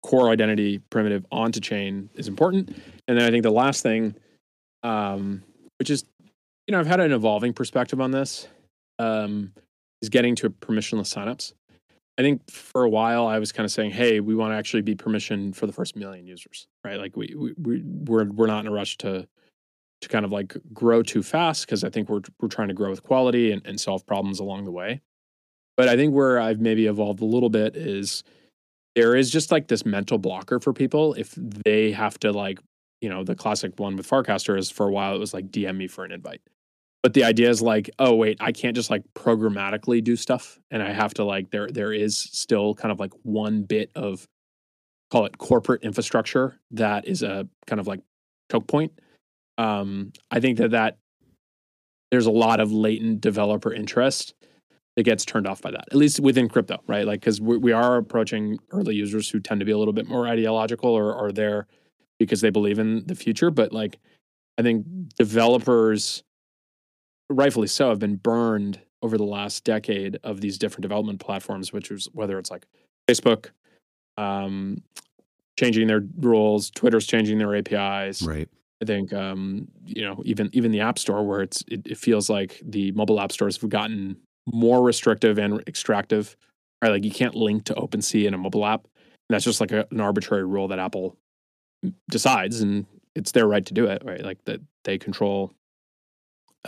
core 0.02 0.30
identity 0.30 0.80
primitive 0.80 1.26
onto 1.32 1.60
chain 1.60 2.10
is 2.16 2.28
important. 2.28 2.70
And 3.08 3.18
then 3.18 3.26
I 3.26 3.32
think 3.32 3.44
the 3.44 3.52
last 3.52 3.84
thing, 3.84 4.16
um, 4.84 5.44
which 5.80 5.90
is, 5.90 6.04
you 6.68 6.74
know, 6.74 6.80
I've 6.80 6.88
had 6.88 7.00
an 7.00 7.14
evolving 7.14 7.54
perspective 7.54 8.02
on 8.02 8.12
this. 8.12 8.48
Um, 9.00 9.54
is 10.04 10.10
getting 10.10 10.36
to 10.36 10.50
permissionless 10.50 11.16
signups. 11.16 11.54
I 12.20 12.22
think 12.22 12.52
for 12.52 12.84
a 12.84 12.90
while 12.90 13.26
I 13.26 13.40
was 13.40 13.52
kind 13.52 13.66
of 13.66 13.72
saying, 13.72 13.92
"Hey, 13.92 14.20
we 14.20 14.36
want 14.36 14.52
to 14.52 14.58
actually 14.58 14.84
be 14.84 14.94
permission 14.94 15.54
for 15.54 15.66
the 15.66 15.74
first 15.74 15.96
million 15.96 16.28
users, 16.28 16.68
right? 16.84 17.00
Like 17.00 17.16
we 17.16 17.34
we, 17.36 17.54
we 17.58 17.82
we're 17.84 18.26
we're 18.26 18.48
not 18.48 18.66
in 18.66 18.68
a 18.68 18.72
rush 18.72 18.98
to 18.98 19.28
to 20.02 20.10
kind 20.10 20.26
of 20.26 20.32
like 20.32 20.56
grow 20.74 21.02
too 21.02 21.24
fast 21.24 21.66
because 21.66 21.84
I 21.84 21.90
think 21.90 22.10
we're 22.10 22.22
we're 22.40 22.50
trying 22.50 22.68
to 22.68 22.74
grow 22.74 22.92
with 22.92 23.02
quality 23.02 23.52
and, 23.52 23.66
and 23.66 23.80
solve 23.80 24.06
problems 24.06 24.40
along 24.40 24.66
the 24.66 24.72
way. 24.72 25.02
But 25.76 25.90
I 25.90 25.96
think 25.96 26.14
where 26.14 26.40
I've 26.40 26.60
maybe 26.60 26.86
evolved 26.86 27.22
a 27.22 27.26
little 27.26 27.50
bit 27.50 27.76
is 27.76 28.24
there 28.96 29.16
is 29.16 29.32
just 29.32 29.52
like 29.52 29.68
this 29.68 29.86
mental 29.86 30.18
blocker 30.18 30.60
for 30.60 30.74
people 30.74 31.14
if 31.16 31.34
they 31.36 31.92
have 31.92 32.20
to 32.20 32.32
like 32.32 32.60
you 33.02 33.10
know 33.10 33.24
the 33.24 33.36
classic 33.36 33.80
one 33.80 33.96
with 33.96 34.08
Farcaster 34.08 34.58
is 34.58 34.70
for 34.70 34.88
a 34.88 34.92
while 34.92 35.16
it 35.16 35.20
was 35.20 35.34
like 35.34 35.52
DM 35.52 35.78
me 35.78 35.88
for 35.88 36.06
an 36.06 36.12
invite. 36.12 36.42
But 37.02 37.14
the 37.14 37.24
idea 37.24 37.50
is 37.50 37.62
like 37.62 37.90
oh 38.00 38.16
wait 38.16 38.38
i 38.40 38.52
can't 38.52 38.76
just 38.76 38.90
like 38.90 39.04
programmatically 39.14 40.02
do 40.04 40.16
stuff 40.16 40.60
and 40.72 40.82
i 40.82 40.92
have 40.94 41.14
to 41.16 41.26
like 41.26 41.50
there 41.50 41.68
there 41.68 41.92
is 41.92 42.18
still 42.18 42.76
kind 42.76 42.92
of 42.92 43.00
like 43.00 43.12
one 43.24 43.64
bit 43.64 43.92
of 43.96 44.26
call 45.12 45.26
it 45.26 45.38
corporate 45.38 45.84
infrastructure 45.84 46.60
that 46.72 47.08
is 47.08 47.22
a 47.22 47.48
kind 47.68 47.80
of 47.80 47.88
like 47.88 48.00
choke 48.52 48.68
point. 48.68 48.94
Um 49.58 50.14
i 50.32 50.40
think 50.40 50.60
that 50.60 50.72
that 50.72 50.98
there's 52.10 52.26
a 52.28 52.32
lot 52.32 52.60
of 52.60 52.72
latent 52.72 53.22
developer 53.22 53.74
interest 53.74 54.34
that 54.96 55.04
gets 55.04 55.26
turned 55.26 55.48
off 55.48 55.62
by 55.62 55.72
that 55.72 55.86
at 55.92 55.96
least 55.96 56.20
within 56.20 56.48
crypto 56.48 56.78
right 56.88 57.06
like 57.06 57.20
because 57.20 57.42
we, 57.42 57.58
we 57.58 57.72
are 57.72 57.98
approaching 57.98 58.60
early 58.72 58.96
users 58.96 59.30
who 59.30 59.40
tend 59.40 59.60
to 59.60 59.66
be 59.66 59.72
a 59.72 59.78
little 59.78 59.94
bit 59.94 60.08
more 60.08 60.28
ideological 60.28 60.92
or 60.92 61.16
are 61.16 61.32
there 61.32 61.68
because 62.20 62.42
they 62.42 62.50
believe 62.50 62.80
in 62.80 63.06
the 63.08 63.16
future 63.16 63.50
but 63.50 63.72
like 63.72 64.00
i 64.58 64.62
think 64.62 64.86
developers 65.18 66.24
rightfully 67.30 67.68
so, 67.68 67.90
have 67.90 68.00
been 68.00 68.16
burned 68.16 68.80
over 69.02 69.18
the 69.18 69.24
last 69.24 69.64
decade 69.64 70.20
of 70.24 70.42
these 70.42 70.58
different 70.58 70.82
development 70.82 71.20
platforms, 71.20 71.74
which 71.74 71.92
is 71.92 72.08
whether 72.14 72.38
it's 72.40 72.52
like 72.52 72.66
Facebook, 73.10 73.50
um, 74.18 74.82
changing 75.60 75.88
their 75.88 76.04
rules, 76.18 76.72
Twitter's 76.72 77.06
changing 77.06 77.38
their 77.38 77.56
APIs. 77.56 78.22
Right. 78.22 78.50
I 78.82 78.86
think 78.86 79.14
um, 79.14 79.68
you 79.86 80.04
know 80.04 80.22
even 80.26 80.50
even 80.52 80.72
the 80.72 80.82
App 80.82 81.00
Store, 81.00 81.26
where 81.26 81.42
it's 81.42 81.64
it, 81.68 81.86
it, 81.86 81.98
feels 81.98 82.30
like 82.30 82.62
the 82.66 82.92
mobile 82.92 83.20
app 83.20 83.32
stores 83.32 83.60
have 83.62 83.70
gotten 83.70 84.18
more 84.52 84.82
restrictive 84.82 85.38
and 85.38 85.62
extractive. 85.68 86.36
Right, 86.82 86.92
like 86.92 87.06
you 87.06 87.12
can't 87.12 87.36
link 87.36 87.64
to 87.66 87.74
OpenSea 87.76 88.28
in 88.28 88.34
a 88.34 88.38
mobile 88.38 88.66
app. 88.66 88.84
And 88.84 89.36
that's 89.36 89.46
just 89.46 89.62
like 89.62 89.72
a, 89.72 89.88
an 89.92 90.02
arbitrary 90.02 90.44
rule 90.44 90.68
that 90.68 90.80
Apple 90.80 91.16
decides, 92.10 92.60
and 92.60 92.86
it's 93.16 93.32
their 93.32 93.48
right 93.48 93.66
to 93.66 93.74
do 93.74 93.86
it. 93.86 94.02
Right, 94.04 94.24
like 94.24 94.44
that 94.46 94.60
they 94.84 94.98
control 94.98 95.54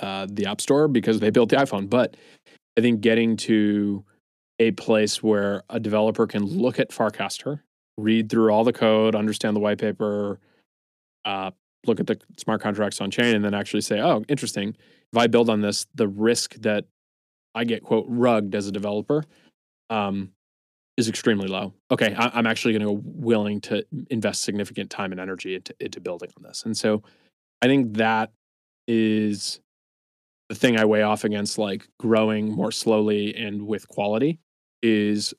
uh, 0.01 0.27
the 0.29 0.45
App 0.45 0.61
Store 0.61 0.87
because 0.87 1.19
they 1.19 1.29
built 1.29 1.49
the 1.49 1.57
iPhone. 1.57 1.89
But 1.89 2.15
I 2.77 2.81
think 2.81 3.01
getting 3.01 3.35
to 3.37 4.03
a 4.59 4.71
place 4.71 5.21
where 5.21 5.63
a 5.69 5.79
developer 5.79 6.27
can 6.27 6.45
look 6.45 6.79
at 6.79 6.91
Farcaster, 6.91 7.59
read 7.97 8.29
through 8.29 8.51
all 8.51 8.63
the 8.63 8.73
code, 8.73 9.15
understand 9.15 9.55
the 9.55 9.59
white 9.59 9.79
paper, 9.79 10.39
uh, 11.25 11.51
look 11.85 11.99
at 11.99 12.07
the 12.07 12.19
smart 12.37 12.61
contracts 12.61 13.01
on 13.01 13.11
chain, 13.11 13.35
and 13.35 13.43
then 13.43 13.53
actually 13.53 13.81
say, 13.81 13.99
oh, 13.99 14.23
interesting. 14.27 14.75
If 15.11 15.17
I 15.17 15.27
build 15.27 15.49
on 15.49 15.61
this, 15.61 15.87
the 15.93 16.07
risk 16.07 16.55
that 16.55 16.85
I 17.55 17.63
get, 17.63 17.83
quote, 17.83 18.05
rugged 18.07 18.53
as 18.53 18.67
a 18.67 18.71
developer 18.71 19.23
um, 19.89 20.31
is 20.97 21.09
extremely 21.09 21.47
low. 21.47 21.73
Okay, 21.89 22.13
I, 22.13 22.37
am 22.37 22.45
actually 22.45 22.77
going 22.77 22.85
to 22.85 23.01
willing 23.03 23.61
to 23.61 23.85
invest 24.09 24.43
significant 24.43 24.89
time 24.89 25.11
and 25.11 25.19
energy 25.19 25.55
into, 25.55 25.73
into 25.79 25.99
building 26.01 26.29
on 26.37 26.43
this. 26.43 26.63
And 26.63 26.75
so 26.75 27.03
I 27.61 27.67
think 27.67 27.97
that 27.97 28.31
is 28.87 29.59
the 30.49 30.55
thing 30.55 30.77
I 30.77 30.85
weigh 30.85 31.01
off 31.01 31.23
against 31.23 31.57
like 31.57 31.87
growing 31.99 32.51
more 32.51 32.71
slowly 32.71 33.35
and 33.35 33.65
with 33.65 33.87
quality 33.87 34.39
is 34.83 35.33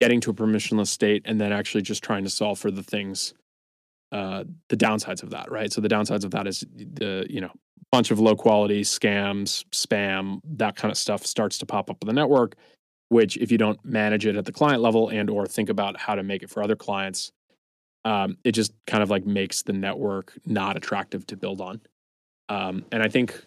getting 0.00 0.20
to 0.22 0.30
a 0.30 0.34
permissionless 0.34 0.88
state 0.88 1.22
and 1.24 1.40
then 1.40 1.52
actually 1.52 1.82
just 1.82 2.02
trying 2.02 2.24
to 2.24 2.30
solve 2.30 2.58
for 2.58 2.70
the 2.70 2.82
things 2.82 3.34
uh, 4.12 4.42
the 4.68 4.76
downsides 4.76 5.22
of 5.22 5.30
that, 5.30 5.52
right? 5.52 5.72
So 5.72 5.80
the 5.80 5.88
downsides 5.88 6.24
of 6.24 6.32
that 6.32 6.48
is 6.48 6.64
the 6.74 7.26
you 7.30 7.40
know 7.40 7.52
bunch 7.92 8.10
of 8.10 8.20
low 8.20 8.36
quality 8.36 8.82
scams, 8.82 9.64
spam, 9.72 10.40
that 10.44 10.76
kind 10.76 10.90
of 10.90 10.98
stuff 10.98 11.26
starts 11.26 11.58
to 11.58 11.66
pop 11.66 11.90
up 11.90 11.98
on 12.02 12.06
the 12.06 12.12
network. 12.12 12.56
Which, 13.08 13.36
if 13.38 13.50
you 13.50 13.58
don't 13.58 13.84
manage 13.84 14.24
it 14.24 14.36
at 14.36 14.44
the 14.44 14.52
client 14.52 14.82
level 14.82 15.08
and 15.08 15.28
or 15.28 15.44
think 15.44 15.68
about 15.68 15.98
how 15.98 16.14
to 16.14 16.22
make 16.22 16.44
it 16.44 16.50
for 16.50 16.62
other 16.62 16.76
clients, 16.76 17.32
um, 18.04 18.36
it 18.44 18.52
just 18.52 18.72
kind 18.86 19.02
of 19.02 19.10
like 19.10 19.26
makes 19.26 19.62
the 19.62 19.72
network 19.72 20.32
not 20.46 20.76
attractive 20.76 21.26
to 21.26 21.36
build 21.36 21.60
on. 21.60 21.80
Um, 22.48 22.84
and 22.92 23.02
I 23.02 23.08
think 23.08 23.44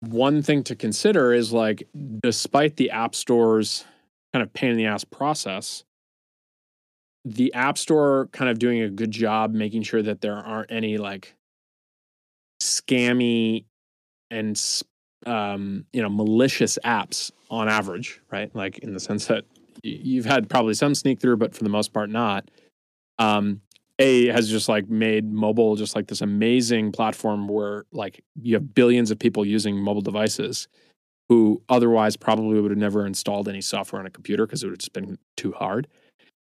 one 0.00 0.42
thing 0.42 0.62
to 0.64 0.74
consider 0.74 1.34
is 1.34 1.52
like, 1.52 1.86
despite 2.22 2.76
the 2.76 2.90
app 2.90 3.14
store's 3.14 3.84
kind 4.32 4.42
of 4.42 4.52
pain 4.52 4.70
in 4.70 4.76
the 4.76 4.86
ass 4.86 5.04
process, 5.04 5.84
the 7.24 7.52
app 7.54 7.76
store 7.76 8.28
kind 8.32 8.50
of 8.50 8.58
doing 8.58 8.80
a 8.80 8.88
good 8.88 9.10
job 9.10 9.52
making 9.52 9.82
sure 9.82 10.02
that 10.02 10.20
there 10.20 10.36
aren't 10.36 10.70
any 10.72 10.96
like 10.96 11.34
scammy 12.60 13.64
and 14.30 14.60
um, 15.26 15.84
you 15.92 16.02
know 16.02 16.08
malicious 16.08 16.78
apps 16.84 17.30
on 17.50 17.68
average, 17.68 18.20
right? 18.30 18.54
Like 18.54 18.78
in 18.78 18.92
the 18.92 19.00
sense 19.00 19.26
that 19.26 19.44
you've 19.82 20.24
had 20.24 20.48
probably 20.48 20.74
some 20.74 20.94
sneak 20.94 21.20
through, 21.20 21.36
but 21.36 21.54
for 21.54 21.64
the 21.64 21.70
most 21.70 21.92
part 21.92 22.10
not. 22.10 22.50
Um, 23.18 23.62
a 23.98 24.28
has 24.28 24.48
just 24.48 24.68
like 24.68 24.88
made 24.88 25.32
mobile 25.32 25.74
just 25.74 25.96
like 25.96 26.06
this 26.06 26.20
amazing 26.20 26.92
platform 26.92 27.48
where 27.48 27.84
like 27.90 28.22
you 28.40 28.54
have 28.54 28.74
billions 28.74 29.10
of 29.10 29.18
people 29.18 29.44
using 29.44 29.76
mobile 29.76 30.02
devices 30.02 30.68
who 31.28 31.60
otherwise 31.68 32.16
probably 32.16 32.60
would 32.60 32.70
have 32.70 32.78
never 32.78 33.06
installed 33.06 33.48
any 33.48 33.60
software 33.60 34.00
on 34.00 34.06
a 34.06 34.10
computer 34.10 34.46
because 34.46 34.62
it 34.62 34.66
would 34.66 34.72
have 34.72 34.78
just 34.78 34.92
been 34.92 35.18
too 35.36 35.52
hard. 35.52 35.86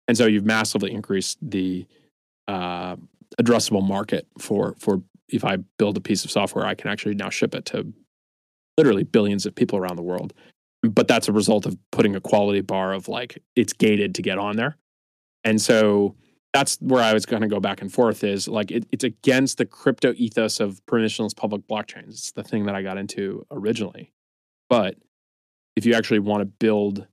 And 0.08 0.16
so 0.16 0.26
you've 0.26 0.46
massively 0.46 0.94
increased 0.94 1.38
the 1.42 1.86
uh, 2.48 2.96
addressable 3.42 3.86
market 3.86 4.28
for 4.40 4.76
for 4.80 5.02
if 5.30 5.44
I 5.44 5.58
build 5.78 5.98
a 5.98 6.02
piece 6.02 6.26
of 6.26 6.32
software, 6.32 6.66
I 6.66 6.76
can 6.76 6.90
actually 6.90 7.16
now 7.16 7.30
ship 7.30 7.54
it 7.54 7.66
to 7.66 7.92
literally 8.78 9.04
billions 9.04 9.46
of 9.46 9.56
people 9.56 9.78
around 9.78 9.96
the 9.96 10.04
world. 10.04 10.34
But 10.84 11.08
that's 11.08 11.28
a 11.28 11.34
result 11.34 11.66
of 11.66 11.78
putting 11.92 12.16
a 12.16 12.22
quality 12.22 12.62
bar 12.62 12.94
of 12.94 13.08
like 13.08 13.42
it's 13.56 13.74
gated 13.74 14.16
to 14.16 14.22
get 14.22 14.38
on 14.38 14.56
there. 14.56 14.78
And 15.44 15.62
so 15.62 16.16
that's 16.54 16.78
where 16.82 17.04
I 17.04 17.14
was 17.14 17.26
going 17.26 17.42
to 17.42 17.48
go 17.48 17.60
back 17.60 17.82
and 17.82 17.92
forth 17.92 18.24
is 18.24 18.48
like 18.48 18.72
it, 18.72 18.86
it's 18.92 19.04
against 19.04 19.58
the 19.58 19.66
crypto 19.66 20.14
ethos 20.16 20.60
of 20.60 20.86
permissionless 20.86 21.36
public 21.36 21.68
blockchains. 21.68 22.10
It's 22.10 22.32
the 22.32 22.44
thing 22.44 22.66
that 22.66 22.76
I 22.76 22.82
got 22.82 22.98
into 22.98 23.46
originally. 23.52 24.14
But 24.70 24.96
if 25.76 25.86
you 25.86 25.94
actually 25.94 26.20
want 26.20 26.42
to 26.42 26.46
build 26.46 27.06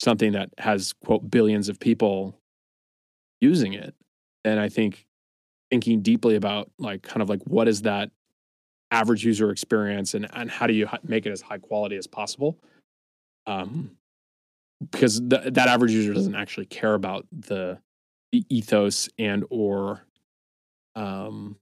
something 0.00 0.32
that 0.32 0.50
has 0.58 0.94
quote 1.04 1.28
billions 1.30 1.68
of 1.68 1.80
people 1.80 2.40
using 3.40 3.72
it, 3.72 3.94
then 4.44 4.58
I 4.58 4.68
think 4.68 5.07
thinking 5.70 6.00
deeply 6.00 6.36
about 6.36 6.70
like 6.78 7.02
kind 7.02 7.22
of 7.22 7.28
like 7.28 7.42
what 7.44 7.68
is 7.68 7.82
that 7.82 8.10
average 8.90 9.24
user 9.24 9.50
experience 9.50 10.14
and 10.14 10.26
and 10.32 10.50
how 10.50 10.66
do 10.66 10.72
you 10.72 10.88
make 11.02 11.26
it 11.26 11.30
as 11.30 11.40
high 11.40 11.58
quality 11.58 11.96
as 11.96 12.06
possible? 12.06 12.58
Um 13.46 13.92
because 14.90 15.20
th- 15.20 15.52
that 15.52 15.68
average 15.68 15.90
user 15.90 16.14
doesn't 16.14 16.36
actually 16.36 16.66
care 16.66 16.94
about 16.94 17.26
the, 17.32 17.78
the 18.30 18.44
ethos 18.48 19.08
and 19.18 19.44
or 19.50 20.04
um 20.94 21.56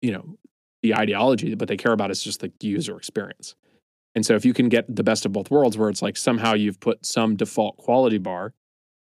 you 0.00 0.12
know 0.12 0.38
the 0.82 0.94
ideology 0.94 1.54
but 1.54 1.68
they 1.68 1.76
care 1.76 1.92
about 1.92 2.10
is 2.10 2.22
just 2.22 2.40
the 2.40 2.52
user 2.60 2.96
experience. 2.96 3.54
And 4.14 4.26
so 4.26 4.34
if 4.34 4.44
you 4.44 4.52
can 4.52 4.68
get 4.68 4.94
the 4.94 5.04
best 5.04 5.24
of 5.24 5.32
both 5.32 5.50
worlds 5.50 5.78
where 5.78 5.88
it's 5.88 6.02
like 6.02 6.16
somehow 6.16 6.54
you've 6.54 6.80
put 6.80 7.06
some 7.06 7.36
default 7.36 7.76
quality 7.76 8.18
bar 8.18 8.54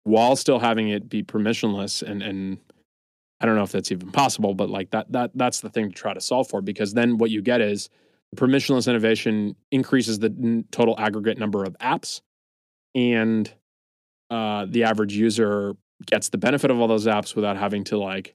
while 0.04 0.36
still 0.36 0.60
having 0.60 0.88
it 0.88 1.08
be 1.08 1.22
permissionless 1.22 2.02
and 2.02 2.22
and 2.22 2.58
I 3.40 3.46
don't 3.46 3.56
know 3.56 3.62
if 3.62 3.72
that's 3.72 3.92
even 3.92 4.10
possible, 4.12 4.54
but 4.54 4.70
like 4.70 4.90
that 4.90 5.12
that 5.12 5.30
that's 5.34 5.60
the 5.60 5.68
thing 5.68 5.90
to 5.90 5.94
try 5.94 6.14
to 6.14 6.20
solve 6.20 6.48
for 6.48 6.60
because 6.62 6.94
then 6.94 7.18
what 7.18 7.30
you 7.30 7.42
get 7.42 7.60
is 7.60 7.88
permissionless 8.34 8.88
innovation 8.88 9.56
increases 9.70 10.18
the 10.18 10.26
n- 10.26 10.64
total 10.70 10.98
aggregate 10.98 11.38
number 11.38 11.64
of 11.64 11.76
apps 11.78 12.20
and 12.94 13.52
uh, 14.30 14.66
the 14.68 14.84
average 14.84 15.14
user 15.14 15.76
gets 16.06 16.30
the 16.30 16.38
benefit 16.38 16.70
of 16.70 16.80
all 16.80 16.88
those 16.88 17.06
apps 17.06 17.36
without 17.36 17.56
having 17.56 17.84
to 17.84 17.98
like 17.98 18.34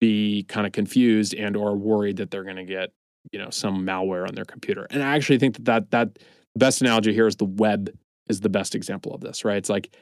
be 0.00 0.44
kind 0.44 0.66
of 0.66 0.72
confused 0.72 1.34
and 1.34 1.56
or 1.56 1.76
worried 1.76 2.16
that 2.18 2.30
they're 2.30 2.44
going 2.44 2.56
to 2.56 2.64
get 2.64 2.90
you 3.32 3.38
know 3.38 3.50
some 3.50 3.86
malware 3.86 4.26
on 4.28 4.34
their 4.34 4.44
computer. 4.44 4.86
And 4.90 5.02
i 5.02 5.16
actually 5.16 5.38
think 5.38 5.56
that 5.56 5.64
that 5.64 5.90
that 5.90 6.14
the 6.14 6.58
best 6.58 6.80
analogy 6.80 7.12
here 7.12 7.26
is 7.26 7.36
the 7.36 7.44
web 7.44 7.90
is 8.28 8.40
the 8.40 8.48
best 8.48 8.74
example 8.74 9.14
of 9.14 9.20
this 9.20 9.44
right? 9.44 9.56
It's 9.56 9.70
like 9.70 9.94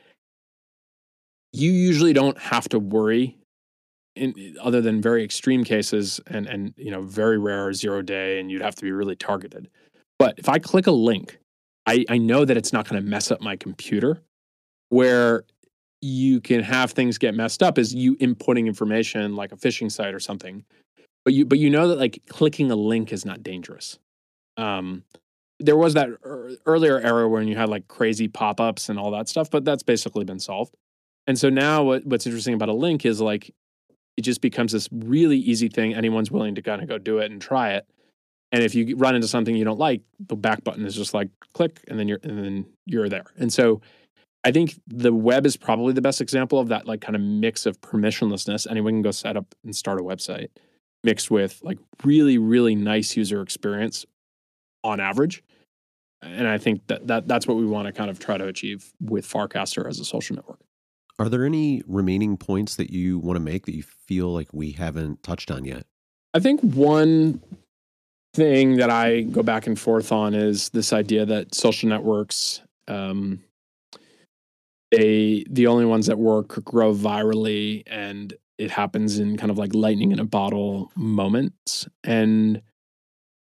you 1.53 1.71
usually 1.71 2.12
don't 2.12 2.39
have 2.39 2.69
to 2.71 2.79
worry 2.79 3.39
in, 4.17 4.57
other 4.61 4.81
than 4.81 5.01
very 5.01 5.23
extreme 5.23 5.64
cases 5.64 6.21
and 6.27 6.47
and 6.47 6.75
you 6.77 6.91
know 6.91 7.03
very 7.03 7.39
rare 7.39 7.73
zero 7.73 8.03
day 8.03 8.41
and 8.41 8.51
you'd 8.51 8.62
have 8.62 8.75
to 8.75 8.83
be 8.83 8.93
really 8.93 9.17
targeted. 9.17 9.69
But 10.19 10.39
if 10.39 10.49
i 10.49 10.59
click 10.59 10.87
a 10.87 10.93
link 10.93 11.39
i 11.87 12.05
i 12.09 12.19
know 12.19 12.45
that 12.45 12.57
it's 12.57 12.73
not 12.73 12.89
going 12.89 13.03
to 13.03 13.09
mess 13.09 13.31
up 13.31 13.41
my 13.41 13.57
computer. 13.57 14.23
Where 14.89 15.45
you 16.01 16.41
can 16.41 16.62
have 16.62 16.93
things 16.93 17.19
get 17.19 17.35
messed 17.35 17.62
up 17.62 17.79
is 17.79 17.95
you 17.95 18.17
inputting 18.17 18.67
information 18.67 19.35
like 19.35 19.51
a 19.53 19.57
phishing 19.57 19.91
site 19.91 20.14
or 20.14 20.21
something. 20.21 20.64
But 21.25 21.35
you 21.35 21.45
but 21.45 21.59
you 21.59 21.71
know 21.71 21.89
that 21.89 21.99
like 21.99 22.23
clicking 22.29 22.71
a 22.71 22.77
link 22.77 23.12
is 23.12 23.25
not 23.25 23.43
dangerous. 23.43 23.99
Um 24.57 25.05
there 25.59 25.77
was 25.77 25.95
that 25.95 26.11
er- 26.25 26.57
earlier 26.67 27.01
era 27.01 27.29
when 27.29 27.49
you 27.49 27.57
had 27.57 27.69
like 27.71 27.89
crazy 27.89 28.29
pop-ups 28.29 28.91
and 28.91 28.99
all 28.99 29.11
that 29.11 29.27
stuff 29.27 29.51
but 29.51 29.64
that's 29.64 29.83
basically 29.83 30.25
been 30.25 30.39
solved. 30.39 30.75
And 31.27 31.39
so 31.39 31.49
now 31.49 31.83
what, 31.83 32.07
what's 32.07 32.27
interesting 32.27 32.55
about 32.55 32.69
a 32.69 32.75
link 32.75 33.05
is 33.05 33.21
like 33.21 33.53
it 34.17 34.23
just 34.23 34.41
becomes 34.41 34.73
this 34.73 34.89
really 34.93 35.39
easy 35.39 35.69
thing. 35.69 35.95
Anyone's 35.95 36.31
willing 36.31 36.55
to 36.55 36.62
kind 36.62 36.83
of 36.83 36.89
go 36.89 36.99
do 36.99 37.19
it 37.19 37.31
and 37.31 37.41
try 37.41 37.73
it. 37.73 37.87
And 38.53 38.62
if 38.62 38.75
you 38.75 38.97
run 38.97 39.14
into 39.14 39.29
something 39.29 39.55
you 39.55 39.64
don't 39.64 39.79
like, 39.79 40.03
the 40.21 40.37
back 40.37 40.64
button 40.64 40.87
is 40.87 40.95
just 40.95 41.12
like 41.12 41.29
click, 41.53 41.81
and 41.89 41.99
then 41.99 42.09
you're 42.09 42.21
and 42.23 42.39
then 42.39 42.67
you're 42.87 43.09
there. 43.09 43.27
And 43.37 43.53
so, 43.53 43.81
I 44.45 44.53
think 44.53 44.79
the 44.87 45.12
web 45.12 45.45
is 45.45 45.57
probably 45.57 45.93
the 45.93 46.01
best 46.01 46.21
example 46.21 46.59
of 46.59 46.69
that, 46.69 46.87
like 46.87 47.01
kind 47.01 47.17
of 47.17 47.23
mix 47.23 47.67
of 47.67 47.81
permissionlessness. 47.81 48.67
Anyone 48.71 48.95
can 48.95 49.03
go 49.03 49.11
set 49.11 49.37
up 49.37 49.55
and 49.64 49.75
start 49.75 50.01
a 50.01 50.05
website, 50.05 50.49
mixed 51.03 51.31
with 51.31 51.61
like 51.62 51.79
really 52.05 52.39
really 52.39 52.75
nice 52.75 53.17
user 53.17 53.43
experience 53.43 54.07
on 54.85 55.01
average. 55.01 55.43
And 56.23 56.49
I 56.49 56.59
think 56.59 56.87
that, 56.87 57.07
that 57.09 57.29
that's 57.29 57.47
what 57.47 57.57
we 57.57 57.67
want 57.67 57.87
to 57.87 57.93
kind 57.93 58.09
of 58.09 58.19
try 58.19 58.39
to 58.39 58.47
achieve 58.47 58.93
with 59.01 59.29
Farcaster 59.29 59.87
as 59.89 60.01
a 60.01 60.05
social 60.05 60.37
network. 60.37 60.61
Are 61.19 61.29
there 61.29 61.45
any 61.45 61.83
remaining 61.87 62.37
points 62.37 62.77
that 62.77 62.91
you 62.91 63.19
want 63.19 63.37
to 63.37 63.41
make 63.41 63.67
that 63.67 63.75
you 63.75 63.83
feel 63.83 64.29
like 64.29 64.49
we 64.53 64.73
haven't 64.73 65.23
touched 65.23 65.51
on 65.51 65.64
yet? 65.64 65.87
I 66.35 66.41
think 66.41 66.61
one 66.61 67.43
thing 68.35 68.77
that 68.77 68.91
I 68.91 69.23
go 69.23 69.43
back 69.43 69.67
and 69.67 69.79
forth 69.79 70.12
on 70.12 70.35
is 70.35 70.69
this 70.71 70.93
idea 70.93 71.25
that 71.25 71.55
social 71.55 71.89
networks, 71.89 72.61
um, 72.87 73.43
they 74.91 75.45
the 75.49 75.67
only 75.67 75.87
ones 75.87 76.07
that 76.07 76.19
work 76.19 76.62
grow 76.64 76.95
virally, 76.95 77.83
and 77.87 78.35
it 78.59 78.71
happens 78.71 79.19
in 79.19 79.39
kind 79.39 79.51
of 79.51 79.57
like 79.59 79.75
lightning 79.75 80.12
in 80.12 80.19
a 80.19 80.25
bottle 80.25 80.93
moments. 80.95 81.89
And 82.05 82.61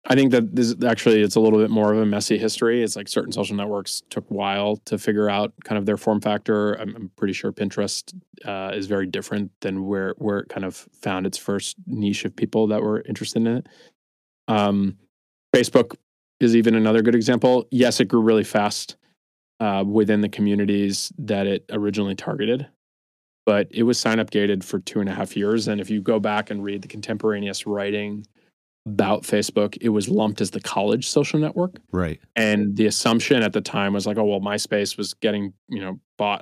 I 0.05 0.15
think 0.15 0.31
that 0.31 0.55
this 0.55 0.75
actually 0.83 1.21
it's 1.21 1.35
a 1.35 1.39
little 1.39 1.59
bit 1.59 1.69
more 1.69 1.93
of 1.93 1.99
a 1.99 2.05
messy 2.05 2.37
history. 2.37 2.83
It's 2.83 2.95
like 2.95 3.07
certain 3.07 3.31
social 3.31 3.55
networks 3.55 4.01
took 4.09 4.29
a 4.31 4.33
while 4.33 4.77
to 4.85 4.97
figure 4.97 5.29
out 5.29 5.53
kind 5.63 5.77
of 5.77 5.85
their 5.85 5.97
form 5.97 6.19
factor. 6.19 6.73
I'm, 6.73 6.95
I'm 6.95 7.11
pretty 7.15 7.33
sure 7.33 7.51
Pinterest 7.51 8.11
uh, 8.43 8.75
is 8.75 8.87
very 8.87 9.05
different 9.05 9.51
than 9.61 9.85
where 9.85 10.15
where 10.17 10.39
it 10.39 10.49
kind 10.49 10.65
of 10.65 10.75
found 10.75 11.27
its 11.27 11.37
first 11.37 11.75
niche 11.85 12.25
of 12.25 12.35
people 12.35 12.67
that 12.67 12.81
were 12.81 13.03
interested 13.07 13.45
in 13.45 13.57
it. 13.57 13.67
Um, 14.47 14.97
Facebook 15.55 15.95
is 16.39 16.55
even 16.55 16.73
another 16.73 17.03
good 17.03 17.15
example. 17.15 17.67
Yes, 17.69 17.99
it 17.99 18.05
grew 18.05 18.21
really 18.21 18.43
fast 18.43 18.95
uh, 19.59 19.83
within 19.87 20.21
the 20.21 20.29
communities 20.29 21.13
that 21.19 21.45
it 21.45 21.63
originally 21.71 22.15
targeted, 22.15 22.67
but 23.45 23.67
it 23.69 23.83
was 23.83 23.99
sign 23.99 24.19
up 24.19 24.31
gated 24.31 24.63
for 24.63 24.79
two 24.79 24.99
and 24.99 25.09
a 25.09 25.13
half 25.13 25.37
years. 25.37 25.67
And 25.67 25.79
if 25.79 25.91
you 25.91 26.01
go 26.01 26.19
back 26.19 26.49
and 26.49 26.63
read 26.63 26.81
the 26.81 26.87
contemporaneous 26.87 27.67
writing 27.67 28.25
about 28.85 29.23
Facebook, 29.23 29.77
it 29.81 29.89
was 29.89 30.09
lumped 30.09 30.41
as 30.41 30.51
the 30.51 30.59
college 30.59 31.07
social 31.07 31.39
network. 31.39 31.79
Right. 31.91 32.19
And 32.35 32.75
the 32.75 32.87
assumption 32.87 33.43
at 33.43 33.53
the 33.53 33.61
time 33.61 33.93
was 33.93 34.07
like, 34.07 34.17
oh 34.17 34.23
well, 34.25 34.39
MySpace 34.39 34.97
was 34.97 35.13
getting 35.15 35.53
you 35.67 35.81
know 35.81 35.99
bought 36.17 36.41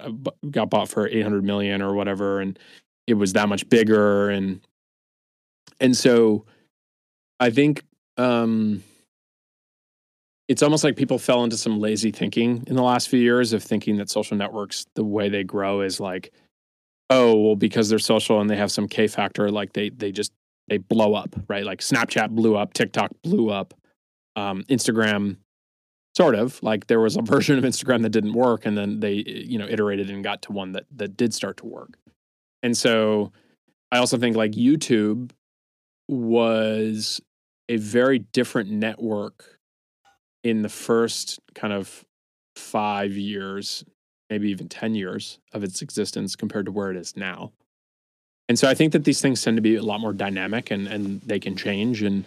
got 0.52 0.70
bought 0.70 0.90
for 0.90 1.08
eight 1.08 1.22
hundred 1.22 1.44
million 1.44 1.82
or 1.82 1.94
whatever, 1.94 2.40
and 2.40 2.58
it 3.08 3.16
was 3.16 3.34
that 3.34 3.50
much 3.50 3.68
bigger, 3.70 4.30
and 4.30 4.62
and 5.80 5.96
so 5.96 6.46
I 7.40 7.50
think 7.50 7.84
um, 8.18 8.84
it's 10.48 10.64
almost 10.64 10.84
like 10.84 10.96
people 10.96 11.20
fell 11.20 11.44
into 11.44 11.58
some 11.58 11.80
lazy 11.80 12.12
thinking 12.12 12.64
in 12.68 12.76
the 12.76 12.84
last 12.84 13.10
few 13.10 13.20
years 13.20 13.54
of 13.54 13.64
thinking 13.64 13.98
that 13.98 14.10
social 14.10 14.38
networks, 14.38 14.86
the 14.96 15.04
way 15.04 15.30
they 15.30 15.44
grow, 15.44 15.82
is 15.82 16.00
like, 16.00 16.34
oh 17.10 17.36
well, 17.36 17.56
because 17.56 17.90
they're 17.90 18.00
social 18.00 18.40
and 18.40 18.50
they 18.50 18.56
have 18.56 18.72
some 18.72 18.88
K 18.88 19.08
factor, 19.08 19.52
like 19.52 19.74
they 19.74 19.90
they 19.90 20.12
just 20.12 20.32
they 20.70 20.78
blow 20.78 21.14
up, 21.14 21.36
right? 21.48 21.66
Like 21.66 21.80
Snapchat 21.80 22.30
blew 22.30 22.56
up, 22.56 22.74
TikTok 22.74 23.12
blew 23.24 23.50
up. 23.50 23.74
Um, 24.36 24.64
Instagram, 24.70 25.38
sort 26.16 26.36
of 26.36 26.62
like 26.64 26.88
there 26.88 27.00
was 27.00 27.18
a 27.18 27.22
version 27.24 27.58
of 27.58 27.64
Instagram 27.64 28.04
that 28.04 28.12
didn't 28.12 28.34
work, 28.34 28.66
and 28.66 28.78
then 28.78 29.00
they 29.00 29.24
you 29.26 29.58
know 29.58 29.68
iterated 29.68 30.10
and 30.10 30.24
got 30.24 30.42
to 30.44 30.52
one 30.52 30.72
that 30.74 30.86
that 30.96 31.18
did 31.18 31.34
start 31.34 31.58
to 31.58 31.66
work. 31.66 31.98
And 32.64 32.78
so 32.78 33.32
I 33.92 33.98
also 33.98 34.18
think 34.18 34.36
like 34.36 34.52
YouTube 34.52 35.32
was 36.08 37.22
a 37.70 37.78
very 37.78 38.20
different 38.20 38.70
network 38.70 39.60
in 40.44 40.62
the 40.62 40.70
first 40.70 41.40
kind 41.54 41.74
of 41.74 42.06
five 42.56 43.14
years, 43.14 43.84
maybe 44.30 44.50
even 44.50 44.68
10 44.68 44.96
years 44.96 45.40
of 45.54 45.64
its 45.64 45.82
existence 45.82 46.36
compared 46.36 46.66
to 46.66 46.72
where 46.72 46.92
it 46.92 46.98
is 46.98 47.16
now. 47.16 47.52
And 48.50 48.58
so 48.58 48.68
I 48.68 48.74
think 48.74 48.94
that 48.94 49.04
these 49.04 49.22
things 49.22 49.42
tend 49.42 49.58
to 49.58 49.62
be 49.62 49.76
a 49.76 49.84
lot 49.84 50.02
more 50.02 50.12
dynamic 50.12 50.72
and, 50.72 50.88
and 50.88 51.22
they 51.22 51.40
can 51.40 51.56
change. 51.56 52.02
And 52.02 52.26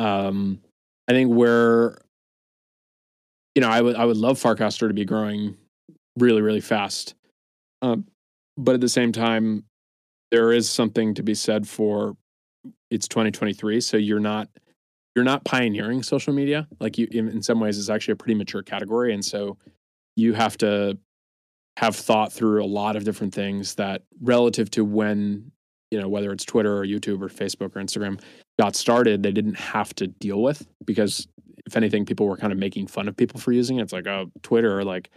um, 0.00 0.60
I 1.08 1.12
think 1.12 1.32
where, 1.32 1.96
you 3.54 3.62
know, 3.62 3.70
I 3.70 3.80
would, 3.80 3.94
I 3.94 4.04
would 4.04 4.16
love 4.16 4.42
Farcaster 4.42 4.88
to 4.88 4.94
be 4.94 5.04
growing 5.04 5.56
really, 6.18 6.42
really 6.42 6.60
fast. 6.60 7.14
Um, 7.82 8.04
but 8.56 8.74
at 8.74 8.80
the 8.80 8.88
same 8.88 9.12
time, 9.12 9.64
there 10.32 10.52
is 10.52 10.68
something 10.68 11.14
to 11.14 11.22
be 11.22 11.34
said 11.34 11.68
for 11.68 12.16
it's 12.90 13.06
2023. 13.06 13.80
So 13.80 13.96
you're 13.96 14.18
not, 14.18 14.48
you're 15.14 15.24
not 15.24 15.44
pioneering 15.44 16.02
social 16.02 16.32
media. 16.32 16.66
Like 16.80 16.98
you, 16.98 17.06
in, 17.12 17.28
in 17.28 17.42
some 17.42 17.60
ways, 17.60 17.78
it's 17.78 17.88
actually 17.88 18.12
a 18.12 18.16
pretty 18.16 18.34
mature 18.34 18.62
category, 18.62 19.14
and 19.14 19.24
so 19.24 19.56
you 20.16 20.32
have 20.32 20.56
to 20.58 20.98
have 21.76 21.96
thought 21.96 22.32
through 22.32 22.62
a 22.62 22.66
lot 22.66 22.96
of 22.96 23.04
different 23.04 23.34
things 23.34 23.74
that 23.74 24.02
relative 24.20 24.70
to 24.70 24.84
when 24.84 25.50
you 25.90 26.00
know 26.00 26.08
whether 26.08 26.32
it's 26.32 26.44
Twitter 26.44 26.76
or 26.76 26.84
YouTube 26.84 27.22
or 27.22 27.28
Facebook 27.28 27.76
or 27.76 27.80
Instagram 27.80 28.20
got 28.58 28.76
started, 28.76 29.22
they 29.22 29.32
didn't 29.32 29.56
have 29.56 29.94
to 29.96 30.06
deal 30.06 30.42
with 30.42 30.66
because 30.84 31.26
if 31.66 31.76
anything, 31.76 32.04
people 32.04 32.26
were 32.26 32.36
kind 32.36 32.52
of 32.52 32.58
making 32.58 32.86
fun 32.86 33.08
of 33.08 33.16
people 33.16 33.40
for 33.40 33.52
using 33.52 33.78
it. 33.78 33.82
It's 33.82 33.92
like, 33.92 34.06
oh, 34.06 34.30
Twitter, 34.42 34.84
like 34.84 35.10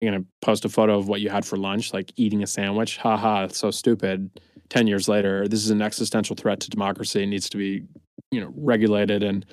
you're 0.00 0.12
gonna 0.12 0.24
post 0.42 0.64
a 0.64 0.68
photo 0.68 0.98
of 0.98 1.08
what 1.08 1.20
you 1.20 1.30
had 1.30 1.44
for 1.44 1.56
lunch, 1.56 1.92
like 1.94 2.12
eating 2.16 2.42
a 2.42 2.46
sandwich. 2.46 2.98
Ha 2.98 3.16
ha, 3.16 3.48
so 3.48 3.70
stupid. 3.70 4.30
Ten 4.68 4.86
years 4.86 5.08
later, 5.08 5.46
this 5.46 5.64
is 5.64 5.70
an 5.70 5.82
existential 5.82 6.36
threat 6.36 6.60
to 6.60 6.70
democracy. 6.70 7.22
It 7.22 7.26
needs 7.26 7.48
to 7.50 7.56
be 7.56 7.82
you 8.30 8.40
know 8.40 8.52
regulated 8.56 9.22
and 9.22 9.46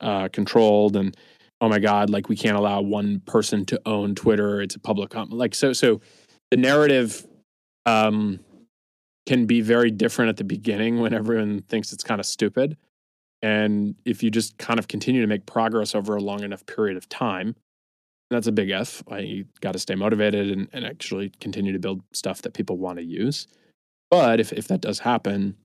uh, 0.00 0.28
controlled 0.28 0.96
and 0.96 1.16
oh 1.60 1.68
my 1.68 1.78
god 1.78 2.10
like 2.10 2.28
we 2.28 2.36
can't 2.36 2.56
allow 2.56 2.80
one 2.80 3.20
person 3.20 3.64
to 3.64 3.80
own 3.86 4.14
twitter 4.14 4.60
it's 4.60 4.74
a 4.74 4.78
public 4.80 5.10
com-. 5.10 5.30
like 5.30 5.54
so 5.54 5.72
so 5.72 6.00
the 6.50 6.56
narrative 6.56 7.26
um, 7.86 8.40
can 9.26 9.46
be 9.46 9.60
very 9.60 9.90
different 9.90 10.28
at 10.28 10.36
the 10.36 10.44
beginning 10.44 11.00
when 11.00 11.12
everyone 11.12 11.62
thinks 11.68 11.92
it's 11.92 12.04
kind 12.04 12.20
of 12.20 12.26
stupid 12.26 12.76
and 13.42 13.94
if 14.04 14.22
you 14.22 14.30
just 14.30 14.56
kind 14.58 14.78
of 14.78 14.88
continue 14.88 15.20
to 15.20 15.26
make 15.26 15.44
progress 15.46 15.94
over 15.94 16.16
a 16.16 16.20
long 16.20 16.42
enough 16.42 16.64
period 16.66 16.96
of 16.96 17.08
time 17.08 17.54
that's 18.30 18.46
a 18.46 18.52
big 18.52 18.70
f 18.70 19.02
you 19.18 19.44
got 19.60 19.72
to 19.72 19.78
stay 19.78 19.94
motivated 19.94 20.50
and, 20.50 20.68
and 20.72 20.84
actually 20.84 21.30
continue 21.40 21.72
to 21.72 21.78
build 21.78 22.02
stuff 22.12 22.42
that 22.42 22.54
people 22.54 22.78
want 22.78 22.98
to 22.98 23.04
use 23.04 23.46
but 24.10 24.40
if, 24.40 24.52
if 24.52 24.68
that 24.68 24.80
does 24.80 24.98
happen 24.98 25.56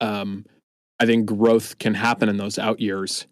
um, 0.00 0.44
I 1.00 1.06
think 1.06 1.26
growth 1.26 1.78
can 1.78 1.94
happen 1.94 2.28
in 2.28 2.36
those 2.36 2.58
out 2.58 2.80
years, 2.80 3.26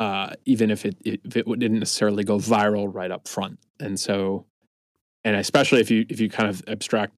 uh, 0.00 0.32
even 0.46 0.70
if 0.70 0.86
it 0.86 0.96
if 1.04 1.36
it 1.36 1.46
didn't 1.46 1.78
necessarily 1.78 2.24
go 2.24 2.38
viral 2.38 2.92
right 2.92 3.10
up 3.10 3.28
front. 3.28 3.58
And 3.78 4.00
so, 4.00 4.46
and 5.24 5.36
especially 5.36 5.80
if 5.80 5.90
you 5.90 6.06
if 6.08 6.18
you 6.18 6.30
kind 6.30 6.48
of 6.48 6.64
abstract 6.66 7.12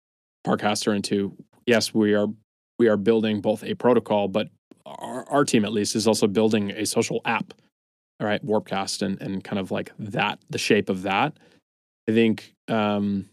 Farcaster 0.44 0.94
into 0.94 1.34
yes, 1.64 1.94
we 1.94 2.12
are 2.14 2.26
we 2.78 2.88
are 2.88 2.96
building 2.96 3.40
both 3.40 3.62
a 3.62 3.74
protocol, 3.74 4.26
but 4.26 4.48
our, 4.84 5.24
our 5.30 5.44
team 5.44 5.64
at 5.64 5.72
least 5.72 5.94
is 5.94 6.08
also 6.08 6.26
building 6.26 6.72
a 6.72 6.84
social 6.84 7.20
app. 7.24 7.54
All 8.20 8.26
right, 8.26 8.44
Warpcast 8.44 9.02
and 9.02 9.22
and 9.22 9.44
kind 9.44 9.60
of 9.60 9.70
like 9.70 9.92
that, 10.00 10.40
the 10.50 10.58
shape 10.58 10.90
of 10.90 11.02
that. 11.02 11.38
I 12.08 12.12
think 12.12 12.52
um, 12.66 13.28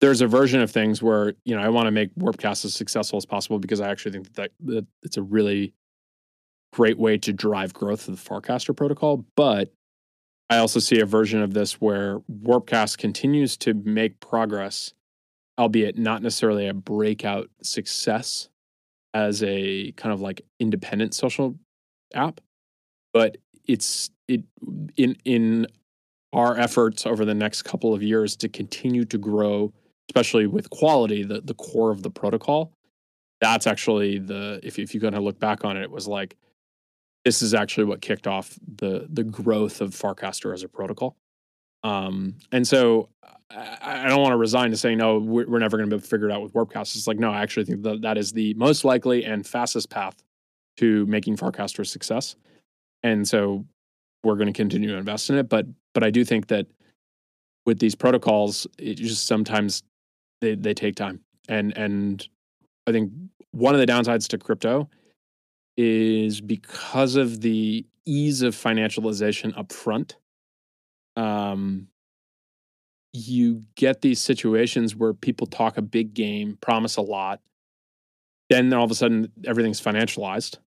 there's 0.00 0.20
a 0.20 0.26
version 0.26 0.60
of 0.60 0.72
things 0.72 1.00
where 1.00 1.34
you 1.44 1.54
know 1.54 1.62
I 1.62 1.68
want 1.68 1.86
to 1.86 1.92
make 1.92 2.12
Warpcast 2.16 2.64
as 2.64 2.74
successful 2.74 3.18
as 3.18 3.24
possible 3.24 3.60
because 3.60 3.80
I 3.80 3.88
actually 3.88 4.12
think 4.12 4.34
that, 4.34 4.50
that 4.64 4.84
it's 5.04 5.16
a 5.16 5.22
really 5.22 5.74
great 6.74 6.98
way 6.98 7.16
to 7.18 7.32
drive 7.32 7.72
growth 7.72 8.08
of 8.08 8.16
the 8.16 8.30
Farcaster 8.30 8.76
protocol. 8.76 9.24
But 9.36 9.72
I 10.50 10.58
also 10.58 10.80
see 10.80 11.00
a 11.00 11.06
version 11.06 11.40
of 11.40 11.54
this 11.54 11.80
where 11.80 12.18
Warpcast 12.30 12.98
continues 12.98 13.56
to 13.58 13.74
make 13.74 14.18
progress, 14.18 14.92
albeit 15.58 15.96
not 15.96 16.22
necessarily 16.22 16.66
a 16.66 16.74
breakout 16.74 17.48
success 17.62 18.48
as 19.14 19.42
a 19.44 19.92
kind 19.92 20.12
of 20.12 20.20
like 20.20 20.42
independent 20.58 21.14
social 21.14 21.54
app, 22.12 22.40
but 23.12 23.36
it's 23.66 24.10
it 24.26 24.42
in 24.96 25.16
in 25.24 25.66
our 26.32 26.58
efforts 26.58 27.06
over 27.06 27.24
the 27.24 27.34
next 27.34 27.62
couple 27.62 27.94
of 27.94 28.02
years 28.02 28.34
to 28.36 28.48
continue 28.48 29.04
to 29.04 29.16
grow 29.16 29.72
especially 30.10 30.46
with 30.46 30.68
quality, 30.70 31.22
the 31.22 31.40
the 31.40 31.54
core 31.54 31.90
of 31.90 32.02
the 32.02 32.10
protocol. 32.10 32.72
That's 33.40 33.66
actually 33.66 34.18
the 34.18 34.60
if 34.62 34.78
if 34.78 34.94
you're 34.94 35.00
going 35.00 35.14
to 35.14 35.20
look 35.20 35.38
back 35.38 35.64
on 35.64 35.76
it, 35.76 35.82
it 35.82 35.90
was 35.90 36.08
like 36.08 36.36
this 37.24 37.42
is 37.42 37.54
actually 37.54 37.84
what 37.84 38.00
kicked 38.00 38.26
off 38.26 38.58
the 38.76 39.06
the 39.10 39.24
growth 39.24 39.80
of 39.80 39.90
Farcaster 39.90 40.52
as 40.52 40.62
a 40.62 40.68
protocol. 40.68 41.16
Um, 41.82 42.36
and 42.52 42.66
so 42.66 43.10
I, 43.50 44.06
I 44.06 44.08
don't 44.08 44.20
want 44.20 44.32
to 44.32 44.36
resign 44.36 44.70
to 44.70 44.76
saying 44.76 44.98
no, 44.98 45.18
we're, 45.18 45.46
we're 45.48 45.58
never 45.58 45.76
going 45.76 45.88
to 45.88 45.94
be 45.94 45.98
able 45.98 46.02
to 46.02 46.08
figure 46.08 46.28
it 46.28 46.32
out 46.32 46.42
with 46.42 46.52
Warpcast. 46.52 46.96
It's 46.96 47.06
like 47.06 47.18
no, 47.18 47.30
I 47.30 47.42
actually 47.42 47.64
think 47.64 47.82
that 47.82 48.02
that 48.02 48.18
is 48.18 48.32
the 48.32 48.54
most 48.54 48.84
likely 48.84 49.24
and 49.24 49.46
fastest 49.46 49.90
path 49.90 50.22
to 50.76 51.06
making 51.06 51.36
Farcaster 51.36 51.80
a 51.80 51.84
success. 51.84 52.36
And 53.02 53.26
so 53.26 53.64
we're 54.22 54.36
going 54.36 54.46
to 54.46 54.52
continue 54.52 54.90
to 54.90 54.96
invest 54.96 55.30
in 55.30 55.36
it. 55.36 55.48
But 55.48 55.66
but 55.92 56.02
I 56.02 56.10
do 56.10 56.24
think 56.24 56.48
that 56.48 56.66
with 57.66 57.78
these 57.78 57.94
protocols, 57.94 58.66
it 58.78 58.94
just 58.94 59.26
sometimes 59.26 59.82
they 60.40 60.54
they 60.54 60.74
take 60.74 60.96
time. 60.96 61.20
And 61.48 61.76
and 61.76 62.26
I 62.86 62.92
think 62.92 63.12
one 63.52 63.74
of 63.74 63.80
the 63.80 63.86
downsides 63.86 64.28
to 64.28 64.38
crypto 64.38 64.88
is 65.76 66.40
because 66.40 67.16
of 67.16 67.40
the 67.40 67.86
ease 68.06 68.42
of 68.42 68.54
financialization 68.54 69.56
up 69.56 69.72
front. 69.72 70.16
Um, 71.16 71.88
you 73.12 73.64
get 73.76 74.02
these 74.02 74.20
situations 74.20 74.96
where 74.96 75.14
people 75.14 75.46
talk 75.46 75.76
a 75.76 75.82
big 75.82 76.14
game, 76.14 76.58
promise 76.60 76.96
a 76.96 77.00
lot, 77.02 77.40
then 78.50 78.72
all 78.72 78.84
of 78.84 78.90
a 78.90 78.94
sudden 78.94 79.30
everything's 79.44 79.80
financialized 79.80 80.58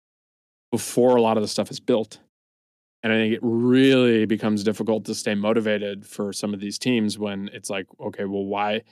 before 0.72 1.16
a 1.16 1.22
lot 1.22 1.36
of 1.36 1.42
the 1.42 1.48
stuff 1.48 1.70
is 1.70 1.80
built. 1.80 2.18
And 3.02 3.12
I 3.12 3.16
think 3.16 3.34
it 3.34 3.40
really 3.42 4.24
becomes 4.26 4.64
difficult 4.64 5.04
to 5.04 5.14
stay 5.14 5.34
motivated 5.34 6.04
for 6.04 6.32
some 6.32 6.52
of 6.52 6.60
these 6.60 6.78
teams 6.78 7.18
when 7.18 7.48
it's 7.52 7.70
like, 7.70 7.86
okay, 8.00 8.24
well, 8.24 8.44
why 8.44 8.82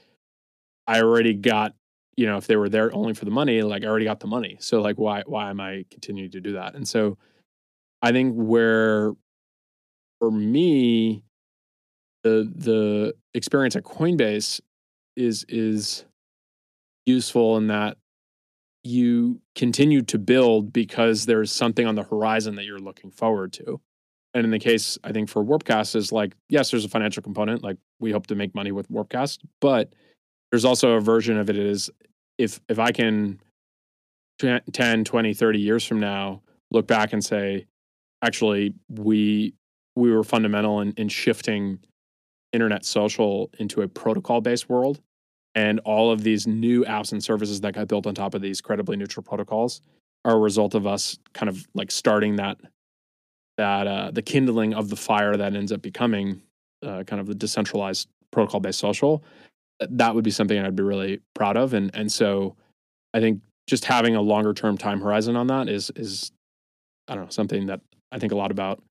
I 0.87 1.01
already 1.01 1.35
got, 1.35 1.75
you 2.17 2.27
know, 2.27 2.37
if 2.37 2.47
they 2.47 2.57
were 2.57 2.69
there 2.69 2.95
only 2.95 3.15
for 3.15 3.25
the 3.25 3.31
money, 3.31 3.63
like 3.63 3.85
I 3.85 3.87
already 3.87 4.07
got 4.07 4.21
the 4.21 4.27
money. 4.27 4.57
So 4.61 4.81
like 4.81 4.97
why 4.97 5.23
why 5.27 5.51
am 5.51 5.61
I 5.61 5.85
continuing 5.91 6.31
to 6.33 6.41
do 6.41 6.53
that? 6.53 6.75
And 6.75 6.87
so 6.87 7.19
I 8.03 8.13
think 8.13 8.35
where 8.35 9.13
for 10.19 10.31
me 10.31 11.23
the 12.23 12.51
the 12.55 13.15
experience 13.35 13.77
at 13.77 13.85
Coinbase 13.85 14.61
is 15.17 15.45
is 15.49 16.05
useful 17.05 17.57
in 17.57 17.69
that 17.69 17.97
you 18.83 19.41
continue 19.55 20.03
to 20.03 20.19
build 20.19 20.73
because 20.73 21.27
there's 21.27 21.51
something 21.51 21.87
on 21.87 21.97
the 21.97 22.03
horizon 22.05 22.55
that 22.57 22.65
you're 22.65 22.79
looking 22.79 23.11
forward 23.11 23.53
to. 23.53 23.81
And 24.33 24.45
in 24.45 24.51
the 24.51 24.59
case, 24.59 24.99
I 25.03 25.13
think 25.13 25.29
for 25.29 25.45
Warpcast 25.45 25.97
is 25.97 26.13
like, 26.13 26.37
yes, 26.49 26.71
there's 26.71 26.85
a 26.85 26.89
financial 26.89 27.23
component. 27.23 27.63
Like 27.63 27.79
we 28.01 28.13
hope 28.13 28.27
to 28.29 28.35
make 28.35 28.55
money 28.55 28.71
with 28.71 28.89
Warpcast, 28.91 29.39
but 29.61 29.93
there's 30.51 30.65
also 30.65 30.93
a 30.93 31.01
version 31.01 31.39
of 31.39 31.51
it 31.51 31.57
is 31.57 31.91
if 32.39 32.61
if 32.69 32.79
I 32.79 32.93
can 32.93 33.41
10, 34.39 35.05
20, 35.05 35.35
30 35.35 35.59
years 35.59 35.85
from 35.85 35.99
now 35.99 36.43
look 36.71 36.87
back 36.87 37.13
and 37.13 37.25
say, 37.25 37.67
actually, 38.23 38.75
we 38.89 39.55
we 39.95 40.13
were 40.13 40.25
fundamental 40.25 40.81
in, 40.81 40.93
in 40.97 41.09
shifting 41.09 41.79
internet 42.53 42.85
social 42.85 43.51
into 43.59 43.83
a 43.83 43.89
protocol 43.89 44.41
based 44.41 44.69
world. 44.69 45.01
And 45.55 45.81
all 45.81 46.11
of 46.11 46.23
these 46.23 46.47
new 46.47 46.85
apps 46.85 47.13
and 47.13 47.25
services 47.25 47.63
that 47.63 47.73
got 47.73 47.89
built 47.89 48.07
on 48.07 48.15
top 48.15 48.35
of 48.35 48.43
these 48.43 48.61
credibly 48.61 48.95
neutral 48.95 49.25
protocols 49.25 49.81
are 50.27 50.37
a 50.37 50.39
result 50.39 50.75
of 50.75 50.87
us 50.87 51.19
kind 51.33 51.49
of 51.49 51.67
like 51.75 51.91
starting 51.91 52.37
that 52.37 52.59
that 53.57 53.87
uh, 53.87 54.11
the 54.11 54.21
kindling 54.21 54.75
of 54.75 54.91
the 54.91 54.97
fire 54.97 55.35
that 55.35 55.55
ends 55.55 55.73
up 55.73 55.81
becoming 55.81 56.43
uh, 56.85 57.05
kind 57.05 57.21
of 57.21 57.27
the 57.27 57.35
decentralized 57.35 58.07
protocol 58.31 58.61
based 58.61 58.79
social 58.79 59.25
that 59.81 60.15
would 60.15 60.25
be 60.25 60.31
something 60.31 60.59
I'd 60.59 60.77
be 60.77 60.83
really 60.83 61.21
proud 61.35 61.57
of. 61.57 61.75
And 61.75 61.91
and 61.95 62.11
so 62.11 62.57
I 63.15 63.21
think 63.21 63.43
just 63.67 63.85
having 63.85 64.17
a 64.17 64.21
longer 64.21 64.55
term 64.55 64.79
time 64.79 65.01
horizon 65.01 65.37
on 65.37 65.47
that 65.49 65.69
is 65.69 65.91
is 65.97 66.33
I 67.09 67.15
don't 67.15 67.25
know 67.25 67.31
something 67.31 67.67
that 67.67 67.81
I 68.13 68.19
think 68.19 68.33
a 68.33 68.37
lot 68.37 68.51
about 68.51 68.83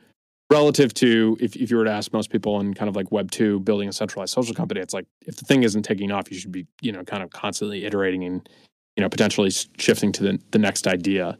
relative 0.52 0.94
to 0.94 1.38
if, 1.40 1.56
if 1.56 1.72
you 1.72 1.78
were 1.78 1.86
to 1.86 1.92
ask 1.92 2.14
most 2.14 2.30
people 2.30 2.60
in 2.60 2.74
kind 2.76 2.88
of 2.88 2.96
like 2.96 3.12
web 3.12 3.32
2 3.32 3.62
building 3.62 3.90
a 3.90 3.92
centralized 3.92 4.32
social 4.32 4.54
company 4.54 4.80
it's 4.80 4.94
like 4.94 5.08
if 5.26 5.38
the 5.38 5.44
thing 5.44 5.64
isn't 5.64 5.82
taking 5.82 6.12
off 6.12 6.32
you 6.32 6.38
should 6.38 6.52
be 6.52 6.68
you 6.82 6.92
know 6.92 7.04
kind 7.04 7.24
of 7.24 7.32
constantly 7.32 7.84
iterating 7.84 8.24
and 8.24 8.48
you 8.96 9.02
know 9.02 9.10
potentially 9.10 9.50
shifting 9.80 10.12
to 10.12 10.22
the, 10.22 10.40
the 10.52 10.60
next 10.60 10.86
idea 10.86 11.36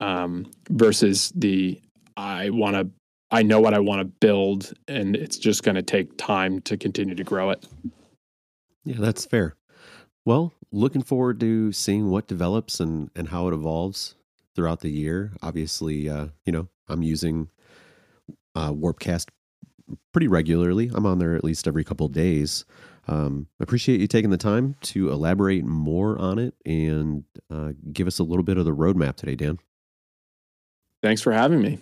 um, 0.00 0.50
versus 0.70 1.32
the 1.34 1.80
I 2.16 2.50
want 2.50 2.76
to. 2.76 2.88
I 3.32 3.42
know 3.44 3.60
what 3.60 3.74
I 3.74 3.78
want 3.78 4.00
to 4.00 4.04
build, 4.04 4.72
and 4.88 5.14
it's 5.14 5.38
just 5.38 5.62
going 5.62 5.76
to 5.76 5.82
take 5.82 6.16
time 6.16 6.60
to 6.62 6.76
continue 6.76 7.14
to 7.14 7.22
grow 7.22 7.50
it. 7.50 7.64
Yeah, 8.84 8.96
that's 8.98 9.24
fair. 9.24 9.56
Well, 10.24 10.52
looking 10.72 11.02
forward 11.02 11.40
to 11.40 11.72
seeing 11.72 12.10
what 12.10 12.26
develops 12.26 12.80
and 12.80 13.10
and 13.14 13.28
how 13.28 13.48
it 13.48 13.54
evolves 13.54 14.14
throughout 14.54 14.80
the 14.80 14.90
year. 14.90 15.32
Obviously, 15.42 16.08
uh, 16.08 16.28
you 16.44 16.52
know, 16.52 16.68
I'm 16.88 17.02
using 17.02 17.48
uh, 18.54 18.72
Warpcast 18.72 19.28
pretty 20.12 20.28
regularly. 20.28 20.90
I'm 20.92 21.06
on 21.06 21.18
there 21.18 21.34
at 21.34 21.44
least 21.44 21.66
every 21.66 21.84
couple 21.84 22.08
days. 22.08 22.64
Um, 23.08 23.48
appreciate 23.58 24.00
you 24.00 24.06
taking 24.06 24.30
the 24.30 24.36
time 24.36 24.76
to 24.82 25.10
elaborate 25.10 25.64
more 25.64 26.18
on 26.18 26.38
it 26.38 26.54
and 26.64 27.24
uh, 27.50 27.72
give 27.92 28.06
us 28.06 28.18
a 28.18 28.24
little 28.24 28.44
bit 28.44 28.56
of 28.56 28.64
the 28.64 28.74
roadmap 28.74 29.16
today, 29.16 29.34
Dan. 29.34 29.58
Thanks 31.02 31.22
for 31.22 31.32
having 31.32 31.60
me. 31.60 31.80